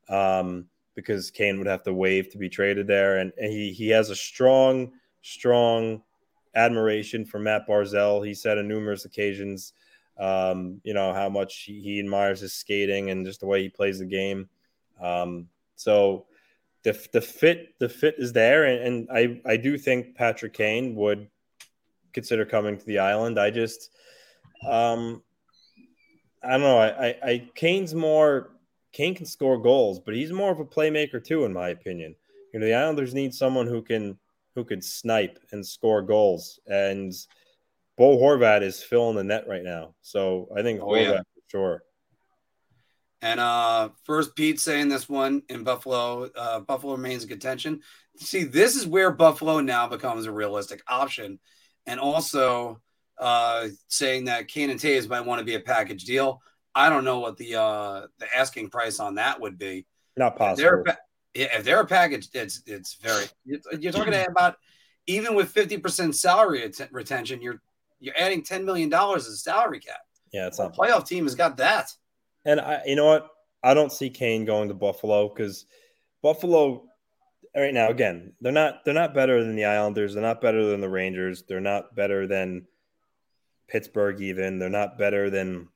[0.09, 3.89] Um, because Kane would have to waive to be traded there, and, and he he
[3.89, 6.01] has a strong, strong
[6.55, 8.25] admiration for Matt Barzal.
[8.25, 9.73] He said on numerous occasions,
[10.19, 13.69] um, you know, how much he, he, admires his skating and just the way he
[13.69, 14.49] plays the game.
[14.99, 16.25] Um, so
[16.83, 20.95] the, the fit the fit is there, and, and I I do think Patrick Kane
[20.95, 21.27] would
[22.13, 23.39] consider coming to the island.
[23.39, 23.91] I just
[24.67, 25.21] um
[26.43, 26.77] I don't know.
[26.77, 28.51] I, I, I Kane's more
[28.93, 32.15] Kane can score goals, but he's more of a playmaker too, in my opinion.
[32.53, 34.17] You know, the Islanders need someone who can
[34.55, 37.13] who could snipe and score goals, and
[37.97, 39.95] Bo Horvat is filling the net right now.
[40.01, 41.17] So I think oh, Horvat yeah.
[41.17, 41.83] for sure.
[43.21, 47.81] And uh first Pete saying this one in Buffalo, uh Buffalo remains in contention.
[48.17, 51.39] See, this is where Buffalo now becomes a realistic option.
[51.87, 52.79] And also
[53.17, 56.41] uh saying that Kane and Toews might want to be a package deal.
[56.75, 59.87] I don't know what the uh the asking price on that would be.
[60.15, 60.83] Not possible.
[60.85, 60.97] If they're,
[61.33, 63.25] if they're a package, it's it's very
[63.79, 64.57] you're talking about
[65.07, 67.61] even with 50% salary retention, you're
[67.99, 69.99] you're adding $10 million as a salary cap.
[70.31, 71.91] Yeah, it's not playoff team has got that.
[72.45, 73.29] And I, you know what?
[73.63, 75.65] I don't see Kane going to Buffalo because
[76.21, 76.87] Buffalo
[77.55, 80.13] right now, again, they're not they're not better than the Islanders.
[80.13, 81.43] They're not better than the Rangers.
[81.47, 82.67] They're not better than
[83.67, 84.21] Pittsburgh.
[84.21, 85.69] Even they're not better than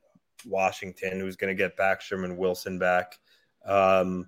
[0.46, 3.18] Washington, who's going to get Backstrom and Wilson back.
[3.66, 4.28] Um,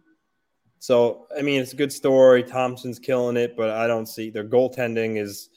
[0.80, 2.44] so I mean, it's a good story.
[2.44, 5.50] Thompson's killing it, but I don't see their goaltending is.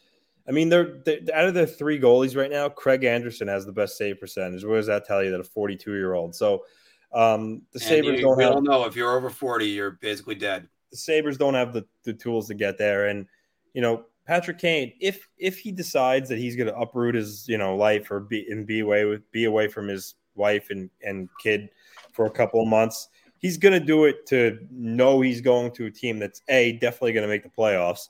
[0.48, 2.68] I mean, they're, they're out of the three goalies right now.
[2.68, 4.64] Craig Anderson has the best save percentage.
[4.64, 5.30] What does that tell you?
[5.30, 6.34] That a 42 year old.
[6.34, 6.64] So
[7.12, 8.54] um, the Sabres don't we have.
[8.54, 10.68] all know if you're over 40, you're basically dead.
[10.90, 13.06] The Sabres don't have the, the tools to get there.
[13.06, 13.26] And,
[13.74, 17.58] you know, Patrick Kane, if if he decides that he's going to uproot his, you
[17.58, 21.28] know, life or be and be away with be away from his wife and, and
[21.40, 21.70] kid
[22.12, 23.08] for a couple of months,
[23.38, 27.12] he's going to do it to know he's going to a team that's A, definitely
[27.12, 28.08] going to make the playoffs,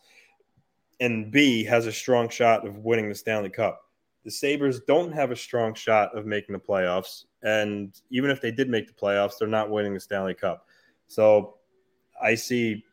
[1.01, 3.83] and B, has a strong shot of winning the Stanley Cup.
[4.25, 7.25] The Sabres don't have a strong shot of making the playoffs.
[7.43, 10.67] And even if they did make the playoffs, they're not winning the Stanley Cup.
[11.07, 11.59] So
[12.21, 12.85] I see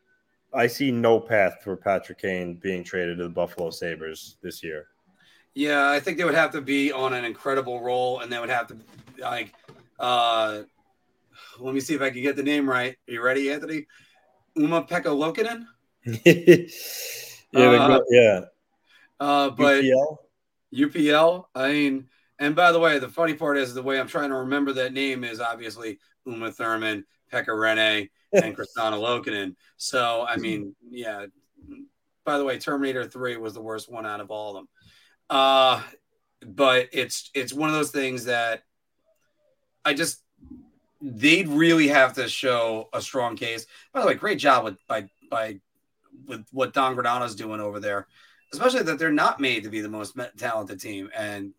[0.54, 4.88] I see no path for Patrick Kane being traded to the Buffalo Sabres this year.
[5.56, 8.50] Yeah, I think they would have to be on an incredible roll, and they would
[8.50, 8.78] have to
[9.18, 9.54] like.
[10.00, 10.62] uh
[11.60, 12.96] Let me see if I can get the name right.
[13.08, 13.88] Are you ready, Anthony?
[14.56, 15.66] Uma Pekka Lokinen.
[17.54, 18.42] yeah, Uh, yeah.
[19.20, 20.18] Uh, but UPL?
[20.74, 21.46] UPL.
[21.56, 22.08] I mean,
[22.40, 24.94] and by the way, the funny part is the way I'm trying to remember that
[24.94, 29.56] name is obviously Uma Thurman, Pekka Rinne, and Kristana Lokinen.
[29.78, 31.28] So, I mean, yeah.
[32.26, 34.68] By the way, Terminator 3 was the worst one out of all of them.
[35.30, 35.82] Uh,
[36.46, 38.64] but it's it's one of those things that
[39.86, 40.22] I just
[41.02, 43.66] they'd really have to show a strong case.
[43.94, 45.60] By the way, great job with by by
[46.28, 48.08] with what Don Granato's doing over there,
[48.52, 51.10] especially that they're not made to be the most talented team.
[51.16, 51.54] And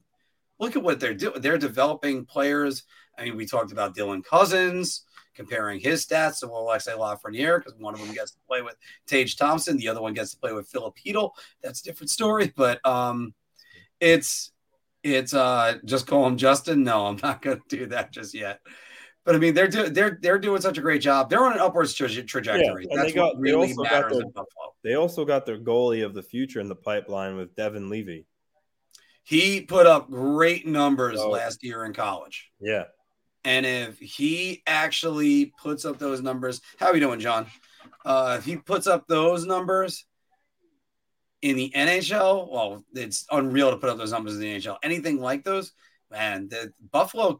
[0.59, 1.41] look at what they're doing.
[1.41, 2.85] They're developing players.
[3.19, 5.05] I mean, we talked about Dylan Cozens
[5.35, 8.77] comparing his stats to Alexis Lafreniere because one of them gets to play with
[9.07, 11.31] Tage Thompson, the other one gets to play with Filip Chytil.
[11.63, 13.35] That's a different story, but um,
[14.01, 14.53] it's
[15.03, 16.83] it's uh just call him Justin.
[16.83, 18.61] No, I'm not to do that just yet.
[19.25, 21.31] But I mean, they're doing they're they're doing such a great job.
[21.31, 22.87] They're on an upwards tra- trajectory.
[22.91, 24.75] and That's they got- what really also got matters their- in Buffalo.
[24.83, 28.21] They also got their goalie of the future in the pipeline with Devon Levi.
[29.23, 31.31] He put up great numbers Oh.
[31.31, 32.51] last year in college.
[32.61, 32.85] Yeah.
[33.45, 37.47] And if he actually puts up those numbers, how are you doing, John?
[38.05, 40.05] Uh, if he puts up those numbers
[41.41, 44.79] in the NHL, well, it's unreal to put up those numbers in the NHL.
[44.83, 45.73] Anything like those,
[46.11, 47.37] man, the Buffalo,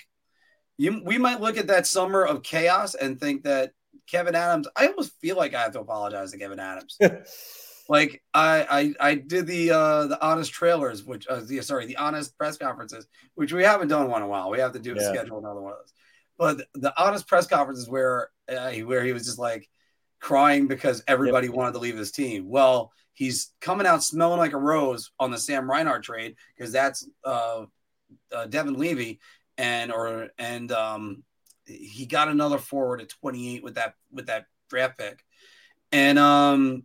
[0.77, 3.73] you, we might look at that summer of chaos and think that
[4.07, 4.69] Kevin Adams.
[4.77, 6.99] I almost feel like I have to apologize to Kevin Adams.
[7.89, 11.97] like I, I I did the uh the honest trailers, which uh, the sorry the
[11.97, 14.51] honest press conferences, which we haven't done one in a while.
[14.51, 15.09] We have to do Yeah.
[15.09, 15.93] schedule another one of those.
[16.37, 19.69] But the honest press conferences where uh, where he was just like
[20.21, 22.49] crying because everybody wanted to leave his team.
[22.49, 27.07] Well, he's coming out smelling like a rose on the Sam Reinhart trade because that's
[27.25, 27.67] uh,
[28.35, 29.15] uh Devon Levi
[29.59, 31.23] and or and um
[31.67, 35.25] he got another forward at 28 with that with that draft pick.
[35.93, 36.85] And um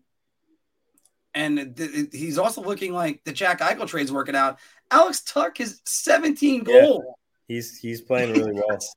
[1.33, 4.59] and th- he's also looking like the Jack Eichel trade's working out.
[4.91, 6.81] Alex Tuch is 17 Yeah.
[6.81, 7.03] goals.
[7.47, 8.77] He's he's playing really well.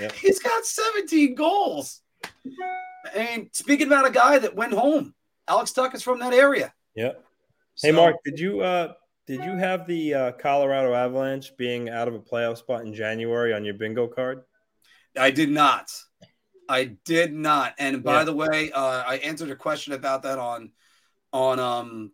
[0.00, 0.10] Yeah.
[0.12, 2.00] He's got 17 goals.
[3.14, 5.14] And speaking about a guy that went home,
[5.46, 6.72] Alex Tuch is from that area.
[6.94, 7.12] Yeah.
[7.80, 8.94] Hey So- Mark, did you uh
[9.26, 13.52] did you have the uh, Colorado Avalanche being out of a playoff spot in January
[13.54, 14.42] on your bingo card?
[15.18, 15.90] I did not.
[16.68, 17.74] I did not.
[17.78, 18.24] And by Yeah.
[18.24, 20.72] the way, uh, I answered a question about that on
[21.32, 22.12] on um,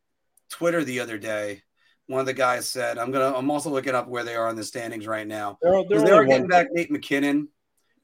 [0.51, 1.63] Twitter the other day.
[2.07, 3.37] One of the guys said, "I'm gonna.
[3.37, 5.59] I'm also looking up where they are in the standings right now.
[5.63, 7.49] They're, they're They are getting back Nate MacKinnon,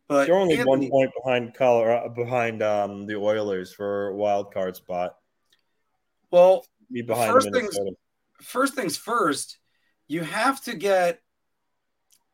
[0.08, 4.76] but they're only Anthony- one point behind Colorado behind um, the Oilers for wild card
[4.76, 5.16] spot.
[6.30, 7.96] Well, Be behind First things- Minnesota.
[8.42, 9.58] First things first,
[10.08, 11.20] you have to get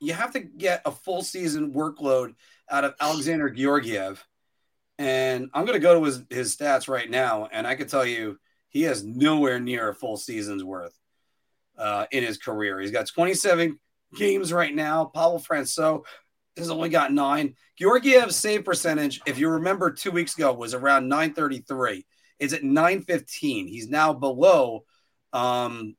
[0.01, 2.35] you have to get a full season workload
[2.70, 4.24] out of Alexander Georgiev.
[4.98, 8.05] And I'm going to go to his, his stats right now, and I can tell
[8.05, 10.98] you he has nowhere near a full season's worth
[11.78, 12.81] uh, in his career.
[12.81, 13.78] He's got 27
[14.16, 15.06] games right now.
[15.06, 16.02] Pavel Francouz
[16.56, 17.55] has only got nine.
[17.81, 22.05] Georgiev's save percentage, if you remember two weeks ago, was around 933.
[22.39, 23.68] It's at 915.
[23.68, 24.85] He's now below
[25.32, 25.97] um,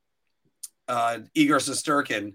[0.87, 2.33] uh, Igor Shesterkin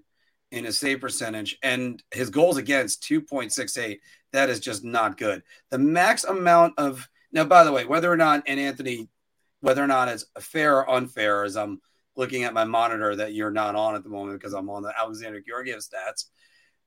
[0.51, 3.99] in his save percentage, and his goals against 2.68.
[4.31, 5.43] That is just not good.
[5.71, 9.09] The max amount of now, by the way, whether or not, and Anthony,
[9.59, 11.81] whether or not it's fair or unfair, as I'm
[12.15, 14.93] looking at my monitor that you're not on at the moment because I'm on the
[14.97, 16.25] Alexander Georgiev stats.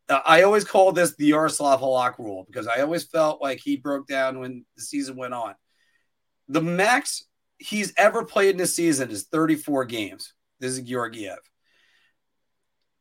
[0.08, 3.76] Uh, I always call this the Yaroslav Halak rule because I always felt like he
[3.76, 5.54] broke down when the season went on.
[6.48, 7.26] The max
[7.60, 10.32] he's ever played in this season is 34 games.
[10.58, 11.38] This is Georgiev.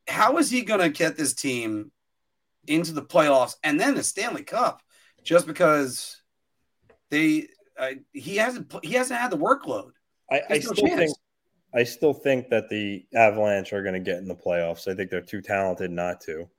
[0.08, 1.92] How is he going to get this team
[2.68, 4.82] into the playoffs and then the Stanley Cup
[5.24, 6.22] just because
[7.10, 9.92] they uh, he hasn't he hasn't had the workload.
[10.30, 11.00] I, I no still chance.
[11.00, 11.18] think
[11.74, 14.88] I still think that the Avalanche are going to get in the playoffs.
[14.88, 16.50] I think they're too talented not to.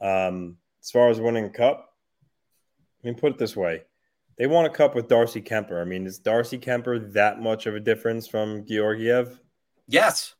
[0.00, 1.90] Um, as far as winning a cup,
[3.02, 3.82] I mean, put it this way:
[4.38, 5.80] they won a cup with Darcy Kuemper.
[5.80, 9.40] I mean, is Darcy Kuemper that much of a difference from Georgiev?
[9.86, 10.34] Yes,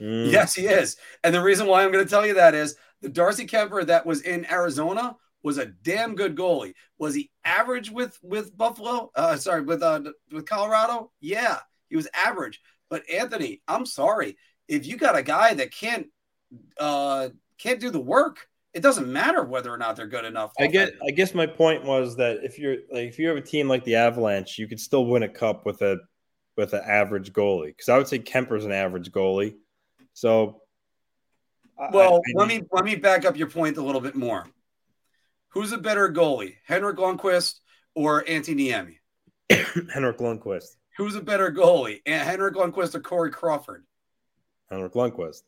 [0.00, 0.96] Mm, yes, he is.
[1.22, 4.06] And the reason why I'm going to tell you that is the Darcy Kuemper that
[4.06, 6.74] was in Arizona was a damn good goalie.
[6.98, 9.10] Was he average with with Buffalo?
[9.14, 10.00] Uh, sorry, with uh,
[10.32, 11.12] with Colorado?
[11.20, 11.58] Yeah,
[11.88, 12.60] he was average.
[12.88, 14.36] But Anthony, I'm sorry
[14.68, 16.06] if you got a guy that can't
[16.78, 17.28] uh,
[17.58, 18.48] can't do the work.
[18.72, 20.52] It doesn't matter whether or not they're good enough.
[20.58, 20.92] I get.
[21.06, 23.84] I guess my point was that if you're like if you have a team like
[23.84, 25.98] the Avalanche, you could still win a cup with a
[26.56, 29.56] with an average goalie because I would say Kuemper's an average goalie.
[30.12, 30.62] So,
[31.92, 34.46] well, I, I, let me let me back up your point a little bit more.
[35.48, 37.58] Who's a better goalie, Henrik Lundqvist
[37.96, 38.98] or Antti Niemi?
[39.92, 40.76] Henrik Lundqvist.
[40.96, 43.84] Who's a better goalie, Henrik Lundqvist or Corey Crawford?
[44.70, 45.42] Henrik Lundqvist.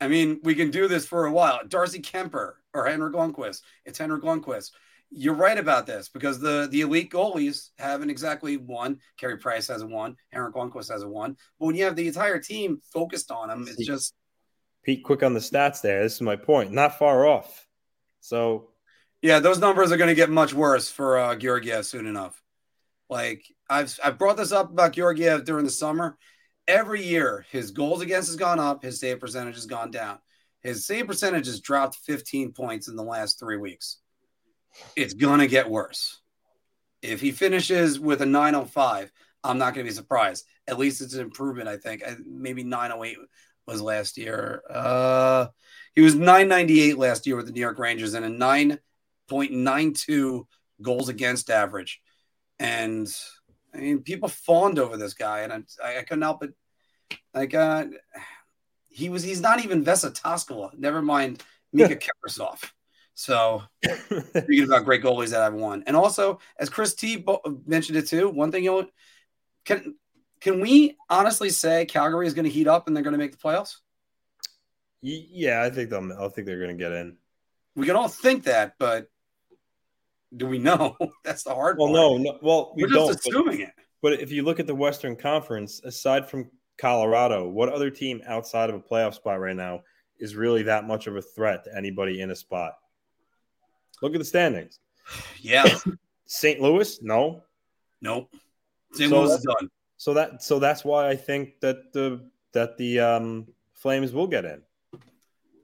[0.00, 1.60] I mean, we can do this for a while.
[1.66, 3.62] Darcy Kuemper or Henrik Lundqvist.
[3.84, 4.72] It's Henrik Lundqvist.
[5.10, 8.98] You're right about this because the the elite goalies haven't exactly won.
[9.16, 10.16] Carey Price hasn't won.
[10.32, 11.36] Henrik Lundqvist hasn't won.
[11.58, 14.14] But when you have the entire team focused on him, it's just
[14.82, 15.04] Pete.
[15.04, 16.02] Quick on the stats there.
[16.02, 16.72] This is my point.
[16.72, 17.66] Not far off.
[18.20, 18.70] So,
[19.22, 22.40] yeah, those numbers are going to get much worse for uh, Georgiev soon enough.
[23.08, 26.18] Like I've I've brought this up about Georgiev during the summer.
[26.68, 28.82] Every year, his goals against has gone up.
[28.82, 30.18] His save percentage has gone down.
[30.62, 33.98] His save percentage has dropped 15 points in the last three weeks
[34.94, 36.20] it's to get worse.
[37.02, 39.12] If he finishes with a 905,
[39.44, 40.46] I'm not to be surprised.
[40.66, 42.02] At least it's an improvement, I think.
[42.26, 43.18] Maybe 908
[43.66, 44.62] was last year.
[44.68, 45.46] Uh,
[45.94, 50.44] he was 998 last year with the New York Rangers and a 9.92
[50.82, 52.00] goals against average.
[52.58, 53.06] And
[53.76, 56.54] I mean, people fawned over this guy, and I, I couldn't help it.
[57.34, 57.86] Like, uh,
[58.88, 60.76] he was, he's not even Vesa Toskala.
[60.78, 61.42] Never mind
[61.74, 62.70] Miikka Kiprusoff.
[63.14, 67.24] So speaking about great goalies that I've won, and also as Chris T
[67.66, 68.90] mentioned it too, one thing you
[69.64, 69.94] can
[70.40, 73.32] can we honestly say Calgary is going to heat up and they're going to make
[73.32, 73.76] the playoffs?
[75.00, 76.12] Yeah, I think they'll.
[76.12, 77.16] I think they're going to get in.
[77.74, 79.08] We can all think that, but
[80.34, 80.96] do we know?
[81.24, 81.96] That's the hard well, part.
[81.96, 82.38] No, no.
[82.42, 83.74] Well, we are just assuming but, it.
[84.02, 88.70] But if you look at the Western Conference, aside from Colorado, what other team outside
[88.70, 89.82] of a playoff spot right now
[90.18, 92.74] is really that much of a threat to anybody in a spot?
[94.02, 94.78] Look at the standings.
[95.40, 95.64] Yeah.
[96.26, 96.60] St.
[96.60, 97.42] Louis, no.
[98.00, 98.34] Nope.
[98.92, 99.10] St.
[99.10, 99.70] So Louis is done.
[99.96, 104.44] So that so that's why I think that the that the um, Flames will get
[104.44, 104.62] in.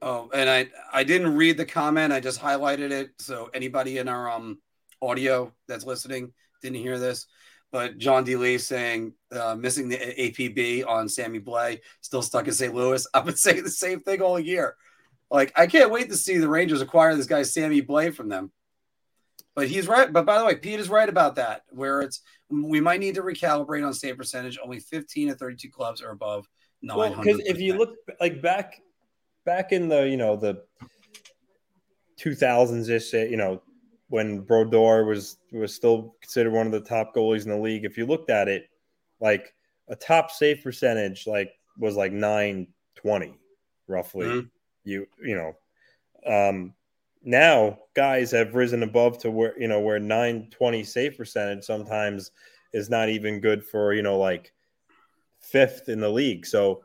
[0.03, 2.13] Oh, and I I didn't read the comment.
[2.13, 3.13] I just highlighted it.
[3.19, 4.59] So anybody in our um
[5.01, 7.27] audio that's listening didn't hear this.
[7.71, 8.37] But John D.
[8.37, 12.75] Lee saying uh, missing the APB on Sammy Blais, still stuck in St.
[12.75, 13.07] Louis.
[13.15, 14.77] I've been saying the same thing all year.
[15.31, 18.53] Like, I can't wait to see the Rangers acquire this guy Sammy Blais from them.
[19.55, 20.13] But he's right.
[20.13, 21.63] But by the way, Pete is right about that.
[21.71, 22.21] Where it's
[22.51, 24.59] we might need to recalibrate on save percentage.
[24.63, 26.47] Only 15 of 32 clubs are above
[26.83, 27.11] 900.
[27.11, 28.81] Well, because if you look like back
[29.45, 30.63] back in the you know the
[32.21, 33.63] 2000s ish, you know
[34.09, 37.85] when Brodeur was was still considered one of the top goalies in the league.
[37.85, 38.69] If you looked at it,
[39.21, 39.55] like
[39.89, 43.35] a top save percentage, like was like 920
[43.89, 44.27] roughly.
[44.27, 44.49] Mm-hmm
[44.85, 45.55] you you know
[46.27, 46.75] um
[47.25, 52.33] now guys have risen above to where you know where 920 save percentage sometimes
[52.73, 54.53] is not even good for you know like
[55.41, 56.83] fifth in the league so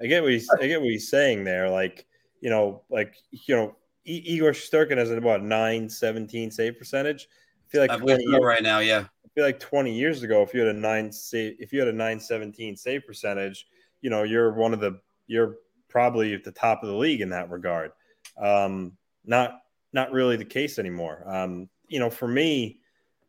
[0.00, 2.06] i get what he's i get what he's saying there like
[2.40, 7.28] you know like you know I- igor Shesterkin has about 917 save percentage
[7.66, 8.02] i feel like I'm
[8.42, 11.56] right now yeah i feel like 20 years ago if you had a nine save
[11.58, 13.66] if you had a 917 save percentage
[14.00, 15.56] you know you're one of the you're
[15.90, 17.92] probably at the top of the league in that regard.
[18.40, 18.96] Um,
[19.26, 19.60] not
[19.92, 21.24] not really the case anymore.
[21.26, 22.80] Um, you know, for me,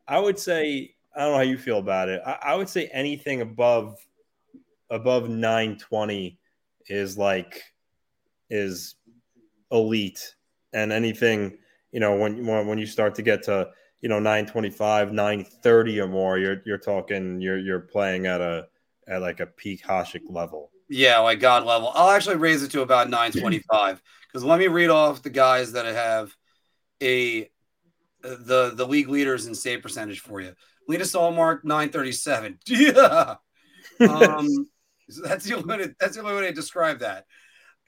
[0.08, 2.22] I would say I don't know how you feel about it.
[2.26, 3.98] I, I would say anything above
[4.90, 6.40] above 920
[6.88, 7.62] is like
[8.50, 8.96] is
[9.72, 10.36] elite,
[10.74, 11.58] and anything
[11.92, 13.70] you know when when you start to get to
[14.02, 18.68] you know 925 930 or more you're you're talking you're you're playing at a
[19.08, 21.90] at like a peak Hasek level yeah, like God level.
[21.96, 25.86] I'll actually raise it to about 925 because let me read off the guys that
[25.86, 26.36] have
[27.02, 27.50] a
[28.22, 30.54] the the league leaders in save percentage for you.
[30.90, 32.60] Linus Ullmark 937.
[32.68, 33.36] Yeah.
[34.00, 34.68] Um,
[35.12, 37.26] so that's the only way to, that's the only way to describe that.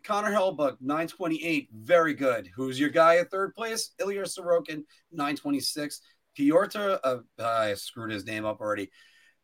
[0.04, 2.50] Connor Hellebuyck 928, very good.
[2.56, 3.92] Who's your guy at third place?
[4.00, 6.02] Ilya Sorokin 926.
[6.36, 8.90] Pyotr, uh, I screwed his name up already.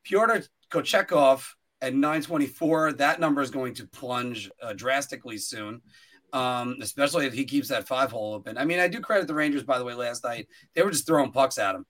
[0.04, 1.46] Pyotr Kochetkov
[1.82, 2.94] at 924.
[2.94, 5.82] That number is going to plunge uh, drastically soon,
[6.34, 8.58] um, especially if he keeps that five hole open.
[8.58, 10.48] I mean, I do credit the Rangers, by the way, last night.
[10.76, 11.86] They were just throwing pucks at him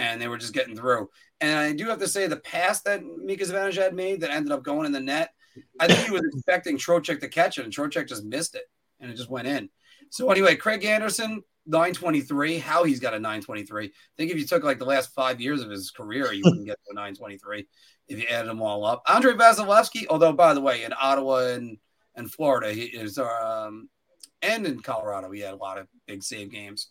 [0.00, 1.10] and they were just getting through.
[1.42, 4.62] And I do have to say, the pass that Mika Zibanejad made that ended up
[4.62, 5.30] going in the net,
[5.78, 8.64] I think he was expecting Trocheck to catch it, and Trocheck just missed it
[8.98, 9.68] and it just went in.
[10.08, 12.58] So, anyway, Craig Anderson, 923.
[12.58, 13.84] How he's got a 923.
[13.84, 16.66] I think if you took like the last five years of his career, you wouldn't
[16.66, 17.66] get to a 923
[18.08, 19.02] if you added them all up.
[19.06, 21.76] Andrei Vasilevskiy, although by the way, in Ottawa and,
[22.14, 23.90] and Florida, he is um
[24.42, 26.88] and in Colorado, he had a lot of big save games.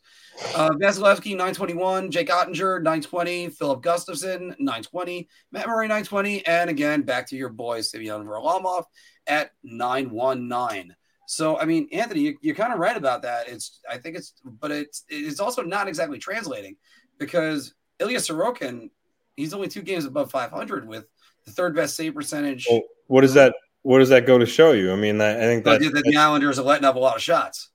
[0.55, 2.11] Uh, Vasilevsky, 921.
[2.11, 3.49] Jake Oettinger, 920.
[3.49, 5.27] Filip Gustavsson, 920.
[5.51, 6.45] Matt Murray, 920.
[6.45, 8.83] And again, back to your boy, Semyon Varlamov
[9.25, 10.95] at 919.
[11.27, 13.47] So, I mean, Anthony, you, you're kind of right about that.
[13.47, 16.75] It's, I think it's, but it's, it's also not exactly translating
[17.17, 18.89] because Ilya Sorokin,
[19.35, 21.05] he's only two games above 500 with
[21.45, 22.67] the third best save percentage.
[22.69, 24.91] Well, what does that, what does that go to show you?
[24.91, 27.69] I mean, I think that the Islanders are letting up a lot of shots.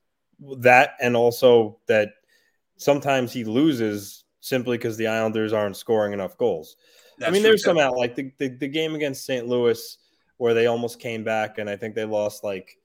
[0.57, 2.09] That and also that
[2.77, 6.75] sometimes he loses simply because the Islanders aren't scoring enough goals.
[7.17, 9.47] That's I mean, there's some out like the, the, the game against St.
[9.47, 9.97] Louis
[10.37, 12.77] where they almost came back and I think they lost like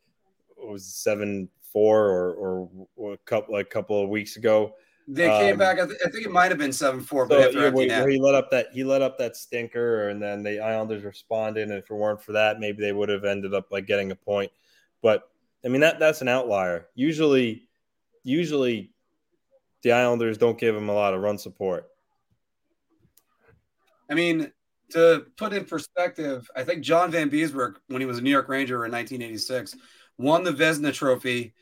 [0.57, 4.75] it was seven four or, or, or a couple like a couple of weeks ago.
[5.09, 5.79] They came um, back.
[5.81, 8.21] I, th- I, think it might have been seven four, but after yeah, where, he
[8.21, 11.65] let up that he let up that stinker, and then the Islanders responded.
[11.69, 14.15] And if it weren't for that, maybe they would have ended up like getting a
[14.15, 14.53] point.
[15.03, 15.29] But
[15.65, 16.87] I mean that that's an outlier.
[16.95, 17.69] Usually,
[18.23, 18.93] usually,
[19.83, 21.89] the Islanders don't give him a lot of run support.
[24.09, 24.53] I mean,
[24.91, 28.49] to put in perspective, I think John Van Vanbiesbrouck, when he was a New York
[28.49, 29.77] Ranger in 1986,
[30.19, 31.55] won the Vezina Trophy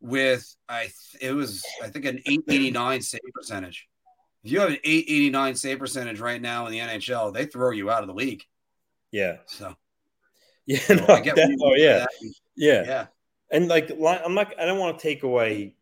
[0.00, 0.90] with I
[1.20, 3.88] it was I think an 889 save percentage.
[4.44, 7.90] If you have an 889 save percentage right now in the NHL, they throw you
[7.90, 8.44] out of the league.
[9.10, 9.38] Yeah.
[9.46, 9.74] So
[10.66, 12.04] yeah, no, I get that, oh yeah.
[12.56, 13.06] yeah, yeah,
[13.50, 15.74] and like I'm not I don't want to take away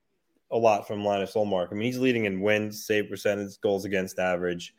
[0.51, 1.69] a lot from Linus Ullmark.
[1.70, 4.74] I mean, he's leading in wins, save percentage, goals against average.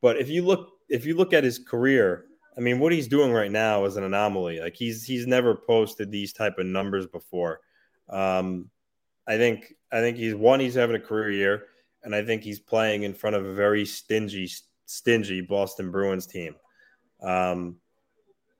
[0.00, 2.24] But if you look if you look at his career,
[2.56, 4.60] I mean, what he's doing right now is an anomaly.
[4.60, 7.60] Like he's he's never posted these type of numbers before.
[8.08, 8.70] Um,
[9.30, 10.58] I think I think he's one.
[10.58, 11.66] He's having a career year,
[12.02, 14.50] and I think he's playing in front of a very stingy,
[14.86, 16.56] stingy Boston Bruins team.
[17.22, 17.76] Um,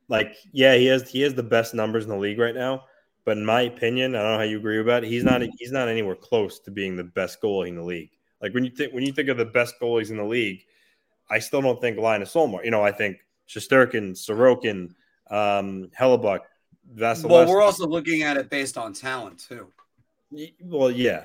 [0.07, 2.85] like, yeah, he has he has the best numbers in the league right now.
[3.25, 5.09] But in my opinion, I don't know how you agree about it.
[5.09, 8.11] He's not he's not anywhere close to being the best goalie in the league.
[8.41, 10.63] Like when you think when you think of the best goalies in the league,
[11.29, 12.65] I still don't think Linus Ullmark.
[12.65, 13.19] You know, I think
[13.49, 14.95] Shesterkin, Sorokin,
[15.33, 16.43] um, Hellebuyck,
[16.95, 17.29] Vasilevsky.
[17.29, 19.67] Well, we're also looking at it based on talent too.
[20.63, 21.25] Well, yeah,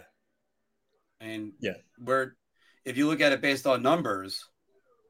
[1.19, 2.35] and yeah, we're
[2.85, 4.45] if you look at it based on numbers,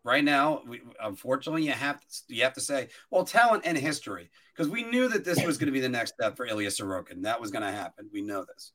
[0.03, 4.29] right now, we, unfortunately, you have to, you have to say, well, talent and history,
[4.53, 7.23] because we knew that this was going to be the next step for Ilya Sorokin.
[7.23, 8.09] That was going to happen.
[8.11, 8.71] We know this,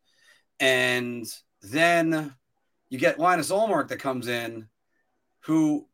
[0.59, 1.27] and
[1.63, 2.35] then
[2.89, 4.69] you get Linus Ullmark that comes in,
[5.41, 5.87] who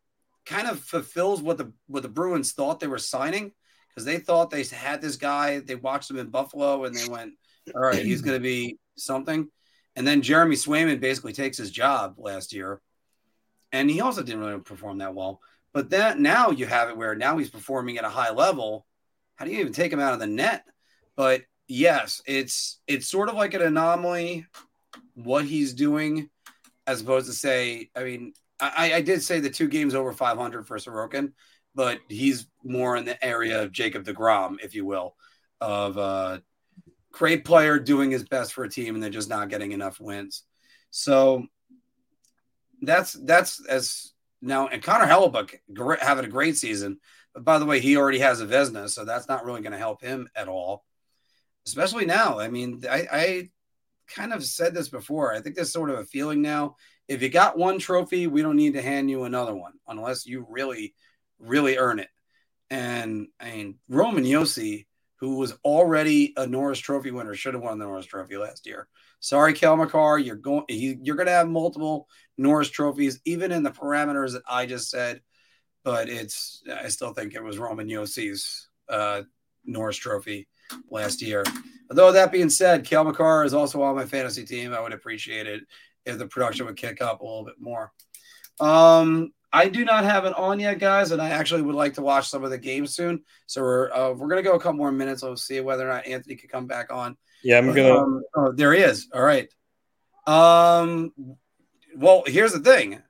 [0.46, 3.52] kind of fulfills what the what the Bruins thought they were signing
[3.88, 5.58] because they thought they had this guy.
[5.58, 7.32] They watched him in Buffalo and they went,
[7.74, 9.48] "All right, he's going to be something."
[9.94, 12.80] And then Jeremy Swayman basically takes his job last year,
[13.72, 15.40] and he also didn't really perform that well.
[15.72, 18.86] But that now you have it where now he's performing at a high level.
[19.36, 20.64] How do you even take him out of the net?
[21.16, 24.46] But yes, it's it's sort of like an anomaly
[25.14, 26.28] what he's doing,
[26.86, 30.66] as opposed to say, I mean, I, I did say the two games over 500
[30.66, 31.32] for Sorokin,
[31.74, 35.16] but he's more in the area of Jacob DeGrom, if you will,
[35.60, 36.42] of a
[37.16, 40.42] great player doing his best for a team and they're just not getting enough wins.
[40.90, 41.46] So
[42.82, 44.12] that's that's as
[44.42, 46.98] now and Connor Hellebuyck having a great season.
[47.34, 49.78] But by the way, he already has a Vezina, so that's not really going to
[49.78, 50.84] help him at all.
[51.66, 52.38] Especially now.
[52.38, 53.50] I mean, I, I
[54.08, 55.32] kind of said this before.
[55.32, 56.76] I think there's sort of a feeling now
[57.08, 60.46] if you got one trophy, we don't need to hand you another one unless you
[60.48, 60.94] really,
[61.38, 62.08] really earn it.
[62.68, 64.85] And I mean, Roman Josi,
[65.16, 68.88] who was already a Norris Trophy winner, should have won the Norris Trophy last year.
[69.20, 73.70] Sorry, Cale Makar, you're going you're going to have multiple Norris trophies, even in the
[73.70, 75.20] parameters that I just said.
[75.84, 79.22] But it's I still think it was Roman Josi's uh,
[79.64, 80.48] Norris Trophy
[80.90, 81.44] last year.
[81.90, 84.74] Although that being said, Cale Makar is also on my fantasy team.
[84.74, 85.62] I would appreciate it
[86.04, 87.92] if the production would kick up a little bit more.
[88.60, 92.02] Um, I do not have it on yet, guys, and I actually would like to
[92.02, 93.24] watch some of the games soon.
[93.46, 95.22] So we're uh, we're gonna go a couple more minutes.
[95.22, 97.16] We'll see whether or not Anthony can come back on.
[97.42, 97.96] Yeah, I'm gonna.
[97.96, 99.08] Um, oh, there he is.
[99.14, 99.48] All right.
[100.26, 101.12] Um.
[101.96, 103.02] Well, here's the thing.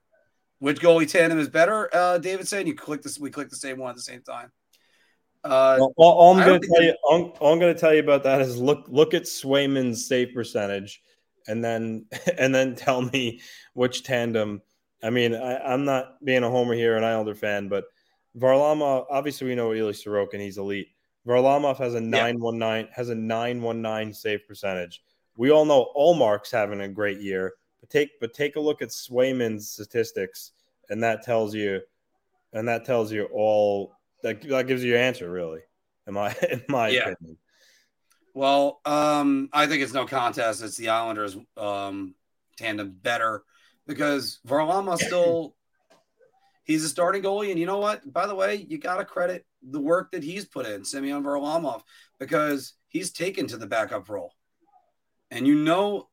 [0.60, 1.90] Which goalie tandem is better?
[1.92, 3.18] Uh, David said you click this.
[3.18, 4.52] We click the same one at the same time.
[5.44, 8.00] Uh, all, all I'm going to tell you, all, all I'm going to tell you
[8.00, 11.02] about that is look look at Swayman's save percentage
[11.46, 12.06] and then
[12.38, 13.40] and then tell me
[13.74, 14.62] which tandem.
[15.02, 17.84] I mean, I, am not being a homer here, an Islander fan, but
[18.38, 19.06] Varlamov.
[19.10, 20.88] Obviously, we know Ilya Sorokin; he's elite.
[21.26, 25.02] Varlamov has a nine one nine has a nine one nine save percentage.
[25.36, 28.88] We all know Ullmark's having a great year, but take but take a look at
[28.88, 30.52] Swayman's statistics,
[30.88, 31.80] and that tells you,
[32.52, 33.92] and that tells you all
[34.22, 35.60] that that gives you your answer really.
[36.06, 37.10] In my in my yeah.
[37.10, 37.38] opinion.
[38.32, 40.62] Well, um, I think it's no contest.
[40.62, 42.14] It's the Islanders um,
[42.58, 43.42] tandem better
[43.86, 45.54] because Varlamov still
[46.64, 48.12] he's a starting goalie, and you know what?
[48.12, 51.82] By the way, you got to credit the work that he's put in, Semyon Varlamov,
[52.18, 54.32] because he's taken to the backup role.
[55.30, 56.08] And you know,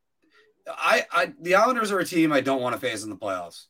[0.67, 3.65] I, I the Islanders are a team I don't want to face in the playoffs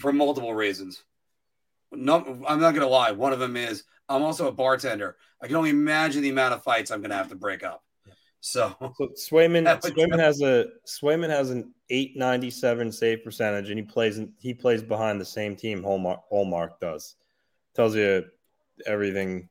[0.00, 1.02] for multiple reasons.
[1.90, 2.16] No,
[2.46, 3.12] I'm not going to lie.
[3.12, 5.16] One of them is I'm also a bartender.
[5.42, 7.82] I can only imagine the amount of fights I'm going to have to break up.
[8.40, 14.20] So, so Swayman, Swayman has a Swayman has an 897 save percentage, and he plays
[14.38, 17.16] he plays behind the same team Ullmark, Ullmark does.
[17.74, 18.24] Tells you
[18.86, 19.48] everything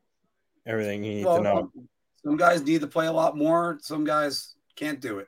[0.65, 1.71] everything you need well, to know.
[2.23, 3.77] Some guys need to play a lot more.
[3.81, 5.27] Some guys can't do it.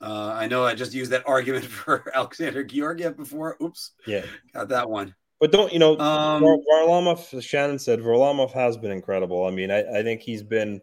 [0.00, 3.56] Uh, I know I just used that argument for Alexander Georgiev before.
[3.62, 3.92] Oops.
[4.06, 4.24] Yeah.
[4.52, 5.14] Got that one.
[5.40, 7.42] But don't you know um, Varlamov?
[7.42, 9.44] Shannon said Varlamov has been incredible.
[9.44, 10.80] I mean, I, I, think he's been,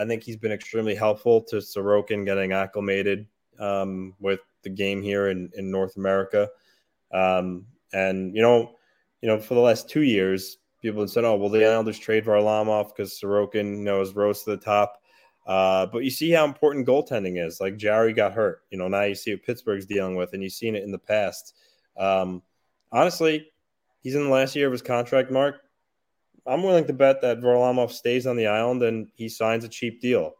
[0.00, 3.26] I think he's been extremely helpful to Sorokin getting acclimated
[3.58, 6.48] um, with the game here in, in North America.
[7.12, 8.72] Um, and you know,
[9.20, 12.24] you know, for the last two years, people have said, "Oh, well, the Islanders trade
[12.24, 15.00] Varlamov because Sorokin, you know, is rose to the top."
[15.46, 17.60] Uh, but you see how important goaltending is.
[17.60, 18.88] Like Jarry got hurt, you know.
[18.88, 21.54] Now you see what Pittsburgh's dealing with, and you've seen it in the past.
[21.98, 22.42] Um,
[22.92, 23.50] honestly,
[24.00, 25.60] he's in the last year of his contract, Mark.
[26.46, 30.00] I'm willing to bet that Varlamov stays on the island and he signs a cheap
[30.00, 30.32] deal,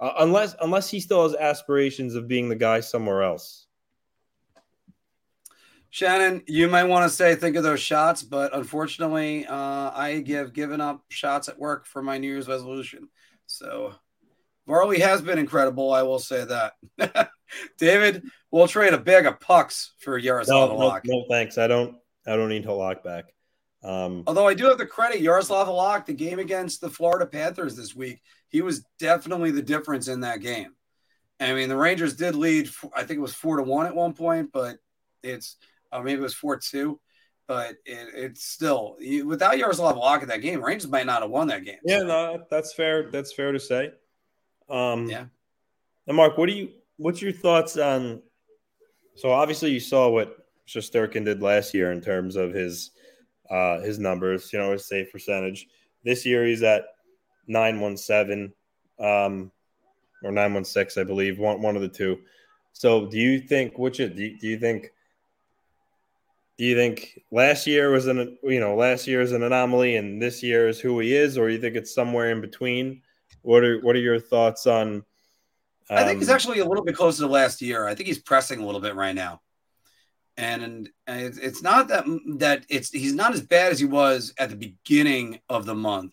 [0.00, 3.66] uh, unless unless he still has aspirations of being the guy somewhere else.
[5.90, 10.52] Shannon, you might want to say think of those shots, but unfortunately, uh, I have
[10.52, 13.08] given up shots at work for my New Year's resolution.
[13.46, 13.94] So
[14.66, 15.92] Varley has been incredible.
[15.92, 17.30] I will say that.
[17.78, 21.58] David, we'll trade a bag of pucks for Yaroslav no, no, no, thanks.
[21.58, 21.96] I don't.
[22.26, 23.26] I don't need Halak back.
[23.84, 27.76] Um, Although I do have to credit Yaroslav Halak, the game against the Florida Panthers
[27.76, 30.74] this week, he was definitely the difference in that game.
[31.38, 32.70] I mean, the Rangers did lead.
[32.96, 34.78] I think it was four to one at one point, but
[35.22, 35.56] it's
[35.92, 36.98] uh, maybe it was four two.
[37.46, 38.96] But it, it's still
[39.26, 41.80] without Yaroslav Halak in that game, Rangers might not have won that game.
[41.84, 43.10] Yeah, no, that's fair.
[43.10, 43.92] That's fair to say.
[44.70, 45.26] Um, yeah.
[46.06, 46.70] And Mark, what do you?
[46.96, 48.22] What's your thoughts on?
[49.16, 52.92] So obviously, you saw what Shesterkin did last year in terms of his
[53.50, 55.68] uh, his numbers, you know, his save percentage.
[56.04, 56.84] This year he's at
[57.46, 58.52] 917
[58.98, 59.50] um,
[60.22, 62.18] or 916, I believe, one, one of the two.
[62.72, 64.90] So do you think, which do you, do you think,
[66.56, 70.20] do you think last year was an, you know, last year is an anomaly and
[70.22, 73.02] this year is who he is, or you think it's somewhere in between?
[73.42, 75.04] What are, what are your thoughts on?
[75.90, 77.86] Um, I think he's um, actually a little bit closer to last year.
[77.86, 79.40] I think he's pressing a little bit right now
[80.36, 82.04] and, it's not that
[82.38, 86.12] that it's he's not as bad as he was at the beginning of the month.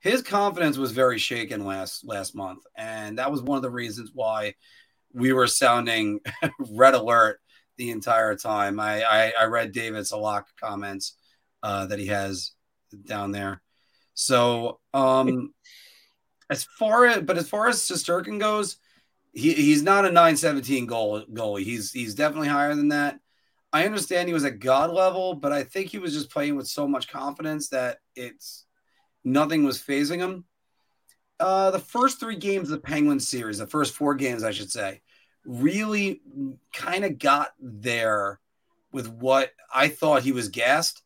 [0.00, 4.10] His confidence was very shaken last last month, and that was one of the reasons
[4.14, 4.54] why
[5.12, 6.20] we were sounding
[6.70, 7.40] red alert
[7.76, 8.80] the entire time.
[8.80, 11.16] I I, I read David's a lot comments
[11.62, 12.52] uh, that he has
[13.04, 13.62] down there.
[14.14, 15.52] So um,
[16.48, 18.76] as far as but as far as Shesterkin goes,
[19.32, 21.62] he, he's not a 917 goal goalie.
[21.62, 23.18] He's he's definitely higher than that.
[23.72, 26.66] I understand he was at God level, but I think he was just playing with
[26.66, 28.66] so much confidence that it's
[29.24, 30.44] nothing was phasing him.
[31.38, 34.70] Uh, the first three games of the Penguins series, the first four games, I should
[34.70, 35.00] say,
[35.44, 36.20] really
[36.74, 38.40] kind of got there
[38.92, 41.02] with what I thought he was gassed.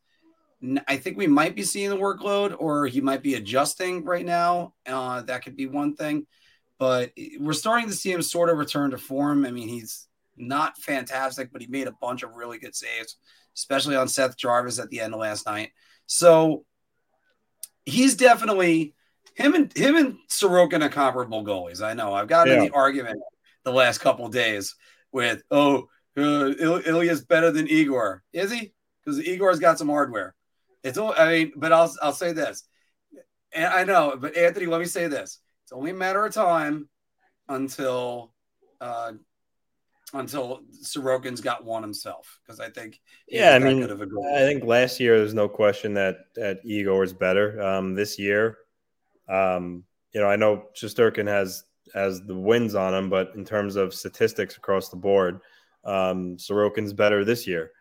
[0.87, 4.73] I think we might be seeing the workload, or he might be adjusting right now.
[4.85, 6.25] Uh, that could be one thing,
[6.79, 9.45] but we're starting to see him sort of return to form.
[9.45, 13.17] I mean, he's not fantastic, but he made a bunch of really good saves,
[13.55, 15.71] especially on Seth Jarvis at the end of last night.
[16.07, 16.65] So
[17.85, 18.93] he's definitely
[19.35, 21.81] him and him and Sorokin are comparable goalies.
[21.81, 22.59] I know I've gotten yeah.
[22.59, 23.19] in the argument
[23.63, 24.75] the last couple days
[25.11, 25.87] with oh
[26.17, 26.51] uh,
[26.85, 28.23] Ilya's better than Igor.
[28.33, 28.73] Is he?
[29.03, 30.33] Because Igor's got some hardware.
[30.83, 32.63] It's all I mean, but I'll I'll say this.
[33.53, 35.39] And I know, but Anthony, let me say this.
[35.63, 36.89] It's only a matter of time
[37.47, 38.33] until
[38.81, 39.13] uh,
[40.13, 45.17] until Sorokin's got one himself because I think yeah, I mean, I think last year
[45.17, 47.61] there's no question that that Igor is better.
[47.61, 48.59] Um, this year,
[49.27, 49.83] um,
[50.13, 51.63] you know, I know Shesterkin has
[51.93, 55.39] has the wins on him, but in terms of statistics across the board,
[55.83, 57.71] um, Sorokin's better this year.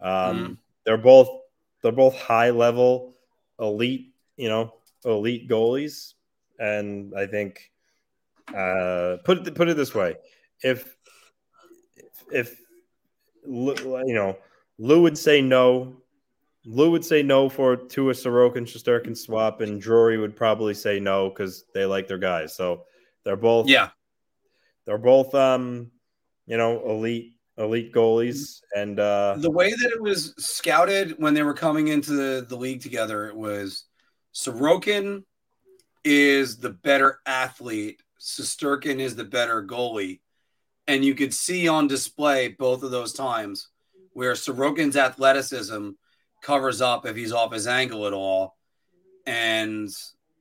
[0.00, 0.58] Um, mm.
[0.84, 1.28] They're both
[1.82, 3.14] they're both high level,
[3.60, 4.74] elite, you know,
[5.04, 6.14] elite goalies,
[6.58, 7.70] and I think
[8.48, 10.16] uh, put it put it this way:
[10.62, 10.96] if
[12.32, 12.60] if
[13.46, 14.36] you know
[14.78, 15.94] Lou would say no,
[16.64, 20.98] Lou would say no for to a Sorokin Shesterkin swap, and Drury would probably say
[20.98, 22.54] no because they like their guys.
[22.54, 22.84] So
[23.24, 23.90] They're both Yeah.
[24.84, 25.90] they're both um
[26.46, 31.42] you know elite elite goalies and uh The way that it was scouted when they
[31.42, 33.84] were coming into the, the league together, it was
[34.34, 35.24] Sorokin
[36.04, 40.20] is the better athlete, Shesterkin is the better goalie.
[40.86, 43.68] And you could see on display both of those times
[44.12, 45.90] where Sorokin's athleticism
[46.42, 48.56] covers up if he's off his angle at all.
[49.26, 49.88] And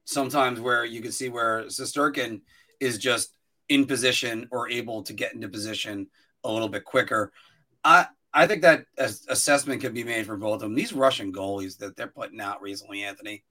[0.06, 2.42] sometimes where you can see where Shesterkin
[2.80, 3.36] is just
[3.70, 6.08] in position or able to get into position
[6.44, 7.32] a little bit quicker.
[7.84, 10.74] I I think that assessment can be made for both of them.
[10.74, 13.44] These Russian goalies that they're putting out recently, Anthony.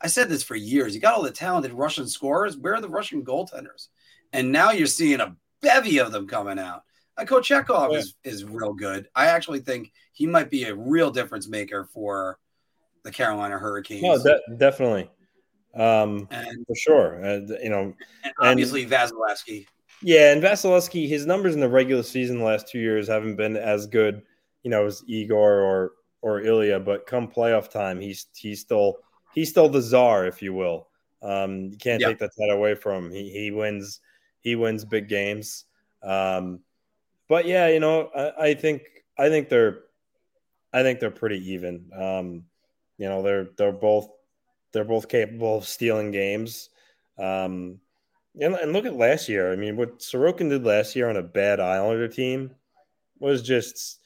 [0.00, 0.94] I said this for years.
[0.94, 2.56] You got all the talented Russian scorers.
[2.56, 3.88] Where are the Russian goaltenders?
[4.32, 6.82] And now you're seeing a bevy of them coming out.
[7.16, 7.98] Uh, Kochetkov Yeah.
[7.98, 9.08] is, is real good.
[9.14, 12.38] I actually think he might be a real difference maker for
[13.02, 14.02] the Carolina Hurricanes.
[14.02, 15.10] no de- definitely
[15.74, 19.66] um and, for sure uh, you know and obviously Vasilevsky.
[20.02, 23.54] Yeah, and Vasilevsky, his numbers in the regular season the last two years haven't been
[23.56, 24.22] as good,
[24.62, 25.92] you know, as Igor or
[26.22, 26.80] or Ilya.
[26.80, 28.96] But come playoff time, he's he's still
[29.34, 30.88] he's still the czar, if you will.
[31.22, 32.08] Um, you can't Yeah.
[32.08, 33.12] take that away from him.
[33.12, 34.00] He he wins
[34.40, 35.64] he wins big games.
[36.02, 36.60] Um,
[37.28, 38.82] but yeah, you know, I, I think
[39.18, 39.80] I think they're
[40.72, 41.90] I think they're pretty even.
[41.94, 42.44] Um,
[42.98, 44.08] you know, they're they're both
[44.72, 46.70] they're both capable of stealing games.
[47.18, 47.80] Um,
[48.40, 49.52] and, and look at last year.
[49.52, 52.54] I mean, what Sorokin did last year on a bad Islander team
[53.18, 54.00] was just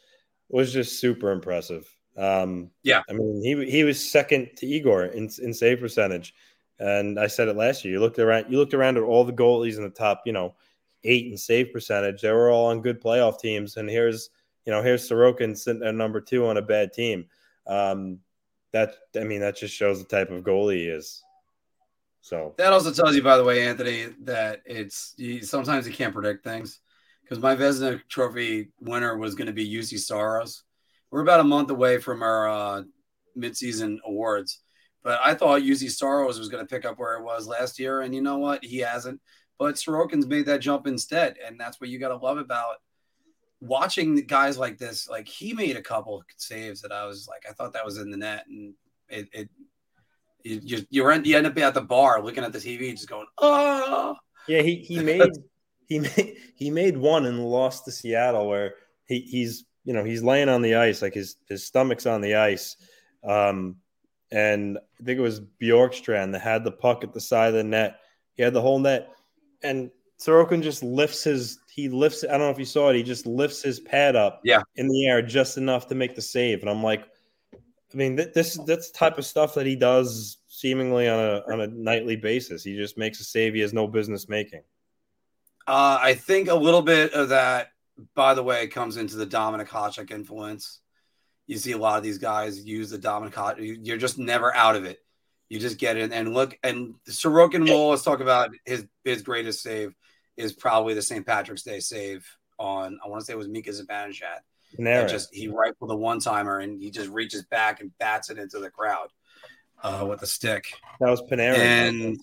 [0.48, 1.88] was just super impressive.
[2.16, 3.02] Um, Yeah.
[3.08, 6.34] I mean, he he was second to Igor in, in save percentage,
[6.78, 7.94] and I said it last year.
[7.94, 10.54] You looked around, you looked around at all the goalies in the top, you know,
[11.04, 12.22] eight in save percentage.
[12.22, 14.30] They were all on good playoff teams, and here's
[14.64, 17.26] you know here's Sorokin sitting at number two on a bad team.
[17.66, 18.18] Um,
[18.72, 21.22] that I mean, that just shows the type of goalie he is.
[22.20, 26.14] So That also tells you, by the way, Anthony, that it's you, sometimes you can't
[26.14, 26.80] predict things.
[27.22, 30.64] Because my Vezina Trophy winner was going to be Juuse Saros.
[31.10, 32.82] We're about a month away from our uh,
[33.36, 34.60] midseason awards,
[35.04, 38.00] but I thought Juuse Saros was going to pick up where it was last year,
[38.00, 38.64] and you know what?
[38.64, 39.20] He hasn't.
[39.58, 42.76] But Sorokin's made that jump instead, and that's what you got to love about
[43.60, 45.08] watching guys like this.
[45.08, 48.10] Like he made a couple saves that I was like, I thought that was in
[48.10, 48.74] the net, and
[49.08, 49.48] it, it
[50.42, 53.08] you just you end you end up at the bar looking at the TV, just
[53.08, 54.16] going, oh,
[54.48, 55.30] Yeah, he he made
[55.86, 58.74] he made he made one and lost to Seattle where
[59.06, 62.36] he, he's you know he's laying on the ice like his his stomach's on the
[62.36, 62.76] ice,
[63.22, 63.76] um,
[64.34, 67.64] and I think it was Bjorkstrand that had the puck at the side of the
[67.64, 68.00] net.
[68.34, 69.10] He had the whole net,
[69.62, 69.90] and
[70.20, 72.24] Sorokin just lifts his he lifts.
[72.24, 72.96] I don't know if you saw it.
[72.96, 74.62] He just lifts his pad up, Yeah.
[74.76, 76.60] in the air just enough to make the save.
[76.60, 77.04] And I'm like,
[77.54, 81.42] I mean, th- this that's the type of stuff that he does seemingly on a
[81.52, 82.62] on a nightly basis.
[82.64, 84.62] He just makes a save he has no business making.
[85.66, 87.68] Uh, I think a little bit of that,
[88.14, 90.80] by the way, comes into the Dominik Hasek influence.
[91.46, 93.78] You see a lot of these guys use the Dominik Hasek.
[93.82, 94.98] You're just never out of it.
[95.48, 96.58] You just get in and look.
[96.62, 99.94] And Sorokin will always talk about his his greatest save
[100.36, 101.26] is probably the St.
[101.26, 102.26] Patrick's Day save
[102.58, 104.40] on I want to say it was Mika Zibanejad.
[105.00, 108.38] And just he rifled a one timer and he just reaches back and bats it
[108.38, 109.08] into the crowd
[109.82, 110.72] uh, with a stick.
[110.98, 111.58] that was Panarin.
[111.58, 112.20] And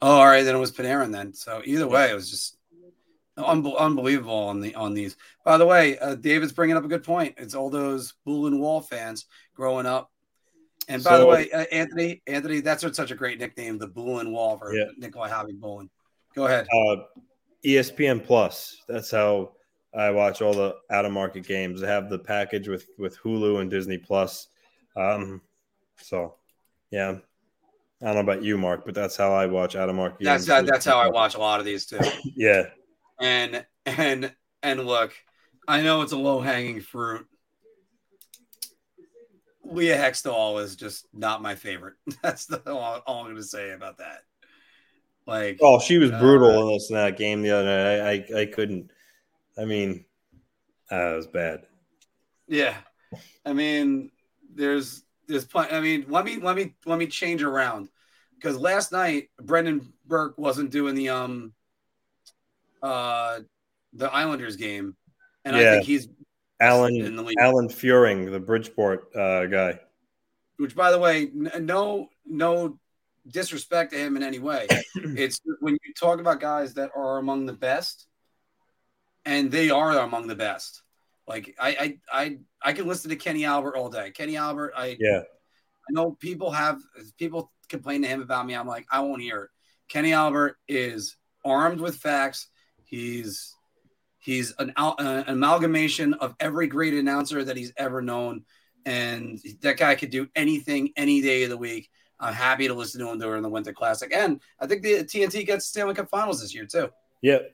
[0.00, 1.32] oh, all right, then it was Panarin then.
[1.34, 2.56] So either way, it was just
[3.38, 5.16] unbe- unbelievable on the on these.
[5.44, 7.34] By the way, uh, David's bringing up a good point.
[7.38, 10.10] It's all those Bulin Wall fans growing up.
[10.88, 14.58] And by the way, uh, Anthony, Anthony, that's such a great nickname, the Bulin Wall
[14.58, 14.86] for Yeah.
[14.98, 15.88] Nikolai Khabibulin.
[16.34, 16.66] Go ahead.
[16.74, 16.96] uh,
[17.64, 18.82] ESPN Plus.
[18.88, 19.52] That's how
[19.94, 21.82] I watch all the out of market games.
[21.82, 24.48] I have the package with with Hulu and Disney Plus.
[24.96, 25.40] Um,
[25.98, 26.34] so
[26.90, 27.18] yeah,
[28.02, 30.24] I don't know about you, Mark, but that's how I watch out of market.
[30.24, 30.66] That's games.
[30.66, 31.98] that, that's how I watch a lot of these too.
[32.36, 32.64] Yeah,
[33.22, 35.14] And and and look,
[35.66, 37.26] I know it's a low hanging fruit.
[39.64, 41.94] Leah Hextall is just not my favorite.
[42.22, 44.22] That's the, all, all I'm going to say about that.
[45.26, 48.00] Like, Oh, she was Uh, brutal in this in that game the other night.
[48.00, 48.90] I I, I couldn't.
[49.56, 50.04] I mean,
[50.90, 51.62] uh, it was bad.
[52.48, 52.74] yeah,
[53.46, 54.10] I mean,
[54.52, 55.72] there's there's plenty.
[55.72, 57.88] I mean, let me let me let me change around
[58.34, 61.52] because last night Brendan Burke wasn't doing the um
[62.82, 63.40] uh
[63.92, 64.96] the Islanders game,
[65.44, 66.14] and I think he's in
[66.60, 67.38] Alan the league.
[67.40, 69.78] Alan Furing, the Bridgeport uh, guy.
[70.56, 72.78] which by the way n- no no
[73.28, 77.46] disrespect to him in any way it's when you talk about guys that are among
[77.46, 78.06] the best
[79.24, 80.82] and they are among the best
[81.28, 84.96] like i i i, I can listen to kenny albert all day kenny albert i
[84.98, 86.80] Yeah, i know people have
[87.16, 89.50] people complain to him about me i'm like i won't hear it
[89.88, 92.48] kenny albert is armed with facts.
[92.92, 93.56] He's
[94.18, 98.44] he's an, uh, an amalgamation of every great announcer that he's ever known,
[98.84, 101.88] and that guy could do anything any day of the week.
[102.20, 105.46] I'm happy to listen to him during the Winter Classic, and I think the TNT
[105.46, 106.90] gets Stanley Cup Finals this year too.
[107.22, 107.50] Yep,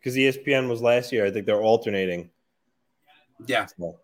[0.00, 1.26] because ESPN was last year.
[1.26, 2.30] I think they're alternating.
[3.46, 3.66] Yeah.
[3.66, 3.98] So,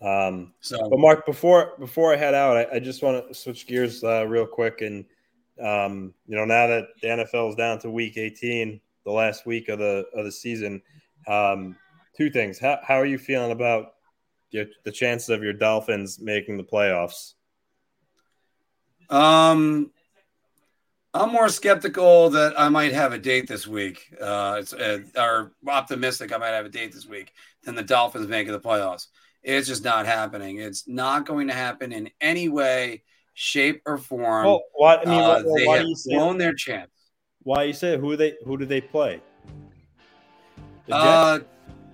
[0.00, 3.66] um, So but Mark, before before I head out, I, I just want to switch
[3.66, 5.04] gears uh, real quick, and
[5.62, 9.68] um, you know, now that the NFL is down to Week 18, the last week
[9.68, 10.82] of the of the season,
[11.26, 11.76] um,
[12.16, 12.58] two things.
[12.58, 13.94] How how are you feeling about
[14.50, 17.34] your, the chances of your Dolphins making the playoffs?
[19.10, 19.90] Um,
[21.14, 24.14] I'm more skeptical that I might have a date this week.
[24.20, 27.32] Uh, it's uh, or optimistic I might have a date this week
[27.64, 29.08] than the Dolphins making the playoffs.
[29.42, 30.58] It's just not happening.
[30.58, 33.02] It's not going to happen in any way,
[33.34, 34.46] shape, or form.
[34.46, 34.96] Well, why?
[34.98, 36.91] I mean, Uh, why, they why have do you blown their chance.
[37.44, 37.98] Why you say?
[37.98, 38.34] Who they?
[38.44, 39.20] Who do they play?
[40.86, 41.02] The Jets?
[41.02, 41.38] Uh,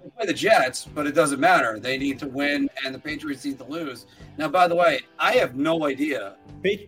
[0.02, 1.78] they play the Jets, but it doesn't matter.
[1.78, 4.06] They need to win, and the Patriots need to lose.
[4.36, 6.36] Now, by the way, I have no idea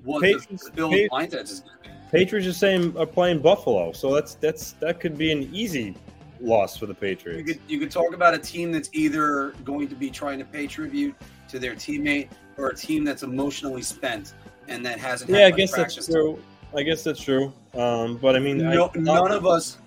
[0.05, 1.95] what Patriots, the, the Bills' mindset is going to be.
[2.11, 5.95] Patriots are saying are playing Buffalo, so that's that's that could be an easy
[6.41, 7.39] loss for the Patriots.
[7.39, 10.45] You could you could talk about a team that's either going to be trying to
[10.45, 11.15] pay tribute
[11.49, 14.35] to their teammate or a team that's emotionally spent
[14.69, 15.31] and that hasn't.
[15.31, 16.41] Yeah, had I guess that's true.
[16.76, 17.52] I guess that's true.
[17.74, 19.78] Um, but I mean, No, I, none of us,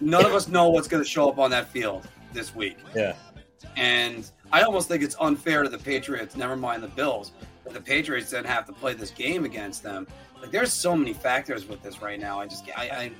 [0.00, 2.76] none of us know what's going to show up on that field this week.
[2.94, 3.14] Yeah,
[3.76, 7.32] And I almost think it's unfair to the Patriots, never mind the Bills,
[7.64, 10.06] that the Patriots then have to play this game against them.
[10.40, 12.38] Like there's so many factors with this right now.
[12.40, 13.10] I just I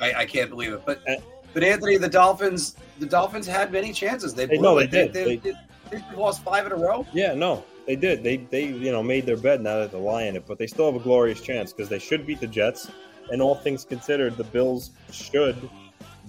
[0.00, 0.82] I, I, I can't believe it.
[0.86, 1.16] But Uh,
[1.52, 4.32] but Anthony, the Dolphins the Dolphins had many chances.
[4.34, 4.90] They They- blew no, it.
[4.90, 5.12] they did.
[5.12, 5.52] They, They-
[5.90, 7.06] they, they lost five in a row.
[7.12, 8.22] yeah, no, they did.
[8.22, 10.86] They they you know made their bed now that they're lying it, but they still
[10.90, 12.90] have a glorious chance because they should beat the Jets.
[13.30, 15.56] And all things considered, the Bills should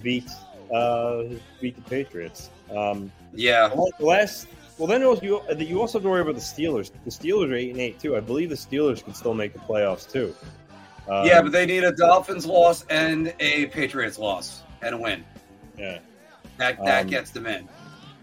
[0.02, 0.28] beat
[0.72, 1.24] uh
[1.60, 2.50] beat the Patriots.
[2.74, 3.68] Um, Yeah.
[3.98, 4.46] the last.
[4.78, 6.90] Well, then also, you you also have to worry about the Steelers.
[7.04, 8.16] The Steelers are eight and eight too.
[8.16, 10.34] I believe the Steelers can still make the playoffs too.
[11.08, 15.24] Um, yeah, but they need a Dolphins loss and a Patriots loss and a win.
[15.78, 15.98] yeah.
[16.56, 17.68] That that Um, gets them in.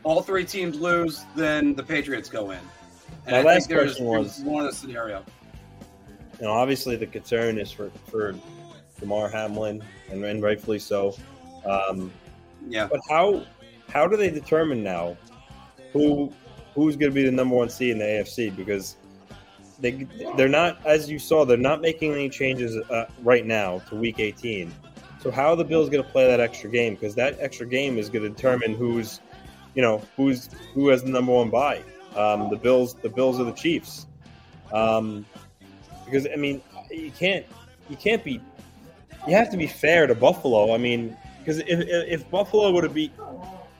[0.03, 2.59] All three teams lose, then the Patriots go in.
[3.25, 5.23] And My I last question was- one of the scenario.
[6.39, 8.33] you know, obviously the concern is for for
[8.99, 11.15] Damar Hamlin, and, and rightfully so.
[11.65, 12.11] Um,
[12.67, 12.87] Yeah.
[12.89, 13.43] but how
[13.89, 15.17] how do they determine now
[15.93, 16.31] who
[16.73, 18.49] who's going to be the number one seed in the AFC?
[18.55, 18.95] Because
[19.79, 20.07] they
[20.37, 24.19] they're not, as you saw, they're not making any changes uh, right now to Week
[24.19, 24.71] 18.
[25.21, 26.95] So how are the Bills going to play that extra game?
[26.95, 29.19] Because that extra game is going to determine who's,
[29.75, 31.81] you know, who's who has the number one bye.
[32.15, 34.07] Um, the Bills, the Bills are the Chiefs.
[34.73, 35.25] Um,
[36.05, 37.45] because I mean, you can't
[37.89, 38.41] you can't be
[39.27, 40.73] you have to be fair to Buffalo.
[40.73, 43.11] I mean, because if, if, if Buffalo would have beat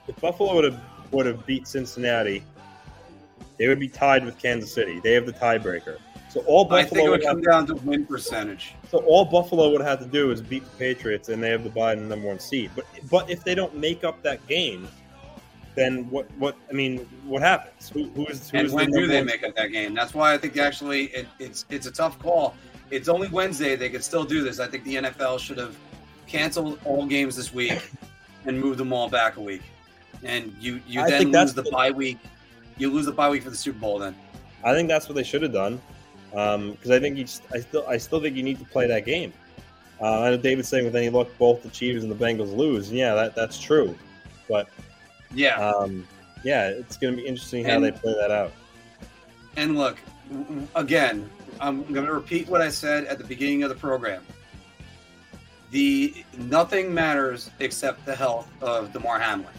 [0.08, 0.80] if Buffalo would have
[1.10, 2.42] would have beat Cincinnati,
[3.58, 5.00] they would be tied with Kansas City.
[5.00, 5.98] They have the tiebreaker.
[6.30, 8.74] So all I think Buffalo it would would have, come down to win percentage.
[8.90, 11.70] so all Buffalo would have to do is beat the Patriots, and they have the
[11.70, 12.70] the number one seed.
[12.74, 14.88] But but if they don't make up that game,
[15.74, 17.88] then what what I mean, what happens?
[17.90, 19.94] Who who is who And is the when do they make up that game?
[19.94, 22.54] That's why I think actually it, it's it's a tough call.
[22.90, 23.74] It's only Wednesday.
[23.76, 24.60] They could still do this.
[24.60, 25.76] I think the NFL should have
[26.26, 27.90] canceled all games this week
[28.46, 29.62] and moved them all back a week.
[30.22, 32.18] And you you I then lose the the- bye week.
[32.76, 34.14] You lose the bye week for the Super Bowl then.
[34.64, 35.80] I think that's what they should have done.
[36.30, 39.04] Because I think you just, I still I still think you need to play that
[39.04, 39.32] game.
[40.00, 42.88] Uh, I know David's saying with any luck, both the Chiefs and the Bengals lose.
[42.88, 43.96] And yeah, that that's true.
[44.48, 44.68] But
[45.34, 45.56] Yeah.
[45.56, 46.06] um,
[46.44, 48.52] yeah, it's going to be interesting how And- they play that out.
[49.56, 49.98] And look,
[50.74, 51.28] again,
[51.60, 54.24] I'm going to repeat what I said at the beginning of the program.
[55.70, 59.52] The nothing matters except the health of Damar Hamlin.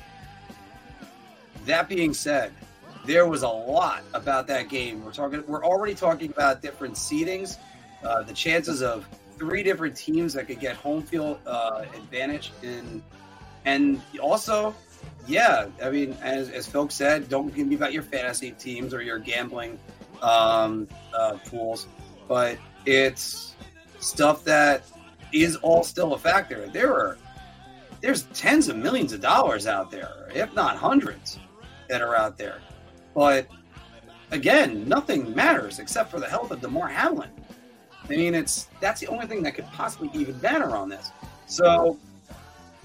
[1.65, 2.51] That being said,
[3.05, 5.03] there was a lot about that game.
[5.03, 5.43] We're talking.
[5.47, 7.57] We're already talking about different seedings,
[8.03, 13.01] uh, the chances of three different teams that could get home field uh, advantage, and
[13.65, 14.75] and also
[15.27, 19.19] yeah, I mean, as, as folks said, don't be about your fantasy teams or your
[19.19, 19.79] gambling
[20.21, 21.87] um, uh, pools,
[22.27, 23.55] but it's
[23.99, 24.83] stuff that
[25.31, 26.67] is all still a factor.
[26.67, 27.17] There are
[28.01, 31.39] there's tens of millions of dollars out there, if not hundreds,
[31.87, 32.59] that are out there.
[33.15, 33.47] But
[34.31, 37.29] again, nothing matters except for the health of Damar Hamlin.
[38.03, 41.11] I mean, it's that's the only thing that could possibly even matter on this.
[41.45, 41.97] So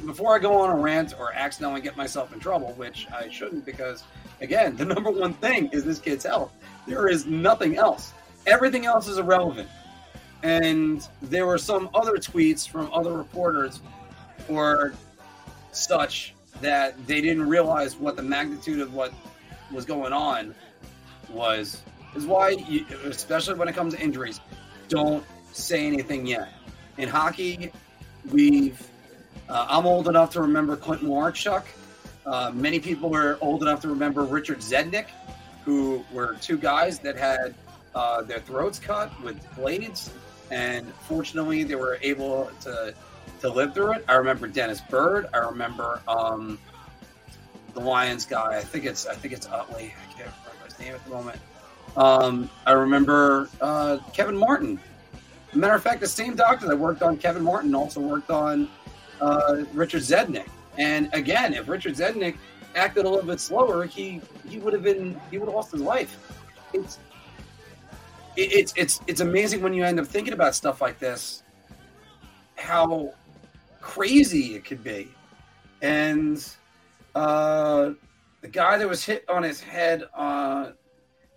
[0.05, 3.65] before I go on a rant or accidentally get myself in trouble, which I shouldn't,
[3.65, 4.05] because
[4.41, 6.53] again, the number one thing is this kid's health.
[6.87, 8.12] There is nothing else.
[8.47, 9.69] Everything else is irrelevant.
[10.43, 13.81] And there were some other tweets from other reporters
[14.49, 14.93] or
[15.73, 19.12] such that they didn't realize what the magnitude of what
[19.73, 20.55] was going on
[21.31, 21.83] was
[22.15, 24.41] is why you, especially when it comes to injuries
[24.89, 26.49] don't say anything yet
[26.97, 27.70] in hockey
[28.31, 28.88] we've
[29.48, 31.65] uh, i'm old enough to remember Clint Malarchuk
[32.27, 35.06] uh, many people are old enough to remember richard zednik
[35.65, 37.55] who were two guys that had
[37.94, 40.10] uh, their throats cut with blades
[40.51, 42.94] and fortunately they were able to
[43.40, 44.05] to live through it.
[44.09, 45.27] I remember Dennis Byrd.
[45.32, 46.59] I remember um,
[47.74, 48.56] the Lions guy.
[48.56, 49.94] I think it's I think it's Utley.
[49.94, 51.40] I can't remember his name at the moment.
[51.97, 54.78] Um, I remember uh, Kevin Martin.
[55.55, 58.69] matter of fact, the same doctor that worked on Kevin Martin also worked on
[59.20, 60.49] uh, Richard Zednik.
[60.77, 62.36] And again, if Richard Zednik
[62.74, 65.81] acted a little bit slower, he he would have been he would have lost his
[65.81, 66.16] life.
[66.73, 66.99] It's
[68.36, 71.43] it's it's it's amazing when you end up thinking about stuff like this,
[72.57, 73.15] how
[73.81, 75.09] crazy it could be.
[75.82, 76.45] And
[77.15, 77.93] uh,
[78.40, 80.70] the guy that was hit on his head, uh,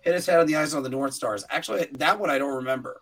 [0.02, 1.44] hit his head on the ice on the North Stars.
[1.50, 3.00] Actually, that one I don't remember.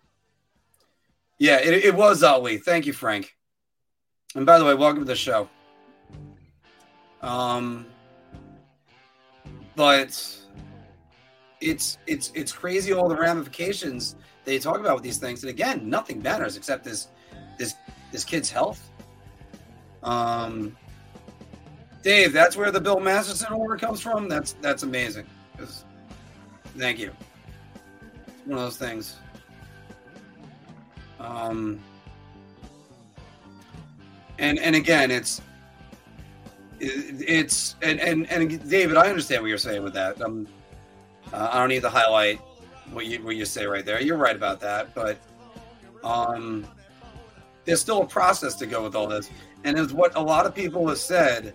[1.37, 2.57] Yeah, it, it was Ali.
[2.57, 3.35] Thank you, Frank.
[4.35, 5.49] And by the way, welcome to the show.
[7.21, 7.85] Um,
[9.75, 10.09] but
[11.59, 15.43] it's it's it's crazy all the ramifications they talk about with these things.
[15.43, 17.09] And again, nothing matters except this
[17.57, 17.75] this
[18.11, 18.91] this kid's health
[20.03, 20.75] um,
[22.03, 24.27] Dave, that's where the Bill Masterton order comes from.
[24.27, 25.27] That's that's amazing.
[26.77, 27.11] Thank you.
[28.27, 29.17] It's one of those things.
[31.19, 31.79] Um,
[34.41, 35.39] and and again, it's
[36.79, 40.19] it's and and and David, I understand what you're saying with that.
[40.21, 40.47] Um,
[41.31, 42.39] uh, I don't need to highlight
[42.91, 44.01] what you what you say right there.
[44.01, 45.19] You're right about that, but
[46.03, 46.65] um,
[47.65, 49.29] there's still a process to go with all this.
[49.63, 51.53] And as what a lot of people have said,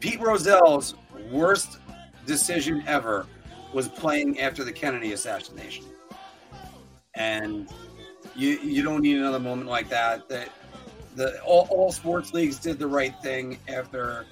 [0.00, 0.96] Pete Rozelle's
[1.30, 1.78] worst
[2.26, 3.26] decision ever
[3.72, 5.84] was playing after the Kennedy assassination.
[7.14, 7.70] And
[8.34, 10.28] you you don't need another moment like that.
[10.28, 10.48] That
[11.14, 14.26] the all, all sports leagues did the right thing after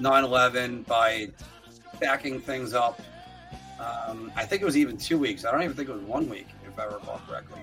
[0.00, 1.28] 9/11 by
[2.00, 3.00] backing things up.
[3.78, 5.44] Um, I think it was even two weeks.
[5.44, 7.60] I don't even think it was one week, if I recall correctly.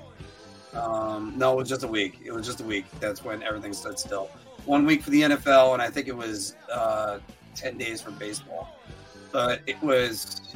[0.73, 2.19] Um, no, it was just a week.
[2.23, 2.85] It was just a week.
[2.99, 4.29] That's when everything stood still.
[4.65, 7.19] One week for the NFL, and I think it was uh,
[7.55, 8.79] ten days for baseball.
[9.31, 10.55] But it was.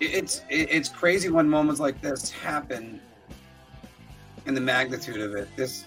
[0.00, 3.00] It's it's crazy when moments like this happen,
[4.46, 5.48] and the magnitude of it.
[5.56, 5.84] This,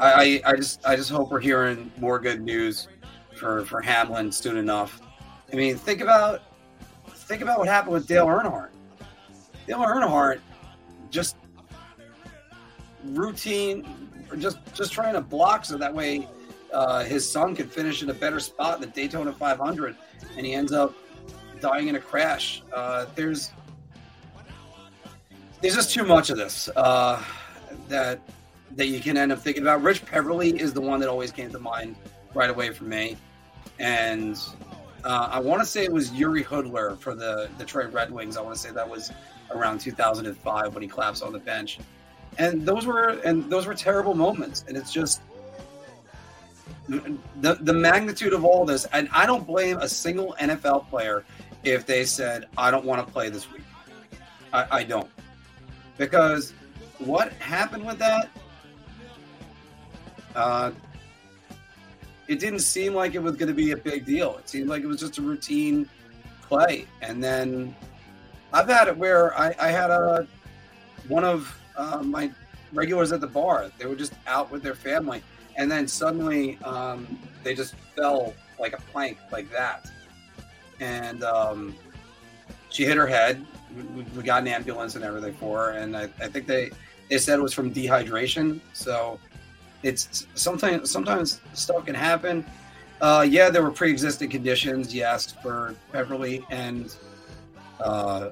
[0.00, 2.88] I, I just I just hope we're hearing more good news
[3.36, 5.00] for for Hamlin soon enough.
[5.52, 6.42] I mean, think about
[7.08, 8.70] think about what happened with Dale Earnhardt.
[9.66, 10.40] Dale Earnhardt
[11.10, 11.36] just
[13.04, 13.86] routine,
[14.38, 16.26] just just trying to block so that way
[16.72, 19.96] uh, his son could finish in a better spot in the Daytona 500,
[20.36, 20.94] and he ends up
[21.60, 22.62] dying in a crash.
[22.72, 23.50] Uh, there's
[25.60, 27.22] there's just too much of this uh,
[27.88, 28.20] that
[28.72, 29.82] that you can end up thinking about.
[29.82, 31.96] Rich Peverley is the one that always came to mind
[32.34, 33.16] right away for me,
[33.78, 34.38] and
[35.04, 38.36] uh, I want to say it was Jiri Hudler for the Detroit Red Wings.
[38.36, 39.10] I want to say that was
[39.50, 41.78] around 2005 when he collapsed on the bench.
[42.38, 44.64] And those were and those were terrible moments.
[44.68, 45.22] And it's just
[46.88, 51.24] the the magnitude of all this and i don't blame a single nfl player
[51.62, 53.62] if they said i don't want to play this week.
[54.52, 55.08] I, I don't.
[55.98, 56.52] Because
[56.98, 58.30] what happened with that
[60.34, 60.70] uh,
[62.28, 64.82] it didn't seem like it was going to be a big deal it seemed like
[64.82, 65.88] it was just a routine
[66.42, 67.74] play and then
[68.52, 70.26] i've had it where i, I had a
[71.08, 72.30] one of uh, my
[72.72, 73.70] regulars at the bar.
[73.78, 75.22] They were just out with their family,
[75.56, 79.90] and then suddenly um, they just fell like a plank, like that.
[80.78, 81.74] And um,
[82.70, 83.44] she hit her head.
[83.94, 86.70] We, we, got an ambulance and everything for her, and I, I think they
[87.08, 88.60] they said it was from dehydration.
[88.72, 89.18] So
[89.82, 92.44] it's sometimes sometimes stuff can happen.
[93.00, 94.94] Uh, yeah, there were pre-existing conditions.
[94.94, 96.94] Yes, for Peverley and
[97.80, 98.30] uh,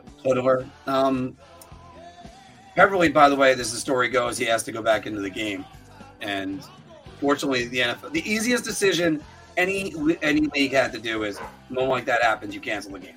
[0.86, 1.36] Um,
[2.76, 5.30] Peverley, by the way, as the story goes, he has to go back into the
[5.30, 5.64] game,
[6.20, 6.62] and
[7.20, 9.22] fortunately, the NFL, the easiest decision
[9.56, 9.92] any
[10.22, 11.38] any league had to do is,
[11.68, 13.16] when like that happens, you cancel the game.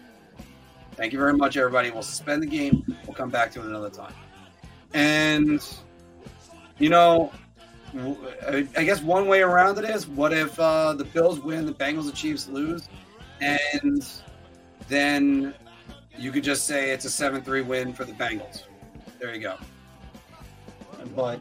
[0.93, 1.91] Thank you very much, everybody.
[1.91, 2.83] We'll suspend the game.
[3.05, 4.13] We'll come back to it another time.
[4.93, 5.61] And
[6.79, 7.31] you know,
[7.95, 12.05] I guess one way around it is, what if uh, the Bills win, the Bengals
[12.05, 12.87] and Chiefs lose,
[13.41, 14.07] and
[14.87, 15.53] then
[16.17, 18.63] you could just say it's a seven-three win for the Bengals
[19.21, 19.55] there you go.
[21.15, 21.39] But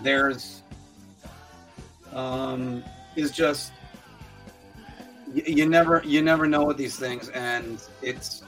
[0.00, 0.62] there's
[2.12, 2.82] um,
[3.16, 3.72] is just
[5.32, 8.42] you, you never you never know with these things, and it's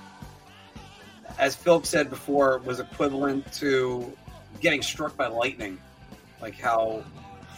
[1.39, 4.12] as Phil said before was equivalent to
[4.61, 5.78] getting struck by lightning,
[6.40, 7.04] like how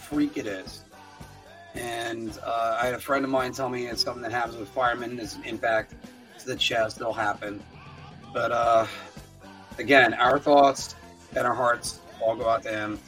[0.01, 0.83] freak it is.
[1.75, 4.69] And uh, I had a friend of mine tell me it's something that happens with
[4.69, 5.19] firemen.
[5.19, 5.95] It's an impact
[6.39, 6.99] to the chest.
[7.01, 7.63] It'll happen.
[8.33, 8.87] But uh,
[9.79, 10.95] again, our thoughts
[11.35, 12.99] and our hearts all go out to him.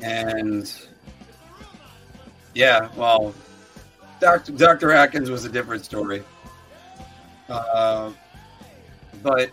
[0.00, 0.72] And
[2.54, 3.34] yeah, well,
[4.20, 4.52] Dr.
[4.52, 4.90] Dr.
[4.92, 6.24] Atkins was a different story.
[7.48, 8.12] Uh,
[9.22, 9.50] but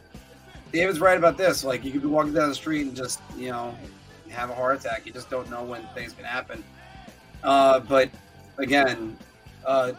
[0.72, 1.64] David's right about this.
[1.64, 3.76] Like, you could be walking down the street and just, you know,
[4.30, 5.06] have a heart attack.
[5.06, 6.64] You just don't know when things can happen.
[7.44, 8.10] Uh, but
[8.58, 9.18] again,
[9.66, 9.94] uh,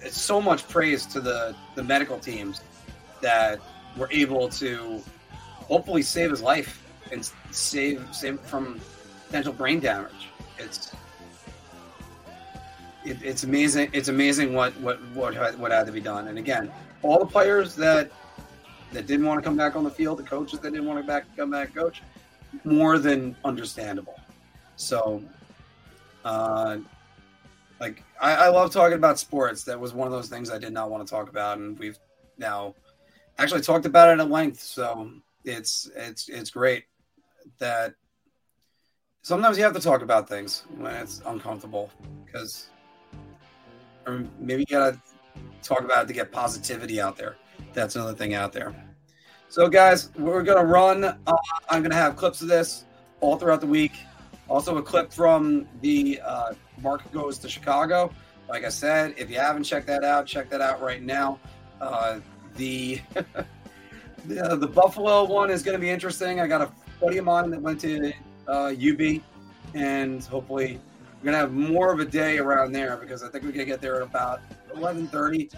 [0.00, 2.62] it's so much praise to the, the medical teams
[3.20, 3.60] that
[3.96, 5.02] were able to
[5.66, 6.82] hopefully save his life
[7.12, 8.80] and save save from
[9.26, 10.28] potential brain damage.
[10.58, 10.94] It's
[13.04, 13.90] it, it's amazing.
[13.92, 16.28] It's amazing what what what had, what had to be done.
[16.28, 16.72] And again,
[17.02, 18.10] all the players that
[18.92, 21.06] that didn't want to come back on the field, the coaches that didn't want to
[21.06, 22.02] back come back coach,
[22.64, 24.18] more than understandable.
[24.76, 25.22] So,
[26.24, 26.78] uh,
[27.80, 29.64] like I, I love talking about sports.
[29.64, 31.98] That was one of those things I did not want to talk about, and we've
[32.38, 32.74] now
[33.38, 34.60] actually talked about it at length.
[34.60, 35.10] So
[35.44, 36.84] it's it's it's great
[37.58, 37.94] that
[39.22, 41.90] sometimes you have to talk about things when it's uncomfortable
[42.24, 42.68] because
[44.06, 45.00] or maybe you gotta
[45.62, 47.36] talk about it to get positivity out there
[47.72, 48.74] that's another thing out there
[49.52, 51.16] so guys we're gonna run uh,
[51.68, 52.86] i'm gonna have clips of this
[53.20, 53.92] all throughout the week
[54.48, 58.10] also a clip from the uh, Marc goes to chicago
[58.48, 61.38] like i said if you haven't checked that out check that out right now
[61.82, 62.18] uh,
[62.56, 62.98] the
[64.24, 66.40] the, the Buffalo one is going to be interesting.
[66.40, 66.70] I got a
[67.00, 68.12] buddy of mine that went to
[68.48, 69.20] uh, UB,
[69.74, 70.80] and hopefully
[71.18, 73.66] we're going to have more of a day around there because I think we're going
[73.66, 74.40] to get there at about
[74.74, 75.52] 11:30.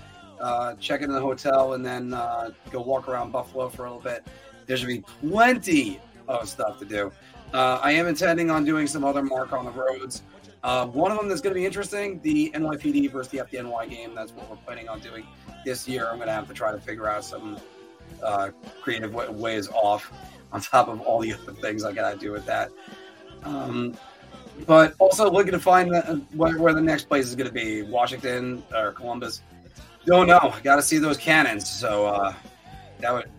[0.45, 4.03] Uh, check into the hotel and then uh, go walk around Buffalo for a little
[4.03, 4.27] bit.
[4.67, 5.99] There should be plenty
[6.29, 7.11] of stuff to do.
[7.55, 10.23] Uh, I am intending on doing some other Marc on the roads.
[10.63, 14.15] Uh, one of them that's going to be interesting, the NYPD versus the FDNY game.
[14.15, 15.27] That's what we're planning on doing
[15.65, 16.09] this year.
[16.11, 17.57] I'm going to have to try to figure out some
[18.23, 18.51] uh,
[18.83, 20.13] creative ways off
[20.53, 22.71] on top of all the other things I got to do with that.
[23.45, 23.97] Um,
[24.67, 27.81] but also looking to find the, where, where, the next place is going to be
[27.81, 29.41] Washington or Columbus.
[30.07, 30.55] Don't know.
[30.63, 31.69] Got to see those cannons.
[31.69, 32.35] So uh,
[33.01, 33.31] that would.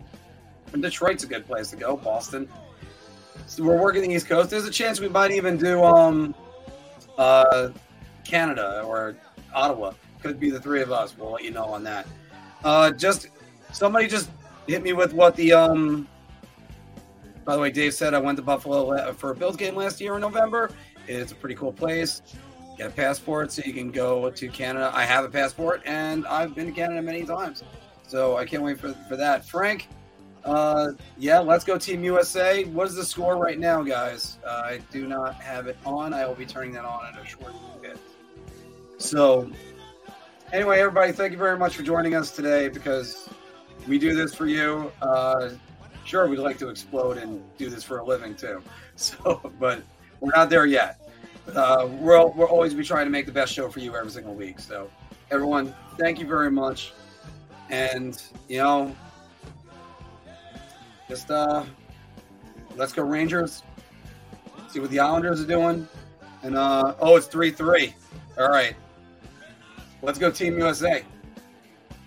[0.80, 1.96] Detroit's a good place to go.
[1.96, 2.48] Boston.
[3.46, 4.50] So we're working the East Coast.
[4.50, 6.34] There's a chance we might even do um,
[7.16, 7.70] uh,
[8.24, 9.16] Canada or
[9.54, 9.92] Ottawa.
[10.22, 11.16] Could be the three of us.
[11.16, 12.06] We'll let you know on that.
[12.64, 13.28] Uh, just
[13.72, 14.28] somebody just
[14.66, 16.08] hit me with what the um.
[17.44, 20.16] By the way, Dave said I went to Buffalo for a Bills game last year
[20.16, 20.70] in November.
[21.06, 22.22] It's a pretty cool place.
[22.76, 24.90] Get a passport so you can go to Canada.
[24.94, 27.64] I have a passport and I've been to Canada many times,
[28.06, 29.46] so I can't wait for for that.
[29.46, 29.88] Frank,
[30.44, 32.64] uh, yeah, let's go Team USA.
[32.64, 34.38] What is the score right now, guys?
[34.46, 36.14] Uh, I do not have it on.
[36.14, 37.98] I will be turning that on in a short bit.
[38.98, 39.50] So,
[40.52, 43.28] anyway, everybody, thank you very much for joining us today because
[43.88, 44.92] we do this for you.
[45.02, 45.50] Uh,
[46.04, 48.62] sure, we'd like to explode and do this for a living too.
[48.98, 49.82] So, but
[50.20, 51.05] we're not there yet.
[51.54, 54.34] Uh, we'll we'll always be trying to make the best show for you every single
[54.34, 54.58] week.
[54.58, 54.90] So,
[55.30, 56.92] everyone, thank you very much.
[57.70, 58.94] And you know,
[61.08, 61.64] just uh,
[62.76, 63.62] let's go Rangers.
[64.68, 65.88] See what the Islanders are doing.
[66.42, 67.94] And uh, oh, it's three three.
[68.38, 68.74] All right,
[70.02, 71.04] let's go Team USA.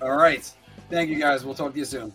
[0.01, 0.49] All right.
[0.89, 1.45] Thank you guys.
[1.45, 2.13] We'll talk to you soon.